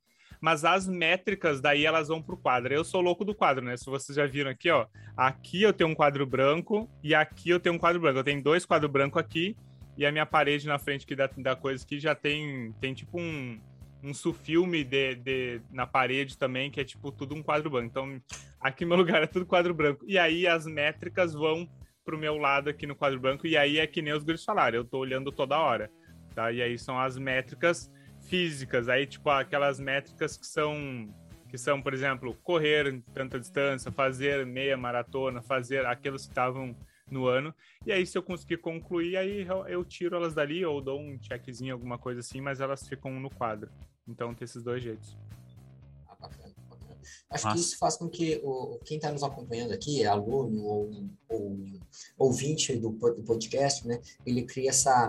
mas 0.40 0.64
as 0.64 0.88
métricas 0.88 1.60
daí 1.60 1.84
elas 1.84 2.08
vão 2.08 2.22
pro 2.22 2.36
quadro. 2.36 2.72
Eu 2.72 2.84
sou 2.84 3.00
louco 3.00 3.24
do 3.24 3.34
quadro, 3.34 3.64
né? 3.64 3.76
Se 3.76 3.86
vocês 3.86 4.16
já 4.16 4.26
viram 4.26 4.50
aqui, 4.50 4.70
ó, 4.70 4.86
aqui 5.16 5.62
eu 5.62 5.72
tenho 5.72 5.90
um 5.90 5.94
quadro 5.94 6.26
branco 6.26 6.88
e 7.02 7.14
aqui 7.14 7.50
eu 7.50 7.60
tenho 7.60 7.74
um 7.74 7.78
quadro 7.78 8.00
branco. 8.00 8.18
Eu 8.18 8.24
tenho 8.24 8.42
dois 8.42 8.64
quadros 8.64 8.90
brancos 8.90 9.20
aqui 9.20 9.56
e 9.96 10.06
a 10.06 10.10
minha 10.10 10.24
parede 10.24 10.66
na 10.66 10.78
frente 10.78 11.04
aqui 11.04 11.14
da, 11.14 11.28
da 11.36 11.54
coisa 11.54 11.84
aqui 11.84 12.00
já 12.00 12.14
tem, 12.14 12.72
tem 12.80 12.94
tipo 12.94 13.20
um, 13.20 13.60
um 14.02 14.14
sufilme 14.14 14.82
de, 14.82 15.14
de, 15.16 15.60
na 15.70 15.86
parede 15.86 16.38
também, 16.38 16.70
que 16.70 16.80
é 16.80 16.84
tipo 16.84 17.12
tudo 17.12 17.34
um 17.34 17.42
quadro 17.42 17.68
branco. 17.68 17.86
Então, 17.86 18.22
aqui 18.58 18.86
meu 18.86 18.96
lugar 18.98 19.22
é 19.22 19.26
tudo 19.26 19.44
quadro 19.44 19.74
branco. 19.74 20.04
E 20.08 20.18
aí 20.18 20.46
as 20.46 20.64
métricas 20.64 21.34
vão 21.34 21.68
pro 22.02 22.18
meu 22.18 22.38
lado 22.38 22.70
aqui 22.70 22.86
no 22.86 22.96
quadro 22.96 23.20
branco, 23.20 23.46
e 23.46 23.56
aí 23.56 23.78
é 23.78 23.86
que 23.86 24.00
nem 24.00 24.12
os 24.12 24.24
gritos 24.24 24.44
falaram, 24.44 24.78
eu 24.78 24.84
tô 24.84 24.98
olhando 24.98 25.30
toda 25.30 25.58
hora, 25.58 25.90
tá? 26.34 26.50
E 26.50 26.62
aí 26.62 26.78
são 26.78 26.98
as 26.98 27.18
métricas 27.18 27.92
físicas, 28.30 28.88
aí 28.88 29.06
tipo 29.06 29.28
aquelas 29.28 29.80
métricas 29.80 30.36
que 30.36 30.46
são 30.46 31.12
que 31.48 31.58
são, 31.58 31.82
por 31.82 31.92
exemplo, 31.92 32.32
correr 32.44 33.02
tanta 33.12 33.40
distância, 33.40 33.90
fazer 33.90 34.46
meia 34.46 34.76
maratona, 34.76 35.42
fazer 35.42 35.84
aqueles 35.84 36.22
que 36.22 36.30
estavam 36.30 36.76
no 37.10 37.26
ano. 37.26 37.52
E 37.84 37.90
aí, 37.90 38.06
se 38.06 38.16
eu 38.16 38.22
conseguir 38.22 38.58
concluir, 38.58 39.16
aí 39.16 39.44
eu 39.66 39.84
tiro 39.84 40.14
elas 40.14 40.32
dali 40.32 40.64
ou 40.64 40.80
dou 40.80 41.00
um 41.00 41.18
checkzinho, 41.20 41.74
alguma 41.74 41.98
coisa 41.98 42.20
assim, 42.20 42.40
mas 42.40 42.60
elas 42.60 42.86
ficam 42.86 43.18
no 43.18 43.28
quadro. 43.28 43.68
Então, 44.06 44.32
tem 44.32 44.44
esses 44.44 44.62
dois 44.62 44.80
jeitos. 44.80 45.18
Acho 47.30 47.44
Nossa. 47.44 47.56
que 47.56 47.64
isso 47.64 47.78
faz 47.78 47.96
com 47.96 48.08
que 48.08 48.40
o, 48.42 48.78
quem 48.84 48.96
está 48.96 49.12
nos 49.12 49.22
acompanhando 49.22 49.72
aqui, 49.72 50.04
aluno 50.04 50.64
ou, 50.64 50.90
ou 51.28 51.58
ouvinte 52.18 52.76
do, 52.76 52.90
do 52.90 53.22
podcast, 53.22 53.86
né, 53.86 54.00
ele 54.26 54.42
cria 54.42 54.70
essa 54.70 55.08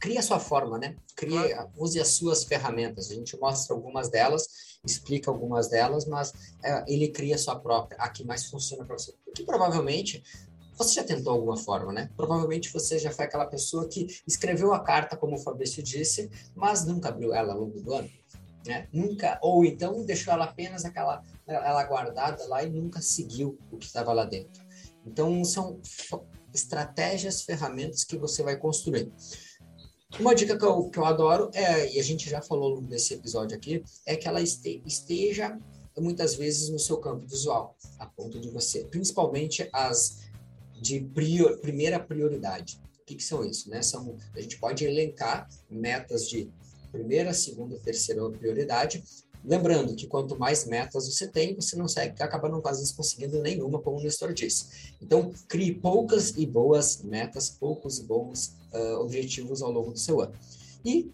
cria 0.00 0.20
a 0.20 0.22
sua 0.22 0.38
forma, 0.38 0.78
né? 0.78 0.96
Cria, 1.14 1.68
use 1.76 2.00
as 2.00 2.08
suas 2.08 2.44
ferramentas. 2.44 3.10
A 3.10 3.14
gente 3.14 3.36
mostra 3.38 3.74
algumas 3.74 4.08
delas, 4.08 4.78
explica 4.84 5.30
algumas 5.30 5.68
delas, 5.68 6.04
mas 6.04 6.32
é, 6.62 6.84
ele 6.86 7.08
cria 7.08 7.34
a 7.34 7.38
sua 7.38 7.56
própria, 7.56 7.98
a 7.98 8.08
que 8.08 8.24
mais 8.24 8.44
funciona 8.46 8.84
para 8.84 8.98
você. 8.98 9.14
Porque 9.24 9.42
provavelmente 9.42 10.22
você 10.76 10.94
já 10.94 11.04
tentou 11.04 11.32
alguma 11.32 11.56
forma, 11.56 11.92
né? 11.92 12.10
Provavelmente 12.16 12.70
você 12.70 12.98
já 12.98 13.10
foi 13.10 13.24
aquela 13.24 13.46
pessoa 13.46 13.88
que 13.88 14.06
escreveu 14.26 14.74
a 14.74 14.80
carta, 14.80 15.16
como 15.16 15.36
o 15.36 15.38
Fabrício 15.38 15.82
disse, 15.82 16.30
mas 16.54 16.84
nunca 16.84 17.08
abriu 17.08 17.32
ela 17.32 17.54
ao 17.54 17.60
longo 17.60 17.80
do 17.80 17.94
ano. 17.94 18.10
Né? 18.66 18.88
Nunca, 18.92 19.38
ou 19.42 19.64
então 19.64 20.04
deixou 20.04 20.32
ela 20.32 20.44
apenas 20.44 20.84
aquela, 20.84 21.22
ela 21.46 21.84
guardada 21.84 22.46
lá 22.46 22.62
e 22.64 22.70
nunca 22.70 23.00
seguiu 23.00 23.58
o 23.70 23.76
que 23.76 23.86
estava 23.86 24.12
lá 24.12 24.24
dentro. 24.24 24.64
Então, 25.06 25.44
são 25.44 25.80
estratégias, 26.52 27.42
ferramentas 27.42 28.02
que 28.02 28.16
você 28.16 28.42
vai 28.42 28.56
construir. 28.56 29.12
Uma 30.18 30.34
dica 30.34 30.58
que 30.58 30.64
eu, 30.64 30.88
que 30.88 30.98
eu 30.98 31.04
adoro, 31.04 31.50
é, 31.52 31.92
e 31.92 32.00
a 32.00 32.02
gente 32.02 32.28
já 32.28 32.40
falou 32.40 32.80
nesse 32.80 33.14
episódio 33.14 33.56
aqui, 33.56 33.84
é 34.06 34.16
que 34.16 34.26
ela 34.26 34.40
este, 34.40 34.82
esteja 34.86 35.58
muitas 35.98 36.34
vezes 36.34 36.68
no 36.68 36.78
seu 36.78 36.98
campo 36.98 37.26
visual, 37.26 37.76
a 37.98 38.06
ponto 38.06 38.38
de 38.38 38.50
você, 38.50 38.84
principalmente 38.84 39.68
as 39.72 40.26
de 40.80 41.00
prior, 41.00 41.58
primeira 41.58 41.98
prioridade. 41.98 42.80
O 43.00 43.04
que, 43.04 43.14
que 43.14 43.22
são 43.22 43.44
isso? 43.44 43.70
Né? 43.70 43.82
São, 43.82 44.16
a 44.34 44.40
gente 44.40 44.58
pode 44.58 44.84
elencar 44.84 45.48
metas 45.70 46.28
de 46.28 46.50
primeira, 46.96 47.32
segunda, 47.34 47.78
terceira 47.78 48.28
prioridade. 48.30 49.02
Lembrando 49.44 49.94
que 49.94 50.06
quanto 50.06 50.36
mais 50.36 50.66
metas 50.66 51.06
você 51.06 51.28
tem, 51.28 51.54
você 51.54 51.76
não 51.76 51.86
segue, 51.86 52.20
acaba 52.20 52.48
não 52.48 52.60
quase 52.60 52.92
conseguindo 52.94 53.40
nenhuma, 53.40 53.80
como 53.80 53.98
o 53.98 54.02
Nestor 54.02 54.32
disse. 54.32 54.94
Então, 55.00 55.32
crie 55.46 55.74
poucas 55.74 56.30
e 56.36 56.44
boas 56.44 57.02
metas, 57.02 57.50
poucos 57.50 57.98
e 57.98 58.04
bons 58.04 58.56
uh, 58.72 59.00
objetivos 59.00 59.62
ao 59.62 59.70
longo 59.70 59.92
do 59.92 59.98
seu 59.98 60.20
ano. 60.20 60.34
E 60.84 61.12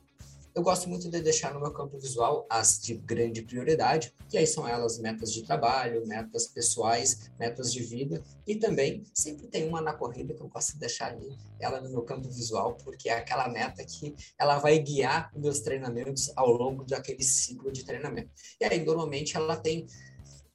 eu 0.55 0.63
gosto 0.63 0.89
muito 0.89 1.09
de 1.09 1.21
deixar 1.21 1.55
no 1.55 1.61
meu 1.61 1.71
campo 1.71 1.99
visual 1.99 2.47
as 2.49 2.81
de 2.81 2.95
grande 2.95 3.43
prioridade, 3.43 4.13
que 4.29 4.37
aí 4.37 4.47
são 4.47 4.69
elas 4.69 4.99
metas 4.99 5.33
de 5.33 5.43
trabalho, 5.43 6.07
metas 6.07 6.47
pessoais, 6.47 7.31
metas 7.39 7.73
de 7.73 7.83
vida, 7.83 8.23
e 8.47 8.57
também 8.57 9.03
sempre 9.15 9.47
tem 9.47 9.67
uma 9.67 9.81
na 9.81 9.95
corrida 9.95 10.35
que 10.35 10.43
eu 10.43 10.49
gosto 10.49 10.75
de 10.75 10.81
deixar 10.81 11.13
ali, 11.13 11.37
ela 11.59 11.81
no 11.81 11.91
meu 11.91 12.03
campo 12.03 12.29
visual, 12.29 12.77
porque 12.85 13.09
é 13.09 13.17
aquela 13.17 13.49
meta 13.49 13.83
que 13.85 14.15
ela 14.39 14.59
vai 14.59 14.79
guiar 14.79 15.31
meus 15.35 15.61
treinamentos 15.61 16.31
ao 16.37 16.51
longo 16.51 16.85
daquele 16.85 17.23
ciclo 17.23 17.73
de 17.73 17.85
treinamento. 17.85 18.31
E 18.61 18.65
aí, 18.65 18.85
normalmente, 18.85 19.37
ela 19.37 19.57
tem. 19.57 19.87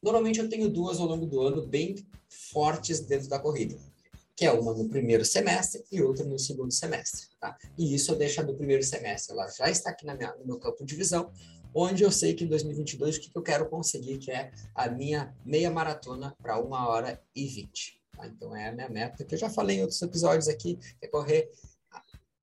Normalmente 0.01 0.39
eu 0.39 0.47
tenho 0.47 0.69
duas 0.69 0.99
ao 0.99 1.07
longo 1.07 1.25
do 1.25 1.41
ano 1.41 1.65
bem 1.65 1.95
fortes 2.29 2.99
dentro 2.99 3.27
da 3.27 3.39
corrida 3.39 3.75
que 4.37 4.45
é 4.45 4.51
uma 4.51 4.71
no 4.71 4.87
primeiro 4.87 5.25
semestre 5.25 5.83
e 5.91 5.99
outra 5.99 6.23
no 6.23 6.37
segundo 6.37 6.71
semestre. 6.71 7.25
Tá? 7.41 7.57
E 7.75 7.95
isso 7.95 8.11
eu 8.11 8.15
deixo 8.15 8.43
no 8.43 8.55
primeiro 8.55 8.83
semestre, 8.83 9.33
ela 9.33 9.47
já 9.47 9.67
está 9.67 9.89
aqui 9.89 10.05
na 10.05 10.13
minha, 10.13 10.31
no 10.35 10.45
meu 10.45 10.59
campo 10.59 10.85
de 10.85 10.95
visão, 10.95 11.31
onde 11.73 12.03
eu 12.03 12.11
sei 12.11 12.35
que 12.35 12.43
em 12.43 12.47
2022 12.47 13.17
o 13.17 13.19
que, 13.19 13.31
que 13.31 13.37
eu 13.37 13.41
quero 13.41 13.67
conseguir, 13.67 14.19
que 14.19 14.29
é 14.31 14.51
a 14.75 14.89
minha 14.89 15.35
meia 15.43 15.71
maratona 15.71 16.35
para 16.39 16.59
uma 16.59 16.87
hora 16.87 17.19
e 17.35 17.47
vinte. 17.47 17.99
Tá? 18.15 18.27
Então 18.27 18.55
é 18.55 18.69
a 18.69 18.71
minha 18.71 18.87
meta, 18.87 19.25
que 19.25 19.33
eu 19.33 19.39
já 19.39 19.49
falei 19.49 19.77
em 19.77 19.81
outros 19.81 20.01
episódios 20.03 20.47
aqui, 20.47 20.77
é 21.01 21.07
correr 21.07 21.49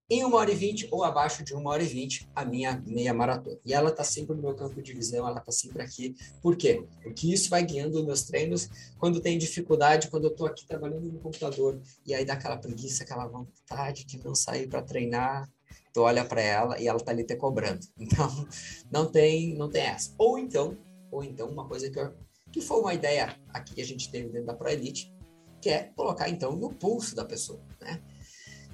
em 0.09 0.23
uma 0.23 0.37
hora 0.37 0.53
e 0.53 0.55
vinte 0.55 0.87
ou 0.91 1.03
abaixo 1.03 1.43
de 1.43 1.55
uma 1.55 1.71
hora 1.71 1.83
e 1.83 1.87
vinte 1.87 2.29
a 2.35 2.45
minha 2.45 2.83
meia 2.87 3.15
maratona. 3.15 3.59
E 3.65 3.73
ela 3.73 3.91
está 3.91 4.05
sempre 4.05 4.37
no 4.37 4.43
meu 4.43 4.55
campo 4.55 4.83
de 4.83 4.93
visão, 4.93 5.27
ela 5.27 5.39
está 5.39 5.51
sempre 5.51 5.83
aqui. 5.83 6.15
Por 6.43 6.57
quê? 6.57 6.85
Porque 7.03 7.33
isso 7.33 7.49
vai 7.49 7.65
guiando 7.65 7.99
os 7.99 8.05
meus 8.05 8.23
treinos 8.23 8.69
quando 8.99 9.21
tem 9.21 9.39
dificuldade, 9.39 10.09
quando 10.09 10.25
eu 10.25 10.31
estou 10.31 10.47
aqui 10.47 10.67
trabalhando 10.67 11.11
no 11.11 11.19
computador 11.21 11.81
e 12.07 12.15
aí 12.15 12.25
dá 12.25 12.35
aquela 12.35 12.57
preguiça, 12.57 13.03
aquela 13.03 13.27
vontade 13.27 14.05
de 14.05 14.23
não 14.23 14.35
sair 14.35 14.69
para 14.69 14.83
treinar. 14.83 15.49
Tu 15.93 16.01
olha 16.01 16.25
para 16.25 16.43
ela 16.43 16.81
e 16.81 16.87
ela 16.87 16.99
está 16.99 17.13
ali 17.13 17.25
te 17.25 17.37
cobrando. 17.37 17.81
Então, 17.99 18.49
não 18.91 19.07
tem, 19.11 19.55
não 19.55 19.71
tem 19.71 19.83
essa. 19.83 20.13
Ou 20.19 20.39
então, 20.39 20.77
ou 21.11 21.25
então 21.25 21.49
uma 21.49 21.67
coisa 21.67 21.91
que, 21.91 21.99
eu, 21.99 22.13
que 22.53 22.61
foi 22.61 22.81
uma 22.81 22.93
ideia 22.93 23.37
aqui 23.49 23.75
que 23.75 23.81
a 23.81 23.87
gente 23.87 24.11
teve 24.11 24.29
dentro 24.29 24.47
da 24.47 24.55
Pro 24.55 24.69
Elite, 24.69 25.13
que 25.61 25.71
é 25.71 25.85
colocar 25.97 26.29
então 26.29 26.55
no 26.55 26.75
pulso 26.75 27.15
da 27.15 27.25
pessoa, 27.25 27.61
né? 27.81 28.03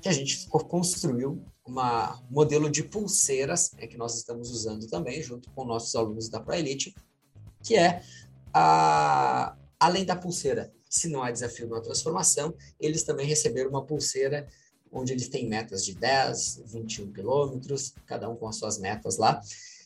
Que 0.00 0.08
a 0.08 0.12
gente 0.12 0.48
construiu 0.48 1.42
um 1.66 1.74
modelo 2.30 2.70
de 2.70 2.82
pulseiras, 2.82 3.72
é, 3.78 3.86
que 3.86 3.96
nós 3.96 4.16
estamos 4.16 4.50
usando 4.50 4.88
também, 4.88 5.22
junto 5.22 5.50
com 5.50 5.64
nossos 5.64 5.94
alunos 5.94 6.28
da 6.28 6.40
ProElite, 6.40 6.94
que 7.62 7.76
é, 7.76 8.02
a, 8.52 9.54
além 9.78 10.04
da 10.04 10.16
pulseira, 10.16 10.72
se 10.88 11.08
não 11.08 11.22
há 11.22 11.30
desafio 11.30 11.68
na 11.68 11.80
transformação, 11.80 12.54
eles 12.80 13.04
também 13.04 13.26
receberam 13.26 13.70
uma 13.70 13.84
pulseira 13.84 14.48
onde 14.92 15.12
eles 15.12 15.28
têm 15.28 15.48
metas 15.48 15.84
de 15.84 15.94
10, 15.94 16.62
21 16.66 17.12
quilômetros, 17.12 17.94
cada 18.06 18.28
um 18.28 18.34
com 18.34 18.48
as 18.48 18.56
suas 18.56 18.78
metas 18.78 19.18
lá, 19.18 19.40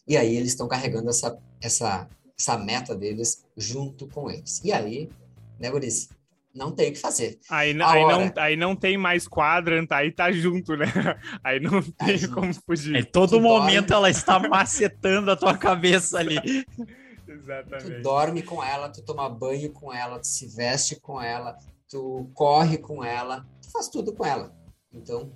e 0.07 0.16
aí 0.16 0.35
eles 0.35 0.50
estão 0.50 0.66
carregando 0.66 1.11
essa, 1.11 1.38
essa, 1.61 2.09
essa 2.38 2.57
meta 2.57 2.94
deles 2.94 3.44
junto 3.57 4.07
com 4.09 4.31
eles. 4.31 4.62
E 4.64 4.72
aí, 4.72 5.11
né, 5.59 5.70
Gurice? 5.70 6.09
Não 6.55 6.71
tem 6.71 6.90
o 6.90 6.93
que 6.93 6.99
fazer. 6.99 7.38
Aí, 7.51 7.71
aí, 7.83 8.07
não, 8.07 8.33
aí 8.37 8.57
não 8.57 8.77
tem 8.77 8.97
mais 8.97 9.27
quadrant, 9.27 9.90
aí 9.90 10.12
tá 10.12 10.31
junto, 10.31 10.77
né? 10.77 10.87
Aí 11.43 11.59
não 11.59 11.83
tá 11.83 12.07
tem 12.07 12.17
junto. 12.17 12.35
como 12.35 12.55
fugir. 12.55 12.97
Em 12.97 13.05
todo 13.05 13.31
tu 13.31 13.40
momento 13.40 13.88
dorme. 13.88 13.95
ela 13.95 14.11
está 14.11 14.38
macetando 14.38 15.31
a 15.31 15.37
tua 15.37 15.57
cabeça 15.59 16.19
ali. 16.19 16.37
Exatamente. 17.27 17.97
Tu 17.97 18.03
dorme 18.03 18.43
com 18.43 18.62
ela, 18.62 18.88
tu 18.88 19.03
toma 19.03 19.29
banho 19.29 19.73
com 19.73 19.93
ela, 19.93 20.21
tu 20.21 20.27
se 20.27 20.47
veste 20.47 21.01
com 21.01 21.21
ela, 21.21 21.57
tu 21.88 22.31
corre 22.35 22.79
com 22.79 23.03
ela, 23.03 23.45
tu 23.61 23.71
faz 23.73 23.88
tudo 23.88 24.14
com 24.14 24.25
ela. 24.25 24.55
Então, 24.93 25.33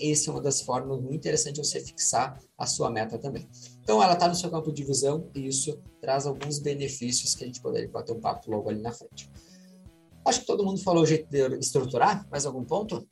essa 0.00 0.30
é 0.30 0.32
uma 0.32 0.40
das 0.40 0.62
formas 0.62 1.00
muito 1.00 1.14
interessantes 1.14 1.68
você 1.68 1.80
fixar 1.80 2.38
a 2.56 2.66
sua 2.66 2.90
meta 2.90 3.18
também. 3.18 3.48
Então, 3.82 4.02
ela 4.02 4.14
está 4.14 4.26
no 4.26 4.34
seu 4.34 4.50
campo 4.50 4.72
de 4.72 4.84
visão 4.84 5.28
e 5.34 5.46
isso 5.46 5.80
traz 6.00 6.26
alguns 6.26 6.58
benefícios 6.58 7.34
que 7.34 7.44
a 7.44 7.46
gente 7.46 7.60
poderia 7.60 7.90
bater 7.90 8.12
um 8.12 8.20
papo 8.20 8.50
logo 8.50 8.70
ali 8.70 8.80
na 8.80 8.92
frente. 8.92 9.30
Acho 10.24 10.40
que 10.40 10.46
todo 10.46 10.64
mundo 10.64 10.80
falou 10.82 11.02
o 11.02 11.06
jeito 11.06 11.28
de 11.28 11.58
estruturar. 11.58 12.26
Mais 12.30 12.46
algum 12.46 12.64
ponto? 12.64 13.06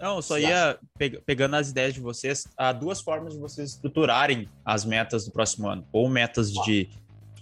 Não, 0.00 0.16
eu 0.16 0.22
só 0.22 0.38
ia 0.38 0.78
pe 0.98 1.10
pegando 1.20 1.54
as 1.54 1.70
ideias 1.70 1.94
de 1.94 2.00
vocês. 2.00 2.46
Há 2.56 2.72
duas 2.72 3.00
formas 3.00 3.34
de 3.34 3.38
vocês 3.38 3.70
estruturarem 3.70 4.48
as 4.64 4.84
metas 4.84 5.24
do 5.24 5.30
próximo 5.30 5.68
ano. 5.68 5.86
Ou 5.92 6.08
metas 6.08 6.52
de 6.52 6.88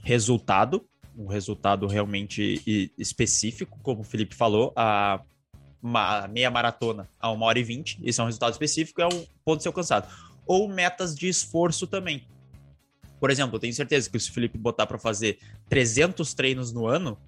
resultado, 0.02 0.84
um 1.16 1.26
resultado 1.26 1.86
realmente 1.86 2.92
específico, 2.98 3.78
como 3.82 4.00
o 4.00 4.04
Felipe 4.04 4.34
falou, 4.34 4.72
a 4.76 5.22
uma 5.82 6.28
meia 6.28 6.50
maratona 6.50 7.08
a 7.18 7.30
uma 7.30 7.46
hora 7.46 7.58
e 7.58 7.62
vinte. 7.62 7.98
Esse 8.02 8.20
é 8.20 8.22
um 8.22 8.26
resultado 8.26 8.52
específico, 8.52 9.00
é 9.00 9.06
um 9.06 9.24
ponto 9.44 9.58
de 9.58 9.62
ser 9.62 9.68
alcançado. 9.68 10.06
Ou 10.46 10.68
metas 10.68 11.14
de 11.14 11.28
esforço 11.28 11.86
também. 11.86 12.26
Por 13.18 13.30
exemplo, 13.30 13.56
eu 13.56 13.60
tenho 13.60 13.72
certeza 13.72 14.10
que 14.10 14.18
se 14.18 14.30
o 14.30 14.32
Felipe 14.32 14.58
botar 14.58 14.86
para 14.86 14.98
fazer 14.98 15.38
300 15.68 16.34
treinos 16.34 16.72
no 16.72 16.86
ano, 16.86 17.18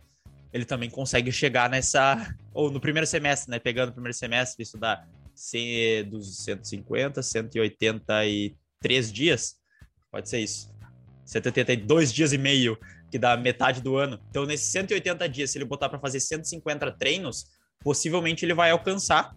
ele 0.52 0.64
também 0.64 0.90
consegue 0.90 1.32
chegar 1.32 1.70
nessa. 1.70 2.34
Ou 2.52 2.70
no 2.70 2.80
primeiro 2.80 3.06
semestre, 3.06 3.50
né? 3.50 3.58
Pegando 3.58 3.90
o 3.90 3.92
primeiro 3.92 4.16
semestre, 4.16 4.62
estudar 4.62 5.08
dos 6.08 6.44
150, 6.44 7.22
183 7.22 9.12
dias. 9.12 9.56
Pode 10.10 10.28
ser 10.28 10.40
isso. 10.40 10.70
182 11.24 12.12
dias 12.12 12.32
e 12.32 12.38
meio, 12.38 12.78
que 13.10 13.18
dá 13.18 13.36
metade 13.36 13.80
do 13.80 13.96
ano. 13.96 14.20
Então, 14.28 14.44
nesses 14.44 14.66
180 14.68 15.28
dias, 15.28 15.50
se 15.50 15.58
ele 15.58 15.64
botar 15.64 15.88
para 15.88 15.98
fazer 15.98 16.20
150 16.20 16.92
treinos, 16.92 17.46
possivelmente 17.80 18.44
ele 18.44 18.54
vai 18.54 18.70
alcançar 18.70 19.34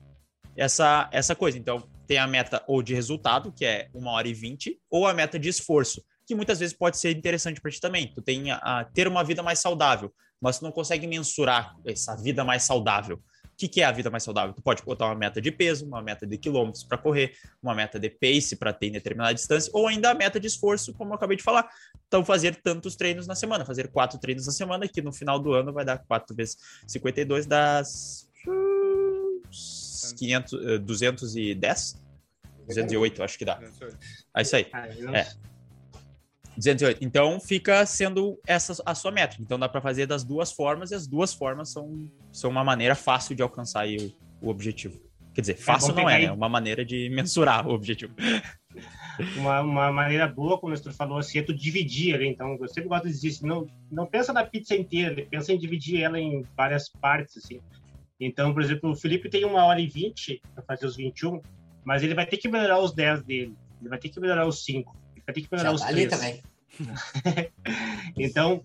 essa, 0.58 1.10
essa 1.12 1.34
coisa. 1.34 1.58
Então, 1.58 1.88
tem 2.06 2.17
a 2.17 2.28
meta 2.28 2.62
ou 2.67 2.84
de 2.84 2.93
resultado, 2.93 3.51
que 3.51 3.65
é 3.65 3.89
uma 3.93 4.12
hora 4.12 4.28
e 4.28 4.34
20, 4.34 4.78
ou 4.89 5.08
a 5.08 5.13
meta 5.13 5.39
de 5.39 5.49
esforço, 5.49 6.04
que 6.28 6.36
muitas 6.36 6.60
vezes 6.60 6.75
pode 6.75 6.97
ser 6.97 7.15
interessante 7.15 7.62
para 7.62 7.71
ti 7.71 7.80
também. 7.80 8.12
Tu 8.13 8.21
tem 8.21 8.51
a, 8.51 8.58
a, 8.58 8.84
ter 8.84 9.08
uma 9.08 9.23
vida 9.23 9.41
mais 9.41 9.60
saudável 9.60 10.13
mas 10.41 10.60
tu 10.60 10.63
não 10.63 10.71
consegue 10.71 11.08
mensurar 11.08 11.76
essa 11.86 12.15
vida 12.15 12.43
mais 12.43 12.63
saudável. 12.63 13.17
O 13.45 13.58
que, 13.58 13.69
que, 13.69 13.82
é 13.82 13.86
a 13.86 13.91
vida 13.91 14.10
mais 14.10 14.21
saudável? 14.21 14.54
Tu 14.54 14.62
pode 14.62 14.84
botar 14.84 15.06
uma 15.06 15.15
meta 15.15 15.41
de 15.41 15.50
peso, 15.50 15.86
uma 15.86 16.02
meta 16.02 16.28
de 16.28 16.38
quilômetros 16.38 16.84
para 16.84 16.98
correr, 16.98 17.34
uma 17.63 17.74
meta 17.74 17.98
de 17.98 18.10
pace 18.10 18.58
para 18.58 18.73
ter 18.73 18.88
em 18.88 18.92
determinada 18.92 19.33
distância, 19.33 19.71
ou 19.73 19.88
ainda 19.88 20.12
a 20.12 20.13
meta 20.13 20.38
de 20.42 20.48
esforço, 20.48 20.94
como 20.94 21.12
eu 21.12 21.15
acabei 21.15 21.38
de 21.38 21.44
falar. 21.44 21.69
Então, 22.06 22.25
fazer 22.25 22.58
tantos 22.58 22.98
treinos 22.98 23.25
na 23.27 23.33
semana, 23.33 23.63
fazer 23.63 23.88
quatro 23.88 24.19
treinos 24.19 24.46
na 24.46 24.52
semana, 24.52 24.90
que 24.90 25.02
no 25.02 25.13
final 25.13 25.40
do 25.40 25.54
ano 25.54 25.71
vai 25.71 25.86
dar 25.86 26.00
4 26.00 26.36
vezes 26.36 26.58
52, 26.86 27.46
das 27.46 28.29
500, 30.17 30.81
210? 30.81 32.04
208, 32.67 33.23
acho 33.23 33.38
que 33.38 33.46
dá. 33.46 33.60
É 34.36 34.42
isso 34.42 34.56
aí. 34.56 34.67
É. 35.13 35.54
208. 36.58 37.03
Então 37.03 37.39
fica 37.39 37.85
sendo 37.85 38.39
essa 38.47 38.81
a 38.85 38.95
sua 38.95 39.12
métrica. 39.12 39.43
Então 39.43 39.60
dá 39.60 39.67
para 39.67 39.81
fazer 39.81 40.06
das 40.06 40.23
duas 40.23 40.51
formas 40.51 40.91
e 40.91 40.95
as 40.95 41.08
duas 41.08 41.33
formas 41.33 41.71
são, 41.71 42.10
são 42.31 42.49
uma 42.49 42.63
maneira 42.63 42.95
fácil 42.95 43.35
de 43.35 43.41
alcançar 43.41 43.87
o, 43.87 44.13
o 44.41 44.49
objetivo. 44.49 44.99
Quer 45.33 45.41
dizer, 45.41 45.53
é 45.53 45.58
fácil 45.58 45.91
é 45.91 45.95
não 46.01 46.10
é, 46.10 46.19
né? 46.19 46.25
É 46.25 46.31
uma 46.31 46.47
maneira 46.47 46.85
de 46.85 47.10
mensurar 47.13 47.67
o 47.67 47.73
objetivo. 47.73 48.13
uma, 49.35 49.62
uma 49.62 49.91
maneira 49.91 50.27
boa, 50.27 50.58
como 50.58 50.71
o 50.71 50.73
Nestor 50.73 50.93
falou, 50.93 51.17
assim, 51.17 51.39
é 51.39 51.41
tu 51.43 51.53
dividir 51.53 52.15
ali. 52.15 52.27
Então, 52.27 52.58
eu 52.60 52.67
sempre 52.69 52.87
gosto 52.87 53.06
de 53.06 53.12
dizer 53.12 53.27
assim, 53.27 53.45
não, 53.45 53.67
não 53.91 54.06
pensa 54.06 54.31
na 54.31 54.45
pizza 54.45 54.73
inteira, 54.73 55.25
pensa 55.29 55.51
em 55.51 55.58
dividir 55.58 56.01
ela 56.01 56.17
em 56.17 56.41
várias 56.56 56.89
partes, 56.89 57.37
assim. 57.37 57.60
Então, 58.17 58.53
por 58.53 58.62
exemplo, 58.62 58.91
o 58.91 58.95
Felipe 58.95 59.29
tem 59.29 59.43
uma 59.43 59.65
hora 59.65 59.81
e 59.81 59.87
vinte 59.87 60.41
para 60.53 60.63
fazer 60.63 60.85
os 60.85 60.95
21, 60.95 61.41
mas 61.83 62.01
ele 62.01 62.15
vai 62.15 62.25
ter 62.25 62.37
que 62.37 62.47
melhorar 62.47 62.79
os 62.79 62.93
10 62.93 63.23
dele, 63.23 63.53
ele 63.81 63.89
vai 63.89 63.99
ter 63.99 64.08
que 64.08 64.19
melhorar 64.21 64.47
os 64.47 64.63
5, 64.63 64.89
ele 64.89 65.04
vai 65.26 65.34
ter 65.34 65.42
que 65.42 65.48
melhorar 65.52 65.69
Já 65.69 65.76
os 65.76 65.82
tá 65.82 65.88
3. 65.88 66.10
também. 66.10 66.44
então, 68.17 68.63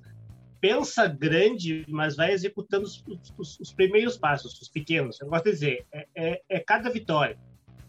pensa 0.60 1.06
grande, 1.06 1.84
mas 1.88 2.16
vai 2.16 2.32
executando 2.32 2.84
os, 2.84 3.02
os, 3.38 3.58
os, 3.60 3.72
primeiros 3.72 4.16
passos, 4.16 4.60
os 4.60 4.68
pequenos. 4.68 5.20
Eu 5.20 5.28
gosto 5.28 5.44
de 5.44 5.52
dizer, 5.52 5.86
é, 5.92 6.06
é, 6.14 6.42
é, 6.48 6.60
cada 6.60 6.90
vitória. 6.90 7.38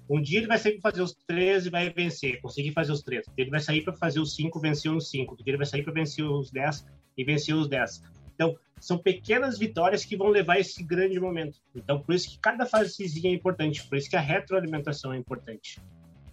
Um 0.09 0.21
dia 0.21 0.39
ele 0.39 0.47
vai 0.47 0.57
sair 0.57 0.73
para 0.73 0.91
fazer 0.91 1.03
os 1.03 1.13
três 1.25 1.65
e 1.65 1.69
vai 1.69 1.89
vencer, 1.89 2.41
conseguir 2.41 2.71
fazer 2.71 2.91
os 2.91 3.01
três. 3.01 3.25
Ele 3.37 3.49
vai 3.49 3.59
sair 3.59 3.81
para 3.81 3.93
fazer 3.93 4.19
os 4.19 4.35
cinco, 4.35 4.59
vencer 4.59 4.91
os 4.91 5.09
cinco. 5.09 5.37
Ele 5.45 5.57
vai 5.57 5.65
sair 5.65 5.83
para 5.83 5.93
vencer 5.93 6.25
os 6.25 6.51
dez 6.51 6.85
e 7.17 7.23
vencer 7.23 7.55
os 7.55 7.69
dez. 7.69 8.01
Então, 8.35 8.57
são 8.79 8.97
pequenas 8.97 9.57
vitórias 9.59 10.03
que 10.03 10.17
vão 10.17 10.27
levar 10.27 10.59
esse 10.59 10.83
grande 10.83 11.19
momento. 11.19 11.59
Então, 11.75 12.01
por 12.01 12.15
isso 12.15 12.29
que 12.29 12.39
cada 12.39 12.65
fasezinha 12.65 13.31
é 13.31 13.35
importante, 13.35 13.87
por 13.87 13.97
isso 13.97 14.09
que 14.09 14.15
a 14.15 14.19
retroalimentação 14.19 15.13
é 15.13 15.17
importante. 15.17 15.79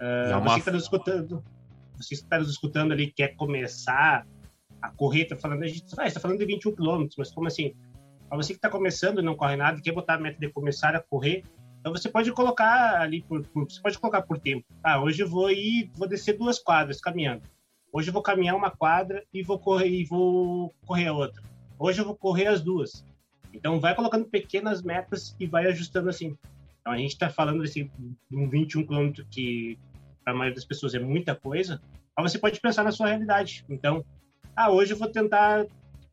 Uh, 0.01 0.33
é 0.33 0.37
uma... 0.37 0.45
Você 0.45 0.55
que 0.55 0.61
está 0.61 0.73
nos 0.73 0.83
escutando, 0.85 1.45
você 1.99 2.15
que 2.15 2.23
está 2.23 2.39
nos 2.39 2.51
escutando 2.51 2.93
ali, 2.93 3.13
quer 3.13 3.35
começar 3.37 4.27
a 4.81 4.91
correr, 4.91 5.23
está 5.23 5.37
falando, 5.37 5.65
a 5.65 5.67
gente 5.67 5.85
ah, 5.99 6.07
está 6.07 6.21
falando 6.21 6.39
de 6.39 6.47
21 6.47 6.75
quilômetros, 6.75 7.17
mas 7.17 7.31
como 7.31 7.49
assim? 7.49 7.75
Para 8.29 8.37
você 8.37 8.53
que 8.53 8.59
está 8.59 8.71
começando 8.71 9.21
e 9.21 9.23
não 9.23 9.35
corre 9.35 9.57
nada, 9.57 9.81
quer 9.81 9.93
botar 9.93 10.15
a 10.15 10.21
meta 10.21 10.39
de 10.39 10.51
começar 10.51 10.95
a 10.95 11.01
correr, 11.01 11.43
então 11.81 11.93
você 11.93 12.09
pode 12.09 12.31
colocar 12.33 13.01
ali 13.01 13.23
por, 13.23 13.45
por, 13.47 13.65
você 13.65 13.81
pode 13.81 13.99
colocar 13.99 14.23
por 14.23 14.39
tempo. 14.39 14.65
Ah, 14.83 15.01
hoje 15.01 15.23
eu 15.23 15.29
vou 15.29 15.51
ir, 15.51 15.91
vou 15.95 16.09
descer 16.09 16.37
duas 16.37 16.59
quadras 16.59 17.01
caminhando. 17.01 17.43
Hoje 17.93 18.11
eu 18.11 18.13
vou 18.13 18.23
caminhar 18.23 18.55
uma 18.55 18.71
quadra 18.71 19.25
e 19.33 19.43
vou 19.43 19.59
correr 19.59 19.89
e 19.89 20.05
vou 20.05 20.75
correr 20.87 21.07
a 21.07 21.13
outra. 21.13 21.43
Hoje 21.79 22.01
eu 22.01 22.05
vou 22.05 22.17
correr 22.17 22.47
as 22.47 22.61
duas. 22.61 23.05
Então 23.55 23.81
vai 23.81 23.95
colocando 23.95 24.27
pequenas 24.27 24.83
metas 24.83 25.35
e 25.41 25.47
vai 25.47 25.67
ajustando 25.67 26.11
assim. 26.11 26.37
Então 26.81 26.93
a 26.93 26.99
gente 26.99 27.13
está 27.13 27.31
falando 27.31 27.63
desse 27.63 27.91
um 28.31 28.49
21 28.49 28.87
km 28.87 29.23
que 29.31 29.79
para 30.29 30.35
a 30.35 30.37
maioria 30.37 30.57
das 30.57 30.65
pessoas 30.65 30.95
é 30.95 30.99
muita 30.99 31.35
coisa, 31.35 31.81
mas 32.17 32.33
você 32.33 32.39
pode 32.39 32.61
pensar 32.61 32.85
na 32.85 32.93
sua 32.93 33.09
realidade. 33.09 33.65
Então 33.69 34.05
ah, 34.55 34.71
hoje 34.71 34.93
eu 34.93 34.99
vou 34.99 35.09
tentar 35.09 35.65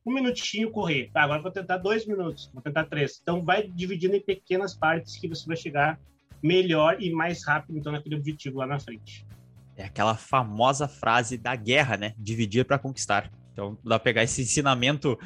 um 0.06 0.14
minutinho 0.14 0.72
correr. 0.72 1.10
Tá, 1.12 1.24
agora 1.24 1.40
eu 1.40 1.44
vou 1.44 1.52
tentar 1.52 1.78
dois 1.78 2.06
minutos, 2.06 2.50
vou 2.54 2.62
tentar 2.62 2.86
três. 2.86 3.20
Então, 3.22 3.44
vai 3.44 3.68
dividindo 3.68 4.16
em 4.16 4.22
pequenas 4.22 4.76
partes 4.76 5.18
que 5.18 5.28
você 5.28 5.48
vai 5.48 5.58
chegar 5.58 6.00
melhor 6.44 7.02
e 7.02 7.12
mais 7.12 7.44
rápido, 7.44 7.76
então, 7.76 7.92
naquele 7.92 8.16
objetivo 8.16 8.60
lá 8.60 8.68
na 8.68 8.80
frente. 8.80 9.26
É 9.76 9.84
aquela 9.84 10.16
famosa 10.16 10.88
frase 10.88 11.40
da 11.40 11.56
guerra, 11.56 11.98
né? 11.98 12.14
Dividir 12.20 12.66
para 12.66 12.78
conquistar. 12.78 13.32
Então, 13.52 13.76
dá 13.84 13.98
pra 13.98 14.00
pegar 14.00 14.24
esse 14.24 14.44
ensinamento 14.44 15.18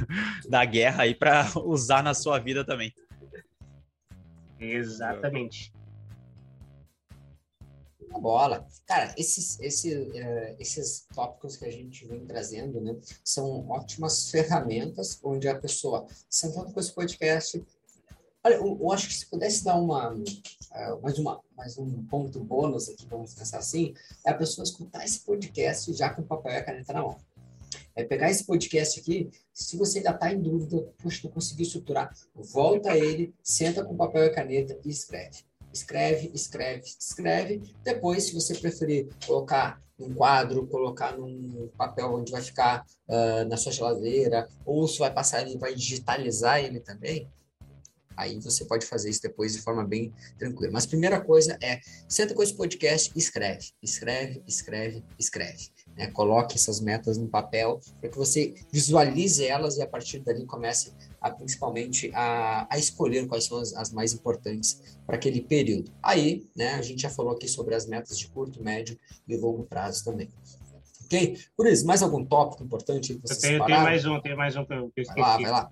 da 0.50 0.66
guerra 0.66 1.04
aí 1.04 1.14
para 1.14 1.46
usar 1.64 2.02
na 2.02 2.12
sua 2.12 2.38
vida 2.38 2.62
também. 2.62 2.92
Exatamente 4.60 5.72
bola. 8.20 8.66
Cara, 8.86 9.14
esses, 9.16 9.58
esse, 9.60 9.94
uh, 9.94 10.56
esses 10.58 11.06
tópicos 11.14 11.56
que 11.56 11.64
a 11.64 11.70
gente 11.70 12.06
vem 12.06 12.24
trazendo, 12.26 12.80
né, 12.80 12.96
são 13.24 13.68
ótimas 13.68 14.30
ferramentas 14.30 15.18
onde 15.22 15.48
a 15.48 15.58
pessoa, 15.58 16.06
sentando 16.28 16.72
com 16.72 16.80
esse 16.80 16.92
podcast, 16.92 17.64
olha, 18.44 18.54
eu, 18.54 18.78
eu, 18.80 18.92
acho 18.92 19.08
que 19.08 19.14
se 19.14 19.26
pudesse 19.26 19.64
dar 19.64 19.76
uma, 19.76 20.12
uh, 20.12 21.02
mais, 21.02 21.18
uma, 21.18 21.40
mais 21.56 21.78
um 21.78 22.04
ponto 22.06 22.40
bônus 22.40 22.88
aqui, 22.88 23.06
vamos 23.06 23.34
pensar 23.34 23.58
assim, 23.58 23.94
é 24.24 24.30
a 24.30 24.34
pessoa 24.34 24.64
escutar 24.64 25.04
esse 25.04 25.20
podcast 25.20 25.92
já 25.92 26.10
com 26.10 26.22
papel 26.22 26.52
e 26.52 26.56
a 26.56 26.64
caneta 26.64 26.92
na 26.92 27.02
mão. 27.02 27.16
É 27.94 28.04
pegar 28.04 28.30
esse 28.30 28.44
podcast 28.44 29.00
aqui, 29.00 29.30
se 29.52 29.76
você 29.76 29.98
ainda 29.98 30.10
está 30.10 30.32
em 30.32 30.40
dúvida, 30.40 30.82
puxa, 30.98 31.22
não 31.24 31.30
conseguiu 31.32 31.64
estruturar, 31.64 32.14
volta 32.34 32.96
ele, 32.96 33.34
senta 33.42 33.84
com 33.84 33.96
papel 33.96 34.24
e 34.24 34.30
caneta 34.30 34.78
e 34.84 34.90
escreve 34.90 35.44
escreve, 35.76 36.30
escreve, 36.34 36.82
escreve. 36.98 37.62
Depois, 37.84 38.24
se 38.24 38.34
você 38.34 38.54
preferir 38.54 39.08
colocar 39.26 39.80
num 39.98 40.12
quadro, 40.14 40.66
colocar 40.66 41.16
num 41.16 41.70
papel 41.76 42.12
onde 42.14 42.32
vai 42.32 42.42
ficar 42.42 42.84
uh, 43.08 43.48
na 43.48 43.56
sua 43.56 43.72
geladeira, 43.72 44.48
ou 44.64 44.86
se 44.88 44.98
vai 44.98 45.12
passar 45.12 45.42
ele 45.42 45.58
vai 45.58 45.74
digitalizar 45.74 46.60
ele 46.60 46.80
também, 46.80 47.28
aí 48.16 48.40
você 48.40 48.64
pode 48.64 48.86
fazer 48.86 49.10
isso 49.10 49.22
depois 49.22 49.52
de 49.52 49.60
forma 49.60 49.84
bem 49.84 50.12
tranquila. 50.38 50.72
Mas 50.72 50.84
a 50.84 50.88
primeira 50.88 51.20
coisa 51.20 51.58
é, 51.62 51.80
senta 52.08 52.34
com 52.34 52.42
esse 52.42 52.54
podcast 52.54 53.12
e 53.14 53.18
escreve, 53.18 53.72
escreve, 53.82 54.42
escreve, 54.46 55.04
escreve. 55.18 55.70
Né? 55.96 56.08
Coloque 56.08 56.56
essas 56.56 56.80
metas 56.80 57.16
no 57.16 57.26
papel 57.26 57.80
para 58.00 58.10
que 58.10 58.16
você 58.16 58.54
visualize 58.70 59.44
elas 59.44 59.78
e 59.78 59.82
a 59.82 59.86
partir 59.86 60.18
dali 60.20 60.44
comece 60.44 60.92
a, 61.20 61.30
principalmente 61.30 62.10
a, 62.14 62.66
a 62.70 62.78
escolher 62.78 63.26
quais 63.26 63.44
são 63.44 63.58
as, 63.58 63.74
as 63.74 63.92
mais 63.92 64.12
importantes 64.12 64.98
para 65.06 65.16
aquele 65.16 65.40
período. 65.40 65.90
Aí, 66.02 66.44
né, 66.54 66.74
a 66.74 66.82
gente 66.82 67.02
já 67.02 67.10
falou 67.10 67.32
aqui 67.32 67.48
sobre 67.48 67.74
as 67.74 67.86
metas 67.86 68.18
de 68.18 68.28
curto, 68.28 68.62
médio 68.62 68.98
e 69.26 69.36
longo 69.36 69.64
prazo 69.64 70.04
também. 70.04 70.28
Ok? 71.06 71.38
Por 71.56 71.66
isso, 71.66 71.86
mais 71.86 72.02
algum 72.02 72.24
tópico 72.24 72.64
importante 72.64 73.14
que 73.14 73.20
vocês 73.22 73.42
eu 73.44 73.50
tenho, 73.50 73.66
tenho 73.66 73.82
mais 73.82 74.04
um, 74.04 74.20
tem 74.20 74.36
mais 74.36 74.56
um 74.56 74.64
que 74.64 74.74
eu 74.74 74.92
esqueci. 74.96 75.20
Vai 75.20 75.30
lá, 75.30 75.38
vai 75.38 75.50
lá. 75.50 75.70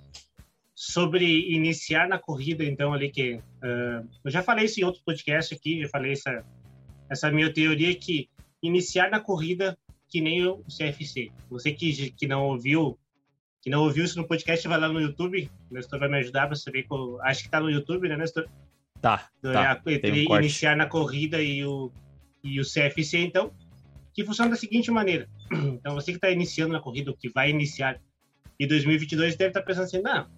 Sobre 0.76 1.54
iniciar 1.54 2.08
na 2.08 2.18
corrida, 2.18 2.64
então, 2.64 2.92
ali 2.92 3.10
que... 3.10 3.34
Uh, 3.34 4.08
eu 4.24 4.30
já 4.30 4.42
falei 4.42 4.64
isso 4.64 4.80
em 4.80 4.84
outro 4.84 5.02
podcast 5.04 5.54
aqui, 5.54 5.82
já 5.82 5.88
falei 5.88 6.12
essa, 6.12 6.44
essa 7.08 7.30
minha 7.30 7.52
teoria 7.52 7.94
que 7.94 8.28
iniciar 8.62 9.10
na 9.10 9.20
corrida 9.20 9.76
que 10.14 10.20
nem 10.20 10.46
o 10.46 10.62
CFC. 10.68 11.32
Você 11.50 11.72
que, 11.72 12.12
que 12.12 12.28
não 12.28 12.44
ouviu 12.44 12.96
que 13.60 13.68
não 13.68 13.82
ouviu 13.82 14.04
isso 14.04 14.16
no 14.16 14.28
podcast, 14.28 14.68
vai 14.68 14.78
lá 14.78 14.88
no 14.88 15.00
YouTube. 15.00 15.50
O 15.68 15.74
Nestor 15.74 15.98
vai 15.98 16.08
me 16.08 16.18
ajudar 16.18 16.46
para 16.46 16.54
saber. 16.54 16.84
Qual... 16.84 17.20
Acho 17.22 17.40
que 17.40 17.48
está 17.48 17.58
no 17.58 17.68
YouTube, 17.68 18.08
né, 18.08 18.16
Nestor? 18.16 18.46
Tá. 19.00 19.28
tá 19.42 19.82
entre 19.86 20.28
um 20.28 20.36
iniciar 20.36 20.76
na 20.76 20.86
corrida 20.86 21.42
e 21.42 21.64
o, 21.64 21.90
e 22.44 22.60
o 22.60 22.62
CFC, 22.62 23.18
então, 23.18 23.52
que 24.12 24.24
funciona 24.24 24.50
da 24.50 24.56
seguinte 24.56 24.88
maneira. 24.92 25.28
Então, 25.50 25.94
você 25.94 26.12
que 26.12 26.18
está 26.18 26.30
iniciando 26.30 26.74
na 26.74 26.80
corrida, 26.80 27.10
ou 27.10 27.16
que 27.16 27.28
vai 27.28 27.50
iniciar 27.50 28.00
em 28.60 28.68
2022, 28.68 29.34
deve 29.34 29.50
estar 29.50 29.60
tá 29.60 29.66
pensando 29.66 29.84
assim: 29.84 30.00
não, 30.00 30.28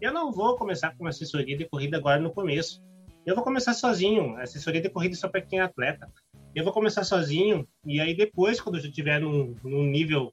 eu 0.00 0.12
não 0.12 0.30
vou 0.30 0.56
começar 0.56 0.92
com 0.94 1.02
uma 1.02 1.10
assessoria 1.10 1.56
de 1.56 1.64
corrida 1.64 1.96
agora 1.96 2.20
no 2.20 2.30
começo. 2.30 2.80
Eu 3.24 3.34
vou 3.34 3.42
começar 3.42 3.74
sozinho. 3.74 4.36
A 4.36 4.42
assessoria 4.42 4.80
de 4.80 4.88
corrida 4.88 5.14
é 5.14 5.18
só 5.18 5.28
para 5.28 5.40
quem 5.40 5.58
é 5.58 5.62
atleta. 5.62 6.08
Eu 6.56 6.64
vou 6.64 6.72
começar 6.72 7.04
sozinho, 7.04 7.68
e 7.84 8.00
aí 8.00 8.16
depois, 8.16 8.58
quando 8.62 8.76
eu 8.76 8.80
já 8.80 8.88
estiver 8.88 9.20
num, 9.20 9.54
num 9.62 9.84
nível 9.84 10.32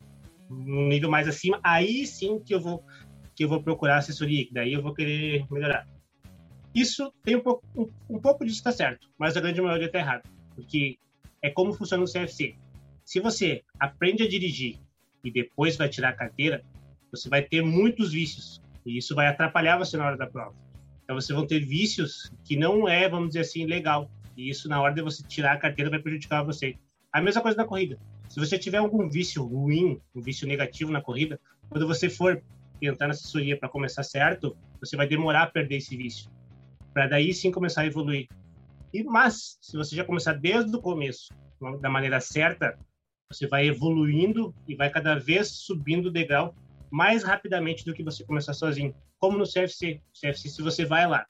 um 0.49 0.87
nível 0.87 1.09
mais 1.09 1.27
acima, 1.27 1.59
aí 1.61 2.07
sim 2.07 2.39
que 2.39 2.55
eu 2.55 2.61
vou 2.61 2.81
que 3.35 3.43
eu 3.43 3.49
vou 3.49 3.61
procurar 3.61 3.97
assessoria, 3.97 4.47
daí 4.49 4.71
eu 4.71 4.81
vou 4.81 4.93
querer 4.93 5.45
melhorar. 5.51 5.85
Isso 6.73 7.11
tem 7.25 7.35
um 7.35 7.41
pouco, 7.41 7.61
um, 7.75 7.89
um 8.09 8.19
pouco 8.21 8.45
disso 8.45 8.59
está 8.59 8.71
certo, 8.71 9.09
mas 9.17 9.35
a 9.35 9.41
grande 9.41 9.59
maioria 9.59 9.87
está 9.87 9.99
errado, 9.99 10.23
porque 10.55 10.97
é 11.41 11.49
como 11.49 11.73
funciona 11.73 12.05
o 12.05 12.07
CFC. 12.09 12.55
Se 13.03 13.19
você 13.19 13.61
aprende 13.77 14.23
a 14.23 14.29
dirigir 14.29 14.79
e 15.25 15.29
depois 15.29 15.75
vai 15.75 15.89
tirar 15.89 16.09
a 16.09 16.13
carteira, 16.13 16.63
você 17.11 17.27
vai 17.27 17.41
ter 17.41 17.61
muitos 17.61 18.13
vícios 18.13 18.61
e 18.85 18.97
isso 18.97 19.13
vai 19.13 19.27
atrapalhar 19.27 19.77
você 19.77 19.97
na 19.97 20.05
hora 20.05 20.15
da 20.15 20.27
prova. 20.27 20.55
Então 21.03 21.19
você 21.19 21.33
vão 21.33 21.45
ter 21.45 21.59
vícios 21.59 22.31
que 22.45 22.55
não 22.55 22.87
é, 22.87 23.09
vamos 23.09 23.29
dizer 23.29 23.41
assim, 23.41 23.65
legal. 23.65 24.09
E 24.35 24.49
isso 24.49 24.67
na 24.67 24.81
hora 24.81 24.93
de 24.93 25.01
você 25.01 25.23
tirar 25.23 25.53
a 25.53 25.57
carteira 25.57 25.89
vai 25.89 25.99
prejudicar 25.99 26.43
você. 26.43 26.75
A 27.11 27.21
mesma 27.21 27.41
coisa 27.41 27.57
na 27.57 27.65
corrida. 27.65 27.99
Se 28.29 28.39
você 28.39 28.57
tiver 28.57 28.77
algum 28.77 29.09
vício 29.09 29.43
ruim, 29.43 29.99
um 30.15 30.21
vício 30.21 30.47
negativo 30.47 30.91
na 30.91 31.01
corrida, 31.01 31.39
quando 31.69 31.87
você 31.87 32.09
for 32.09 32.41
tentar 32.79 33.07
na 33.07 33.13
assessoria 33.13 33.57
para 33.57 33.69
começar 33.69 34.03
certo, 34.03 34.57
você 34.79 34.97
vai 34.97 35.07
demorar 35.07 35.43
a 35.43 35.47
perder 35.47 35.77
esse 35.77 35.95
vício, 35.95 36.29
para 36.93 37.07
daí 37.07 37.33
sim 37.33 37.51
começar 37.51 37.81
a 37.81 37.85
evoluir. 37.85 38.27
E 38.93 39.03
mas 39.03 39.57
se 39.61 39.77
você 39.77 39.95
já 39.95 40.03
começar 40.03 40.33
desde 40.33 40.75
o 40.75 40.81
começo, 40.81 41.33
da 41.79 41.89
maneira 41.89 42.19
certa, 42.19 42.77
você 43.31 43.47
vai 43.47 43.67
evoluindo 43.67 44.53
e 44.67 44.75
vai 44.75 44.89
cada 44.89 45.15
vez 45.15 45.47
subindo 45.49 46.07
o 46.07 46.11
degrau 46.11 46.53
mais 46.91 47.23
rapidamente 47.23 47.85
do 47.85 47.93
que 47.93 48.03
você 48.03 48.23
começar 48.23 48.53
sozinho. 48.53 48.93
Como 49.17 49.37
no 49.37 49.45
CFC. 49.45 50.01
CFC, 50.13 50.49
se 50.49 50.61
você 50.61 50.85
vai 50.85 51.07
lá, 51.07 51.25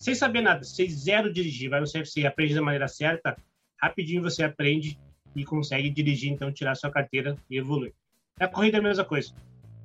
sem 0.00 0.14
saber 0.14 0.40
nada, 0.40 0.64
sem 0.64 0.88
zero 0.88 1.30
dirigir, 1.30 1.68
vai 1.68 1.78
no 1.78 1.86
CFC 1.86 2.26
aprende 2.26 2.54
da 2.54 2.62
maneira 2.62 2.88
certa, 2.88 3.36
rapidinho 3.76 4.22
você 4.22 4.42
aprende 4.42 4.98
e 5.36 5.44
consegue 5.44 5.90
dirigir, 5.90 6.32
então 6.32 6.50
tirar 6.50 6.74
sua 6.74 6.90
carteira 6.90 7.36
e 7.50 7.58
evoluir. 7.58 7.92
Na 8.38 8.48
corrida 8.48 8.78
é 8.78 8.80
a 8.80 8.82
mesma 8.82 9.04
coisa. 9.04 9.34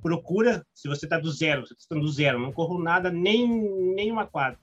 Procura, 0.01 0.65
se 0.73 0.87
você 0.87 1.05
está 1.05 1.19
do 1.19 1.29
zero, 1.29 1.67
você 1.67 1.73
está 1.73 1.95
do 1.95 2.07
zero, 2.07 2.39
não 2.39 2.53
corro 2.53 2.81
nada, 2.81 3.11
nem, 3.11 3.45
nem 3.93 4.09
uma 4.09 4.25
quadra. 4.25 4.57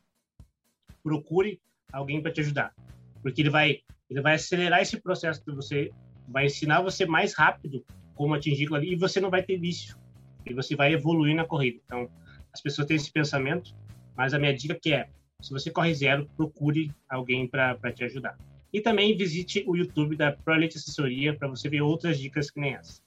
Procure 1.03 1.61
alguém 1.93 2.23
para 2.23 2.33
te 2.33 2.41
ajudar, 2.41 2.75
porque 3.21 3.43
ele 3.43 3.51
vai, 3.51 3.81
ele 4.09 4.23
vai 4.23 4.37
acelerar 4.37 4.81
esse 4.81 4.99
processo 4.99 5.45
de 5.45 5.55
você, 5.55 5.93
vai 6.27 6.47
ensinar 6.47 6.81
você 6.81 7.05
mais 7.05 7.35
rápido 7.35 7.85
como 8.15 8.33
atingir 8.33 8.63
aquilo 8.63 8.77
ali 8.77 8.93
e 8.93 8.97
você 8.97 9.21
não 9.21 9.29
vai 9.29 9.43
ter 9.43 9.59
vício. 9.59 9.99
E 10.47 10.55
você 10.55 10.75
vai 10.75 10.95
evoluir 10.95 11.37
na 11.37 11.45
corrida. 11.45 11.79
Então, 11.85 12.09
as 12.53 12.61
pessoas 12.63 12.87
têm 12.87 12.97
esse 12.97 13.13
pensamento, 13.13 13.75
mas 14.17 14.33
a 14.33 14.39
minha 14.39 14.55
dica 14.55 14.75
que 14.75 14.95
é, 14.95 15.09
se 15.43 15.51
você 15.51 15.71
corre 15.71 15.95
zero, 15.95 16.29
procure 16.37 16.95
alguém 17.09 17.49
para 17.49 17.93
te 17.93 18.05
ajudar. 18.05 18.39
E 18.73 18.81
também 18.81 19.17
visite 19.17 19.65
o 19.67 19.77
YouTube 19.77 20.17
da 20.17 20.33
ProElite 20.33 20.79
Assessoria 20.79 21.37
para 21.37 21.49
você 21.49 21.69
ver 21.69 21.83
outras 21.83 22.19
dicas 22.19 22.51
que 22.51 22.61
nem 22.61 22.75
essa. 22.75 23.03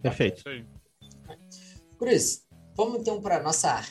Perfeito. 0.00 0.44
Cruz, 1.98 2.46
vamos 2.74 3.00
então 3.00 3.20
para 3.20 3.38
a 3.38 3.42
nossa 3.42 3.84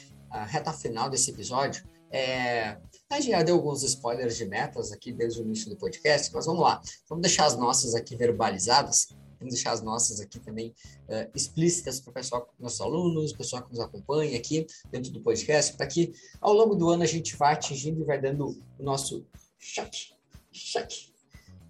reta 0.48 0.74
final 0.74 1.10
desse 1.10 1.32
episódio. 1.32 1.84
É, 2.10 2.78
a 3.10 3.20
gente 3.20 3.32
já 3.32 3.44
deu 3.44 3.56
alguns 3.56 3.84
spoilers 3.84 4.38
de 4.38 4.46
metas 4.46 4.92
aqui 4.92 5.12
desde 5.12 5.42
o 5.42 5.44
início 5.44 5.70
do 5.70 5.76
podcast, 5.76 6.34
mas 6.34 6.46
vamos 6.46 6.62
lá. 6.62 6.82
Vamos 7.08 7.22
deixar 7.22 7.46
as 7.46 7.58
nossas 7.58 7.94
aqui 7.94 8.16
verbalizadas. 8.16 9.10
Vamos 9.40 9.54
deixar 9.54 9.72
as 9.72 9.82
nossas 9.82 10.20
aqui 10.20 10.40
também 10.40 10.74
uh, 11.10 11.30
explícitas 11.36 12.00
para 12.00 12.12
o 12.12 12.14
pessoal, 12.14 12.54
nossos 12.60 12.82
alunos, 12.82 13.32
o 13.32 13.38
pessoal 13.38 13.64
que 13.64 13.70
nos 13.70 13.80
acompanha 13.80 14.38
aqui 14.38 14.66
dentro 14.92 15.12
do 15.12 15.22
podcast, 15.22 15.76
para 15.76 15.88
que 15.88 16.12
ao 16.42 16.54
longo 16.54 16.76
do 16.76 16.90
ano 16.90 17.04
a 17.04 17.08
gente 17.08 17.36
vá 17.36 17.52
atingindo 17.52 18.02
e 18.02 18.04
vai 18.04 18.20
dando 18.20 18.58
o 18.80 18.84
nosso 18.84 19.26
check, 19.60 19.94
check. 20.52 20.92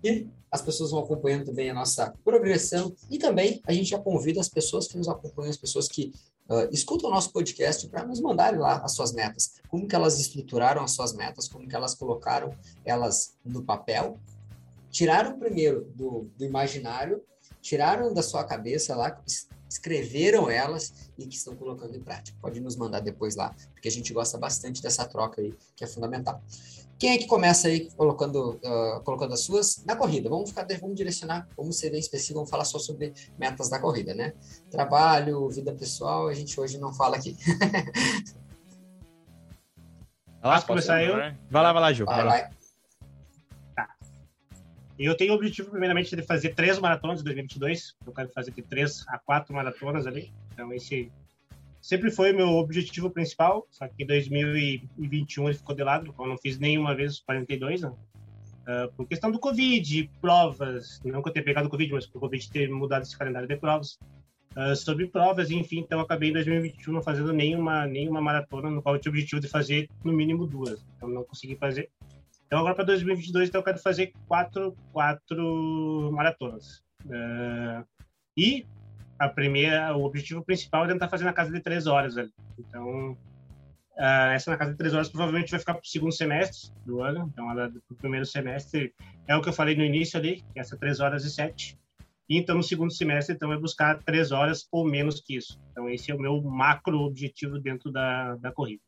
E 0.03 0.28
as 0.51 0.61
pessoas 0.61 0.91
vão 0.91 1.01
acompanhando 1.01 1.45
também 1.45 1.70
a 1.70 1.74
nossa 1.74 2.13
progressão 2.24 2.95
e 3.09 3.18
também 3.18 3.61
a 3.65 3.74
gente 3.74 3.89
já 3.89 3.99
convida 3.99 4.39
as 4.39 4.49
pessoas 4.49 4.88
que 4.88 4.97
nos 4.97 5.07
acompanham, 5.07 5.49
as 5.49 5.57
pessoas 5.57 5.88
que 5.88 6.13
uh, 6.49 6.68
escutam 6.72 7.09
o 7.09 7.13
nosso 7.13 7.32
podcast 7.32 7.88
para 7.89 8.05
nos 8.05 8.20
mandarem 8.20 8.59
lá 8.59 8.78
as 8.78 8.93
suas 8.93 9.11
metas, 9.11 9.55
como 9.68 9.88
que 9.88 9.95
elas 9.95 10.20
estruturaram 10.20 10.84
as 10.84 10.91
suas 10.91 11.13
metas, 11.13 11.47
como 11.47 11.68
que 11.68 11.76
elas 11.76 11.93
colocaram 11.95 12.51
elas 12.86 13.36
no 13.43 13.63
papel, 13.63 14.20
tiraram 14.89 15.38
primeiro 15.38 15.86
do, 15.95 16.30
do 16.38 16.45
imaginário, 16.45 17.24
tiraram 17.68 18.13
da 18.13 18.24
sua 18.24 18.45
cabeça 18.45 18.95
lá, 18.95 19.22
escreveram 19.70 20.49
elas 20.49 21.11
e 21.18 21.28
que 21.28 21.36
estão 21.36 21.53
colocando 21.53 21.97
em 21.97 22.01
prática. 22.01 22.38
Pode 22.41 22.61
nos 22.61 22.78
mandar 22.78 23.01
depois 23.01 23.36
lá, 23.36 23.53
porque 23.74 23.89
a 23.89 23.91
gente 23.91 24.13
gosta 24.13 24.38
bastante 24.38 24.82
dessa 24.82 25.05
troca 25.05 25.41
aí, 25.41 25.53
que 25.76 25.84
é 25.84 25.88
fundamental. 25.88 26.41
Quem 26.97 27.11
é 27.11 27.18
que 27.18 27.28
começa 27.28 27.68
aí 27.68 27.91
colocando, 27.91 28.59
uh, 28.63 29.01
colocando 29.03 29.34
as 29.34 29.41
suas 29.41 29.84
na 29.86 29.97
corrida? 29.97 30.30
Vamos 30.30 30.49
ficar, 30.49 30.65
vamos 30.80 30.95
direcionar, 30.95 31.47
vamos 31.57 31.78
ser 31.78 31.89
bem 31.91 31.99
específico, 31.99 32.36
vamos 32.36 32.49
falar 32.49 32.63
só 32.63 32.80
sobre 32.80 33.13
metas 33.38 33.70
da 33.70 33.80
corrida, 33.80 34.15
né? 34.15 34.34
Trabalho, 34.72 35.47
vida 35.49 35.74
pessoal, 35.74 36.30
a 36.30 36.34
gente 36.34 36.57
hoje 36.59 36.78
não 36.78 36.93
fala 36.93 37.18
aqui. 37.18 37.36
Vai 40.39 40.51
lá, 40.51 40.55
Posso 40.55 40.68
começar 40.68 41.03
eu? 41.03 41.15
Vai 41.49 41.63
lá, 41.63 41.74
vai 41.74 41.82
lá, 41.82 41.91
Gil. 41.93 42.05
Vai, 42.05 42.24
vai. 42.24 42.41
Tá. 42.43 42.57
Eu 45.00 45.16
tenho 45.16 45.34
o 45.34 45.36
objetivo, 45.36 45.70
primeiramente, 45.70 46.16
de 46.16 46.24
fazer 46.24 46.56
três 46.56 46.80
maratonas 46.80 47.22
em 47.22 47.24
2022. 47.24 47.95
Eu 48.06 48.14
quero 48.14 48.30
fazer 48.30 48.52
de 48.52 48.64
três 48.64 49.06
a 49.08 49.20
quatro 49.20 49.54
maratonas 49.54 50.08
ali. 50.08 50.34
Então, 50.52 50.74
esse 50.74 51.12
sempre 51.82 52.12
foi 52.12 52.34
meu 52.34 52.50
objetivo 52.50 53.10
principal, 53.10 53.68
só 53.70 53.88
que 53.88 54.04
em 54.04 54.06
2021 54.06 55.48
ele 55.48 55.58
ficou 55.58 55.76
de 55.76 55.84
lado, 55.84 56.14
eu 56.18 56.28
não 56.28 56.38
fiz 56.38 56.60
nenhuma 56.60 56.95
vez 56.95 57.14
os 57.14 57.20
42, 57.22 57.82
né? 57.82 57.93
Uh, 58.68 58.91
por 58.98 59.08
questão 59.08 59.32
do 59.32 59.39
Covid, 59.39 60.10
provas, 60.20 61.00
não 61.06 61.22
que 61.22 61.30
eu 61.30 61.34
tenha 61.34 61.45
pegado 61.45 61.68
o 61.68 61.70
Covid, 61.72 61.93
mas 61.93 62.06
por 62.06 62.20
Covid 62.20 62.52
ter 62.52 62.70
mudado 62.70 63.04
esse 63.04 63.18
calendário 63.18 63.48
de 63.48 63.56
provas. 63.56 63.98
Uh, 64.58 64.76
sobre 64.76 65.08
provas, 65.08 65.50
enfim, 65.50 65.80
então 65.80 66.02
acabei 66.02 66.32
em 66.32 66.34
2021 66.34 66.91
não 66.91 67.02
fazendo 67.02 67.32
nenhuma, 67.32 67.86
nenhuma 67.86 68.20
maratona, 68.20 68.70
no 68.70 68.82
qual 68.82 68.95
eu 68.95 69.00
tinha 69.00 69.12
o 69.12 69.14
objetivo 69.14 69.39
de 69.39 69.48
fazer 69.48 69.88
no 70.04 70.12
mínimo 70.12 70.45
duas, 70.45 70.86
então 70.98 71.08
não 71.08 71.24
consegui 71.24 71.56
fazer. 71.56 71.89
Então 72.48 72.60
agora 72.60 72.74
para 72.74 72.86
2022 72.86 73.50
então, 73.50 73.60
eu 73.60 73.66
quero 73.66 73.78
fazer 73.78 74.14
quatro, 74.28 74.76
quatro 74.93 76.10
maratonas. 76.14 76.82
Uh, 77.06 77.86
e 78.36 78.66
a 79.20 79.28
primeira, 79.28 79.95
o 79.95 80.04
objetivo 80.04 80.43
principal 80.43 80.86
é 80.86 80.88
tentar 80.88 81.10
fazer 81.10 81.26
na 81.26 81.34
casa 81.34 81.52
de 81.52 81.60
três 81.60 81.88
horas 81.88 82.18
ali. 82.18 82.32
Então, 82.58 83.12
uh, 83.12 84.32
essa 84.32 84.50
na 84.50 84.58
casa 84.58 84.72
de 84.72 84.78
três 84.78 84.93
horas 84.93 85.10
provavelmente 85.10 85.52
vai 85.52 85.60
ficar 85.60 85.74
para 85.74 85.84
o 85.84 85.88
segundo 85.88 86.14
semestre 86.14 86.72
do 86.86 87.02
ano. 87.02 87.30
Então, 87.34 87.52
ela 87.52 87.72
o 87.89 87.95
primeiro 87.95 88.26
semestre 88.26 88.93
é 89.28 89.36
o 89.36 89.41
que 89.41 89.50
eu 89.50 89.54
falei 89.54 89.76
no 89.76 89.84
início 89.84 90.18
ali, 90.18 90.38
que 90.54 90.60
é 90.60 90.62
essa 90.62 90.78
três 90.78 91.02
horas 91.02 91.26
e 91.26 91.30
sete. 91.30 91.78
E 92.30 92.38
então, 92.38 92.56
no 92.56 92.64
segundo 92.64 92.93
semestre, 92.93 93.36
então, 93.36 93.52
é 93.52 93.58
buscar 93.58 94.02
três 94.04 94.32
horas 94.32 94.68
ou 94.72 94.86
menos 94.86 95.20
que 95.20 95.36
isso. 95.36 95.60
Então, 95.72 95.89
esse 95.89 96.12
é 96.12 96.16
o 96.16 96.20
meu 96.20 96.41
macro 96.41 97.00
objetivo 97.02 97.60
dentro 97.60 97.91
da, 97.91 98.36
da 98.36 98.52
corrida. 98.54 98.82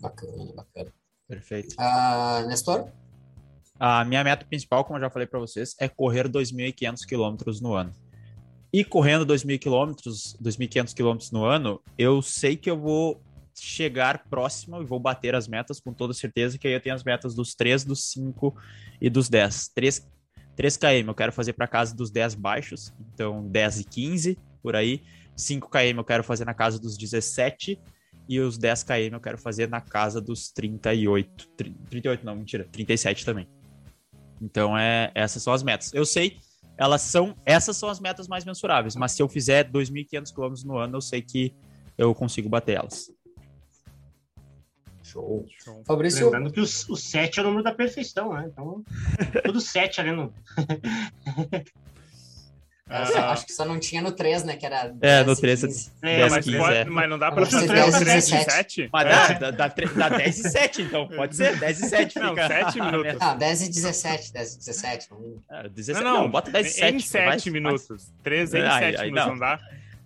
Bacana, 0.00 0.52
bacana. 0.54 0.92
Perfeito. 1.28 1.74
Uh, 1.78 2.46
Nestor? 2.46 2.90
A 3.78 4.04
minha 4.04 4.22
meta 4.22 4.46
principal, 4.46 4.84
como 4.84 4.98
eu 4.98 5.02
já 5.02 5.10
falei 5.10 5.26
para 5.26 5.40
vocês, 5.40 5.74
é 5.80 5.88
correr 5.88 6.28
2.500 6.28 7.04
quilômetros 7.06 7.60
no 7.60 7.74
ano. 7.74 7.92
E 8.72 8.84
correndo 8.84 9.26
2.000 9.26 9.58
quilômetros, 9.58 10.36
2.500 10.42 10.94
quilômetros 10.94 11.30
no 11.30 11.44
ano, 11.44 11.80
eu 11.98 12.20
sei 12.22 12.56
que 12.56 12.70
eu 12.70 12.78
vou 12.78 13.22
chegar 13.54 14.24
próximo 14.28 14.82
e 14.82 14.84
vou 14.84 14.98
bater 14.98 15.34
as 15.34 15.46
metas 15.46 15.80
com 15.80 15.92
toda 15.92 16.12
certeza, 16.12 16.58
que 16.58 16.66
aí 16.66 16.74
eu 16.74 16.80
tenho 16.80 16.94
as 16.94 17.04
metas 17.04 17.34
dos 17.34 17.54
3, 17.54 17.84
dos 17.84 18.10
5 18.10 18.54
e 19.00 19.08
dos 19.08 19.28
10. 19.28 19.68
3, 19.68 20.08
3 20.56 20.76
km 20.76 21.08
eu 21.08 21.14
quero 21.14 21.32
fazer 21.32 21.52
para 21.52 21.68
casa 21.68 21.94
dos 21.94 22.10
10 22.10 22.34
baixos, 22.34 22.92
então 23.12 23.46
10 23.48 23.80
e 23.80 23.84
15 23.84 24.38
por 24.62 24.74
aí. 24.74 25.02
5 25.36 25.68
km 25.68 25.98
eu 25.98 26.04
quero 26.04 26.24
fazer 26.24 26.44
na 26.44 26.54
casa 26.54 26.78
dos 26.78 26.96
17 26.96 27.80
e 28.28 28.40
os 28.40 28.56
10 28.58 28.82
km 28.82 29.12
eu 29.12 29.20
quero 29.20 29.38
fazer 29.38 29.68
na 29.68 29.80
casa 29.80 30.20
dos 30.20 30.50
38. 30.50 31.48
38 31.88 32.24
não, 32.24 32.36
mentira, 32.36 32.66
37 32.70 33.24
também. 33.24 33.48
Então 34.40 34.76
é 34.76 35.10
essas 35.14 35.42
são 35.42 35.52
as 35.52 35.62
metas. 35.62 35.92
Eu 35.92 36.04
sei 36.04 36.38
elas 36.76 37.02
são 37.02 37.36
essas 37.44 37.76
são 37.76 37.88
as 37.88 38.00
metas 38.00 38.26
mais 38.26 38.44
mensuráveis, 38.44 38.96
mas 38.96 39.12
se 39.12 39.22
eu 39.22 39.28
fizer 39.28 39.70
2.500 39.70 40.34
km 40.34 40.66
no 40.66 40.78
ano, 40.78 40.96
eu 40.96 41.00
sei 41.00 41.22
que 41.22 41.54
eu 41.96 42.14
consigo 42.14 42.48
bater 42.48 42.76
elas. 42.76 43.10
Show. 45.02 45.46
Show. 45.62 45.82
Fabrício... 45.86 46.24
Lembrando 46.24 46.50
que 46.50 46.60
o, 46.60 46.66
7 46.66 47.38
é 47.38 47.42
o 47.42 47.46
número 47.46 47.62
da 47.62 47.72
perfeição, 47.72 48.32
né? 48.32 48.48
Então, 48.50 48.82
tudo 49.44 49.60
7 49.60 50.00
ali 50.00 50.12
no... 50.12 50.32
Ah, 52.86 53.32
acho 53.32 53.46
que 53.46 53.52
só 53.52 53.64
não 53.64 53.80
tinha 53.80 54.02
no 54.02 54.12
3, 54.12 54.44
né? 54.44 54.56
Que 54.56 54.66
era 54.66 54.88
10 54.88 55.00
é, 55.00 55.24
no 55.24 55.34
3 55.34 55.60
10, 55.62 55.92
é, 56.02 56.16
10, 56.18 56.32
mas, 56.32 56.44
15, 56.44 56.58
pode, 56.58 56.76
é. 56.76 56.84
mas 56.84 57.08
não 57.08 57.18
dá 57.18 57.32
pra 57.32 57.46
fazer 57.46 57.66
3, 57.66 57.98
3 57.98 58.24
e 58.24 58.44
7? 58.44 58.88
Mas 58.92 59.08
dá, 59.08 59.32
dá, 59.32 59.50
dá, 59.50 59.74
dá 59.96 60.08
10 60.10 60.38
e 60.38 60.50
7, 60.50 60.82
então. 60.82 61.08
Pode 61.08 61.34
ser, 61.34 61.58
10 61.58 61.80
e 61.80 61.88
7 61.88 62.18
não, 62.18 62.28
fica. 62.30 62.46
7 62.46 62.80
minutos. 62.82 63.18
Não, 63.18 63.38
10 63.38 63.62
e 63.62 63.68
17, 63.70 64.32
10 64.34 64.54
e 64.54 64.58
17. 64.58 65.08
Ah, 65.48 65.62
17 65.68 66.04
não, 66.04 66.12
não, 66.12 66.22
não, 66.24 66.30
bota 66.30 66.50
10 66.50 66.66
e 66.66 66.70
7. 66.70 66.94
Em 66.94 67.00
7 67.00 67.50
minutos. 67.50 68.12
3 68.22 68.54
em 68.54 68.60
7 68.60 69.02
minutos, 69.02 69.10
não, 69.12 69.28
não 69.28 69.38
dá? 69.38 69.58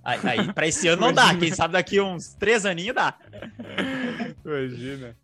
Aí, 0.04 0.20
aí, 0.22 0.52
pra 0.52 0.66
esse 0.68 0.86
ano 0.86 1.02
não 1.02 1.12
dá. 1.12 1.34
Quem 1.34 1.52
sabe 1.52 1.72
daqui 1.72 2.00
uns 2.00 2.34
3 2.34 2.64
aninhos 2.64 2.94
dá. 2.94 3.14
Imagina. 4.44 5.16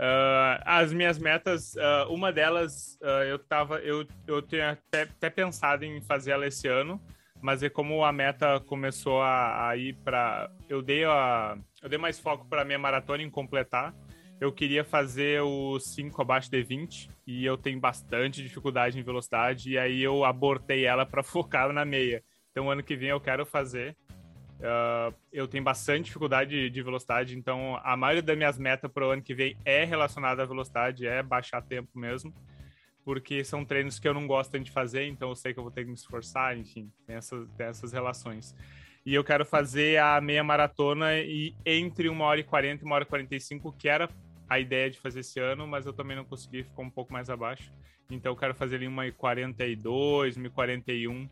Uh, 0.00 0.56
as 0.64 0.94
minhas 0.94 1.18
metas, 1.18 1.74
uh, 1.74 2.10
uma 2.10 2.32
delas 2.32 2.98
uh, 3.02 3.22
eu 3.28 3.38
tava, 3.38 3.80
eu, 3.80 4.06
eu 4.26 4.40
tenho 4.40 4.70
até, 4.70 5.02
até, 5.02 5.28
pensado 5.28 5.84
em 5.84 6.00
fazer 6.00 6.30
ela 6.30 6.46
esse 6.46 6.66
ano, 6.66 6.98
mas 7.42 7.62
é 7.62 7.68
como 7.68 8.02
a 8.02 8.10
meta 8.10 8.60
começou 8.60 9.20
a, 9.20 9.68
a 9.68 9.76
ir 9.76 9.94
para, 10.02 10.50
eu 10.70 10.80
dei 10.80 11.04
a, 11.04 11.54
eu 11.82 11.88
dei 11.90 11.98
mais 11.98 12.18
foco 12.18 12.48
para 12.48 12.64
minha 12.64 12.78
maratona 12.78 13.22
em 13.22 13.28
completar. 13.28 13.94
Eu 14.40 14.50
queria 14.50 14.82
fazer 14.82 15.42
o 15.42 15.78
5 15.78 16.22
abaixo 16.22 16.50
de 16.50 16.62
20 16.62 17.10
e 17.26 17.44
eu 17.44 17.58
tenho 17.58 17.78
bastante 17.78 18.42
dificuldade 18.42 18.98
em 18.98 19.02
velocidade 19.02 19.70
e 19.70 19.76
aí 19.76 20.02
eu 20.02 20.24
abortei 20.24 20.86
ela 20.86 21.04
para 21.04 21.20
focar 21.22 21.70
na 21.74 21.84
meia. 21.84 22.24
Então 22.52 22.70
ano 22.70 22.82
que 22.82 22.96
vem 22.96 23.10
eu 23.10 23.20
quero 23.20 23.44
fazer 23.44 23.94
Uh, 24.60 25.14
eu 25.32 25.48
tenho 25.48 25.64
bastante 25.64 26.04
dificuldade 26.04 26.50
de, 26.50 26.68
de, 26.68 26.82
velocidade, 26.82 27.34
então 27.34 27.80
a 27.82 27.96
maioria 27.96 28.22
das 28.22 28.36
minhas 28.36 28.58
metas 28.58 28.92
para 28.92 29.06
o 29.06 29.10
ano 29.10 29.22
que 29.22 29.34
vem 29.34 29.56
é 29.64 29.84
relacionada 29.84 30.42
à 30.42 30.46
velocidade, 30.46 31.06
é 31.06 31.22
baixar 31.22 31.62
tempo 31.62 31.98
mesmo, 31.98 32.34
porque 33.02 33.42
são 33.42 33.64
treinos 33.64 33.98
que 33.98 34.06
eu 34.06 34.12
não 34.12 34.26
gosto 34.26 34.58
de 34.58 34.70
fazer, 34.70 35.06
então 35.06 35.30
eu 35.30 35.34
sei 35.34 35.54
que 35.54 35.58
eu 35.58 35.64
vou 35.64 35.72
ter 35.72 35.84
que 35.84 35.88
me 35.88 35.94
esforçar, 35.94 36.58
enfim, 36.58 36.92
tem 37.06 37.16
essas, 37.16 37.48
tem 37.56 37.66
essas 37.68 37.90
relações. 37.90 38.54
E 39.04 39.14
eu 39.14 39.24
quero 39.24 39.46
fazer 39.46 39.98
a 39.98 40.20
meia 40.20 40.44
maratona 40.44 41.18
e 41.18 41.54
entre 41.64 42.10
uma 42.10 42.26
hora 42.26 42.40
e 42.40 42.44
40 42.44 42.82
e 42.82 42.86
uma 42.86 42.96
hora 42.96 43.04
e 43.04 43.06
45, 43.06 43.72
que 43.72 43.88
era 43.88 44.10
a 44.46 44.60
ideia 44.60 44.90
de 44.90 44.98
fazer 44.98 45.20
esse 45.20 45.40
ano, 45.40 45.66
mas 45.66 45.86
eu 45.86 45.92
também 45.94 46.14
não 46.14 46.24
consegui, 46.24 46.64
ficou 46.64 46.84
um 46.84 46.90
pouco 46.90 47.10
mais 47.10 47.30
abaixo. 47.30 47.72
Então 48.10 48.32
eu 48.32 48.36
quero 48.36 48.54
fazer 48.54 48.76
ali 48.76 48.86
uma 48.86 49.06
e 49.06 49.12
42, 49.12 50.36
uma 50.36 50.48
e 50.48 50.50
41 50.50 51.26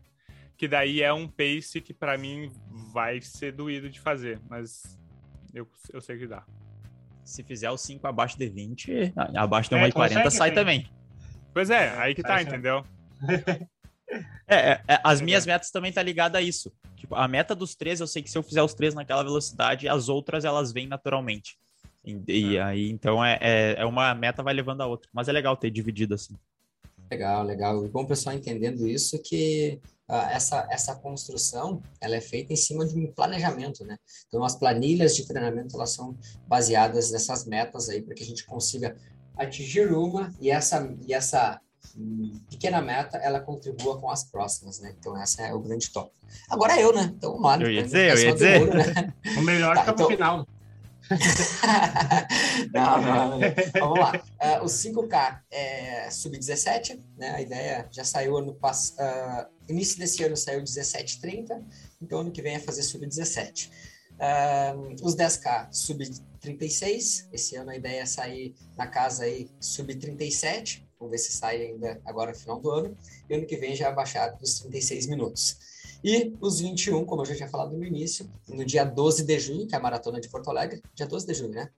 que 0.59 0.67
daí 0.67 1.01
é 1.01 1.13
um 1.13 1.25
pace 1.25 1.79
que 1.79 1.93
para 1.93 2.17
mim 2.17 2.51
vai 2.91 3.21
ser 3.21 3.53
doído 3.53 3.89
de 3.89 3.97
fazer, 3.97 4.41
mas 4.49 4.99
eu, 5.53 5.65
eu 5.93 6.01
sei 6.01 6.17
que 6.17 6.27
dá. 6.27 6.43
Se 7.23 7.43
fizer 7.43 7.71
o 7.71 7.77
5 7.77 8.05
abaixo 8.05 8.37
de 8.37 8.49
20, 8.49 9.13
abaixo 9.37 9.69
de 9.69 9.77
1,40 9.77 10.17
é, 10.17 10.29
sai 10.29 10.53
também. 10.53 10.85
Pois 11.53 11.69
é, 11.69 11.97
aí 11.97 12.13
que 12.13 12.21
tá, 12.21 12.41
entendeu? 12.41 12.83
É, 14.47 14.71
é, 14.71 14.81
é, 14.87 14.99
as 15.03 15.21
minhas 15.21 15.45
metas 15.45 15.69
também 15.69 15.93
tá 15.93 16.01
ligada 16.01 16.39
a 16.39 16.41
isso. 16.41 16.73
Tipo, 16.95 17.15
a 17.15 17.27
meta 17.27 17.55
dos 17.55 17.75
três, 17.75 18.01
eu 18.01 18.07
sei 18.07 18.23
que 18.23 18.29
se 18.29 18.37
eu 18.37 18.41
fizer 18.41 18.63
os 18.63 18.73
três 18.73 18.95
naquela 18.95 19.23
velocidade, 19.23 19.87
as 19.87 20.09
outras 20.09 20.43
elas 20.43 20.73
vêm 20.73 20.87
naturalmente. 20.87 21.57
E, 22.03 22.19
e 22.27 22.57
é. 22.57 22.63
aí, 22.63 22.89
então, 22.89 23.23
é, 23.23 23.37
é, 23.39 23.75
é 23.77 23.85
uma 23.85 24.13
meta 24.15 24.41
vai 24.41 24.53
levando 24.53 24.81
a 24.81 24.87
outra. 24.87 25.07
Mas 25.13 25.29
é 25.29 25.31
legal 25.31 25.55
ter 25.55 25.69
dividido 25.69 26.15
assim. 26.15 26.35
Legal, 27.09 27.43
legal. 27.43 27.85
E 27.85 27.87
bom 27.87 28.01
o 28.01 28.07
pessoal 28.07 28.35
entendendo 28.35 28.87
isso 28.87 29.21
que 29.21 29.79
essa, 30.31 30.67
essa 30.69 30.95
construção 30.95 31.81
ela 32.01 32.15
é 32.15 32.21
feita 32.21 32.51
em 32.51 32.55
cima 32.55 32.85
de 32.85 32.97
um 32.97 33.11
planejamento, 33.11 33.85
né? 33.85 33.97
Então 34.27 34.43
as 34.43 34.55
planilhas 34.55 35.15
de 35.15 35.25
treinamento 35.25 35.75
elas 35.75 35.91
são 35.91 36.17
baseadas 36.47 37.11
nessas 37.11 37.45
metas 37.45 37.89
aí 37.89 38.01
para 38.01 38.15
que 38.15 38.23
a 38.23 38.25
gente 38.25 38.45
consiga 38.45 38.95
atingir 39.37 39.91
uma 39.93 40.33
e 40.39 40.49
essa, 40.49 40.89
e 41.07 41.13
essa 41.13 41.59
pequena 42.49 42.81
meta, 42.81 43.17
ela 43.17 43.39
contribua 43.39 43.99
com 43.99 44.09
as 44.09 44.23
próximas, 44.23 44.79
né? 44.79 44.93
Então, 44.97 45.19
essa 45.19 45.43
é 45.43 45.53
o 45.53 45.59
grande 45.59 45.89
top. 45.91 46.11
Agora 46.49 46.79
eu, 46.79 46.93
né? 46.93 47.11
Então, 47.15 47.37
mano. 47.39 47.63
Eu 47.63 47.71
ia 47.71 47.83
dizer, 47.83 48.11
eu 48.11 48.23
ia 48.23 48.33
dizer. 48.33 48.67
Né? 48.67 49.13
O 49.37 49.41
melhor 49.41 49.75
tá, 49.75 49.85
tá 49.85 49.91
então... 49.91 50.07
final. 50.07 50.47
não, 52.73 53.01
não, 53.01 53.29
não, 53.29 53.39
Vamos 53.79 53.99
lá. 53.99 54.11
Uh, 54.13 54.63
o 54.63 54.65
5K 54.65 55.39
é 55.49 56.11
sub-17, 56.11 56.99
né? 57.17 57.31
A 57.31 57.41
ideia 57.41 57.87
já 57.91 58.03
saiu 58.03 58.37
ano 58.37 58.53
passado. 58.53 59.47
Uh, 59.47 59.58
início 59.71 59.97
desse 59.97 60.23
ano 60.23 60.35
saiu 60.35 60.61
17,30, 60.63 61.61
então 62.01 62.19
ano 62.19 62.31
que 62.31 62.41
vem 62.41 62.55
é 62.55 62.59
fazer 62.59 62.83
sub-17. 62.83 63.69
Uh, 64.19 64.95
os 65.05 65.15
10K 65.15 65.71
sub-36, 65.71 67.27
esse 67.31 67.55
ano 67.55 67.69
a 67.69 67.75
ideia 67.75 68.01
é 68.01 68.05
sair 68.05 68.53
na 68.77 68.87
casa 68.87 69.23
aí 69.23 69.49
sub-37, 69.59 70.83
vamos 70.99 71.11
ver 71.11 71.17
se 71.17 71.31
sai 71.31 71.67
ainda 71.67 72.01
agora 72.05 72.31
no 72.31 72.37
final 72.37 72.59
do 72.59 72.69
ano, 72.69 72.97
e 73.29 73.33
ano 73.33 73.45
que 73.45 73.55
vem 73.55 73.75
já 73.75 73.91
baixar 73.91 74.29
dos 74.31 74.59
36 74.59 75.07
minutos. 75.07 75.57
E 76.03 76.33
os 76.39 76.59
21, 76.59 77.05
como 77.05 77.21
eu 77.21 77.25
já 77.25 77.35
tinha 77.35 77.49
falado 77.49 77.75
no 77.75 77.83
início, 77.83 78.29
no 78.47 78.65
dia 78.65 78.83
12 78.83 79.23
de 79.23 79.39
junho, 79.39 79.67
que 79.67 79.75
é 79.75 79.77
a 79.77 79.81
maratona 79.81 80.19
de 80.19 80.29
Porto 80.29 80.49
Alegre, 80.49 80.81
dia 80.95 81.05
12 81.05 81.25
de 81.25 81.33
junho, 81.33 81.51
né? 81.51 81.69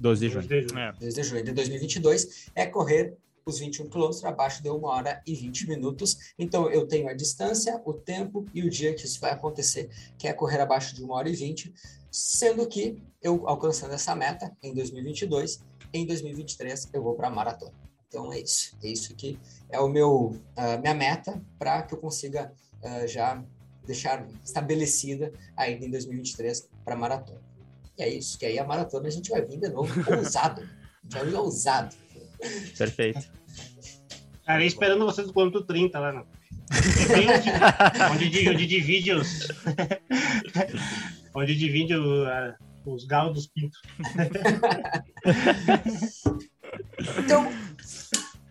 12 0.00 0.20
de 0.20 0.32
junho. 0.32 0.48
12 0.48 0.48
de 0.48 0.68
junho, 0.68 0.80
é. 0.80 0.92
12 0.92 1.14
de, 1.14 1.22
junho 1.22 1.44
de 1.44 1.52
2022, 1.52 2.50
é 2.54 2.66
correr 2.66 3.16
os 3.44 3.58
21 3.58 3.88
quilômetros 3.88 4.24
abaixo 4.24 4.62
de 4.62 4.70
1 4.70 4.84
hora 4.84 5.22
e 5.26 5.34
20 5.34 5.68
minutos. 5.68 6.34
Então, 6.38 6.70
eu 6.70 6.86
tenho 6.86 7.08
a 7.08 7.14
distância, 7.14 7.80
o 7.84 7.92
tempo 7.92 8.46
e 8.54 8.62
o 8.62 8.70
dia 8.70 8.94
que 8.94 9.04
isso 9.04 9.20
vai 9.20 9.32
acontecer, 9.32 9.90
que 10.18 10.28
é 10.28 10.32
correr 10.32 10.60
abaixo 10.60 10.94
de 10.94 11.04
1 11.04 11.10
hora 11.10 11.28
e 11.28 11.34
20, 11.34 11.72
sendo 12.10 12.66
que 12.66 13.02
eu, 13.22 13.48
alcançando 13.48 13.94
essa 13.94 14.14
meta 14.14 14.54
em 14.62 14.74
2022, 14.74 15.62
em 15.92 16.06
2023 16.06 16.88
eu 16.92 17.02
vou 17.02 17.14
para 17.14 17.28
a 17.28 17.30
maratona. 17.30 17.72
Então, 18.08 18.32
é 18.32 18.40
isso. 18.40 18.76
É 18.82 18.88
isso 18.88 19.14
que 19.14 19.38
é 19.70 19.80
o 19.80 19.88
meu, 19.88 20.36
uh, 20.56 20.80
minha 20.80 20.94
meta 20.94 21.42
para 21.58 21.82
que 21.82 21.94
eu 21.94 21.98
consiga 21.98 22.52
uh, 22.82 23.06
já 23.06 23.42
deixar 23.86 24.26
estabelecida 24.44 25.32
ainda 25.56 25.84
em 25.84 25.90
2023 25.90 26.68
para 26.84 26.96
maratona. 26.96 27.40
E 27.96 28.02
é 28.02 28.08
isso, 28.08 28.38
que 28.38 28.46
aí 28.46 28.58
a 28.58 28.64
maratona 28.64 29.08
a 29.08 29.10
gente 29.10 29.30
vai 29.30 29.42
vir 29.42 29.58
de 29.58 29.68
novo 29.68 29.92
ousado. 30.16 30.60
A 30.60 31.02
gente 31.02 31.12
vai 31.12 31.24
vir 31.26 31.36
ousado. 31.36 31.96
Perfeito. 32.76 33.30
Estarei 34.40 34.66
esperando 34.66 35.04
vocês 35.04 35.26
no 35.26 35.32
quilômetro 35.32 35.62
30 35.62 35.98
lá, 35.98 36.12
não. 36.12 36.26
onde, 38.12 38.26
onde, 38.26 38.48
onde 38.48 38.66
divide 38.66 39.12
os. 39.14 39.48
onde 41.34 41.54
divide 41.54 41.94
o, 41.94 42.24
a, 42.24 42.56
os 42.84 43.04
galos 43.04 43.34
dos 43.34 43.46
pintos. 43.46 43.80
então, 47.24 47.52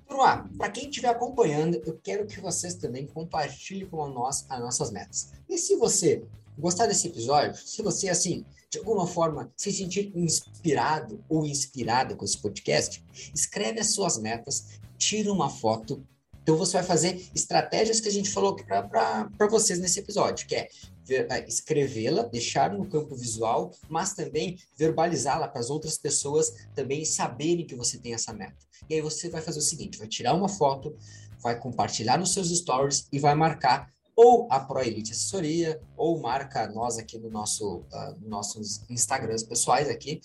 turma, 0.07 0.49
para 0.57 0.69
quem 0.69 0.89
estiver 0.89 1.09
acompanhando, 1.09 1.81
eu 1.85 1.99
quero 2.01 2.25
que 2.25 2.39
vocês 2.39 2.75
também 2.75 3.05
compartilhem 3.07 3.87
com 3.87 4.07
nós 4.07 4.45
as 4.49 4.59
nossas 4.59 4.91
metas. 4.91 5.33
E 5.49 5.57
se 5.57 5.75
você 5.75 6.23
gostar 6.57 6.85
desse 6.87 7.07
episódio, 7.07 7.55
se 7.55 7.81
você, 7.81 8.09
assim, 8.09 8.45
de 8.71 8.79
alguma 8.79 9.05
forma 9.05 9.51
se 9.55 9.71
sentir 9.71 10.11
inspirado 10.15 11.23
ou 11.27 11.45
inspirada 11.45 12.15
com 12.15 12.23
esse 12.23 12.37
podcast, 12.37 13.03
escreve 13.35 13.79
as 13.81 13.93
suas 13.93 14.17
metas, 14.17 14.79
tira 14.97 15.31
uma 15.31 15.49
foto. 15.49 16.03
Então 16.41 16.57
você 16.57 16.73
vai 16.73 16.83
fazer 16.83 17.29
estratégias 17.35 17.99
que 17.99 18.07
a 18.07 18.11
gente 18.11 18.29
falou 18.29 18.55
para 18.55 19.47
vocês 19.49 19.77
nesse 19.77 19.99
episódio, 19.99 20.47
que 20.47 20.55
é 20.55 20.69
é, 21.09 21.45
escrevê-la, 21.47 22.23
deixar 22.23 22.71
no 22.71 22.87
campo 22.87 23.15
visual, 23.15 23.71
mas 23.89 24.13
também 24.13 24.57
verbalizá-la 24.77 25.47
para 25.47 25.59
as 25.59 25.69
outras 25.69 25.97
pessoas 25.97 26.53
também 26.73 27.03
saberem 27.03 27.65
que 27.65 27.75
você 27.75 27.97
tem 27.97 28.13
essa 28.13 28.31
meta. 28.31 28.55
E 28.89 28.95
aí 28.95 29.01
você 29.01 29.29
vai 29.29 29.41
fazer 29.41 29.59
o 29.59 29.63
seguinte: 29.63 29.97
vai 29.97 30.07
tirar 30.07 30.33
uma 30.33 30.47
foto, 30.47 30.95
vai 31.41 31.59
compartilhar 31.59 32.17
nos 32.17 32.33
seus 32.33 32.49
stories 32.49 33.07
e 33.11 33.19
vai 33.19 33.35
marcar 33.35 33.89
ou 34.23 34.47
a 34.51 34.59
Pro 34.59 34.79
Elite 34.79 35.13
Assessoria, 35.13 35.81
ou 35.97 36.19
marca 36.19 36.67
nós 36.67 36.99
aqui 36.99 37.17
no 37.17 37.27
nosso, 37.31 37.77
uh, 37.77 38.15
nossos 38.21 38.83
Instagrams 38.87 39.41
pessoais 39.41 39.89
aqui. 39.89 40.21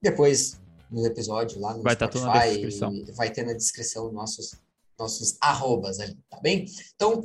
Depois, 0.00 0.60
no 0.88 1.04
episódio 1.04 1.60
lá 1.60 1.74
no 1.74 1.82
vai 1.82 1.96
tá 1.96 2.06
Spotify, 2.06 3.12
vai 3.16 3.30
ter 3.30 3.44
na 3.44 3.52
descrição 3.52 4.12
nossos, 4.12 4.54
nossos 4.96 5.36
arrobas 5.40 5.98
ali, 5.98 6.16
tá 6.30 6.38
bem? 6.40 6.66
Então, 6.94 7.20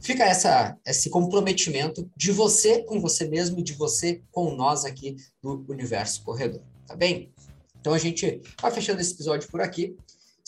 fica 0.00 0.24
essa, 0.24 0.76
esse 0.84 1.08
comprometimento 1.08 2.10
de 2.16 2.32
você 2.32 2.82
com 2.82 3.00
você 3.00 3.28
mesmo 3.28 3.60
e 3.60 3.62
de 3.62 3.74
você 3.74 4.20
com 4.32 4.56
nós 4.56 4.84
aqui 4.84 5.14
do 5.40 5.64
Universo 5.68 6.24
Corredor, 6.24 6.62
tá 6.84 6.96
bem? 6.96 7.32
Então 7.80 7.94
a 7.94 7.98
gente 7.98 8.42
vai 8.60 8.72
fechando 8.72 9.00
esse 9.00 9.12
episódio 9.12 9.48
por 9.48 9.60
aqui. 9.60 9.96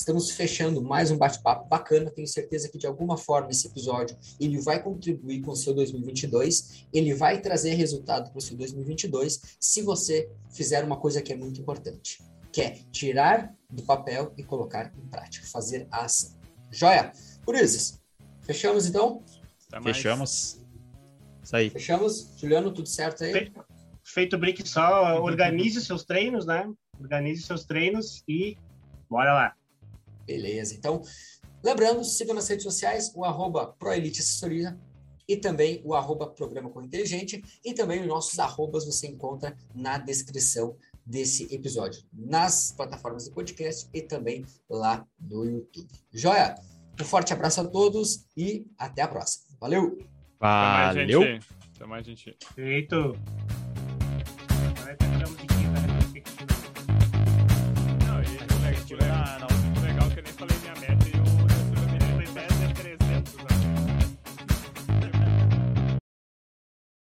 Estamos 0.01 0.31
fechando 0.31 0.83
mais 0.83 1.11
um 1.11 1.19
bate-papo 1.19 1.69
bacana. 1.69 2.11
Tenho 2.11 2.27
certeza 2.27 2.71
que 2.71 2.79
de 2.79 2.87
alguma 2.87 3.19
forma 3.19 3.51
esse 3.51 3.67
episódio 3.67 4.17
ele 4.41 4.59
vai 4.59 4.83
contribuir 4.83 5.43
com 5.43 5.51
o 5.51 5.55
seu 5.55 5.75
2022. 5.75 6.87
Ele 6.91 7.13
vai 7.13 7.39
trazer 7.39 7.75
resultado 7.75 8.31
para 8.31 8.39
o 8.39 8.41
seu 8.41 8.57
2022 8.57 9.59
se 9.61 9.83
você 9.83 10.33
fizer 10.51 10.83
uma 10.85 10.97
coisa 10.97 11.21
que 11.21 11.35
é 11.35 11.37
muito 11.37 11.61
importante, 11.61 12.19
que 12.51 12.63
é 12.63 12.79
tirar 12.91 13.55
do 13.69 13.83
papel 13.83 14.33
e 14.39 14.43
colocar 14.43 14.91
em 14.97 15.07
prática, 15.07 15.47
fazer 15.47 15.87
a 15.91 16.07
ação. 16.07 16.35
Joia? 16.71 17.13
Por 17.45 17.55
isso, 17.55 18.01
fechamos 18.41 18.87
então? 18.87 19.23
Fechamos. 19.83 20.63
Isso 21.45 21.55
aí. 21.55 21.69
Fechamos. 21.69 22.33
Juliano, 22.39 22.73
tudo 22.73 22.89
certo 22.89 23.23
aí? 23.23 23.33
Feito, 23.33 23.65
feito 24.03 24.37
o 24.37 24.39
break 24.39 24.67
só, 24.67 25.23
organize 25.23 25.85
seus 25.85 26.07
treinos, 26.07 26.47
né? 26.47 26.67
Organize 26.99 27.43
seus 27.43 27.67
treinos 27.67 28.25
e 28.27 28.57
bora 29.07 29.35
lá. 29.35 29.60
Beleza. 30.31 30.77
Então, 30.77 31.03
lembrando, 31.61 32.05
siga 32.05 32.33
nas 32.33 32.47
redes 32.47 32.63
sociais 32.63 33.11
o 33.17 33.25
arroba 33.25 33.67
Proelite 33.67 34.21
Assessoria 34.21 34.79
e 35.27 35.37
também 35.37 35.81
o 35.85 35.93
arroba 35.93 36.29
Programa 36.29 36.71
com 36.71 36.81
Inteligente 36.81 37.43
e 37.65 37.75
também 37.75 38.01
os 38.01 38.07
nossos 38.07 38.39
arrobas 38.39 38.87
você 38.87 39.09
encontra 39.09 39.57
na 39.75 39.99
descrição 39.99 40.77
desse 41.05 41.53
episódio, 41.53 42.05
nas 42.13 42.71
plataformas 42.71 43.25
do 43.25 43.35
podcast 43.35 43.89
e 43.93 44.03
também 44.03 44.45
lá 44.69 45.05
no 45.21 45.45
YouTube. 45.45 45.89
Joia? 46.13 46.55
Um 47.01 47.05
forte 47.05 47.33
abraço 47.33 47.61
a 47.63 47.65
todos 47.65 48.27
e 48.37 48.65
até 48.79 49.03
a 49.03 49.09
próxima. 49.09 49.57
Valeu! 49.59 49.99
Valeu! 50.39 51.23
Até 51.75 51.87
mais, 51.87 52.07
gente. 52.07 52.37
Feito! 52.55 53.17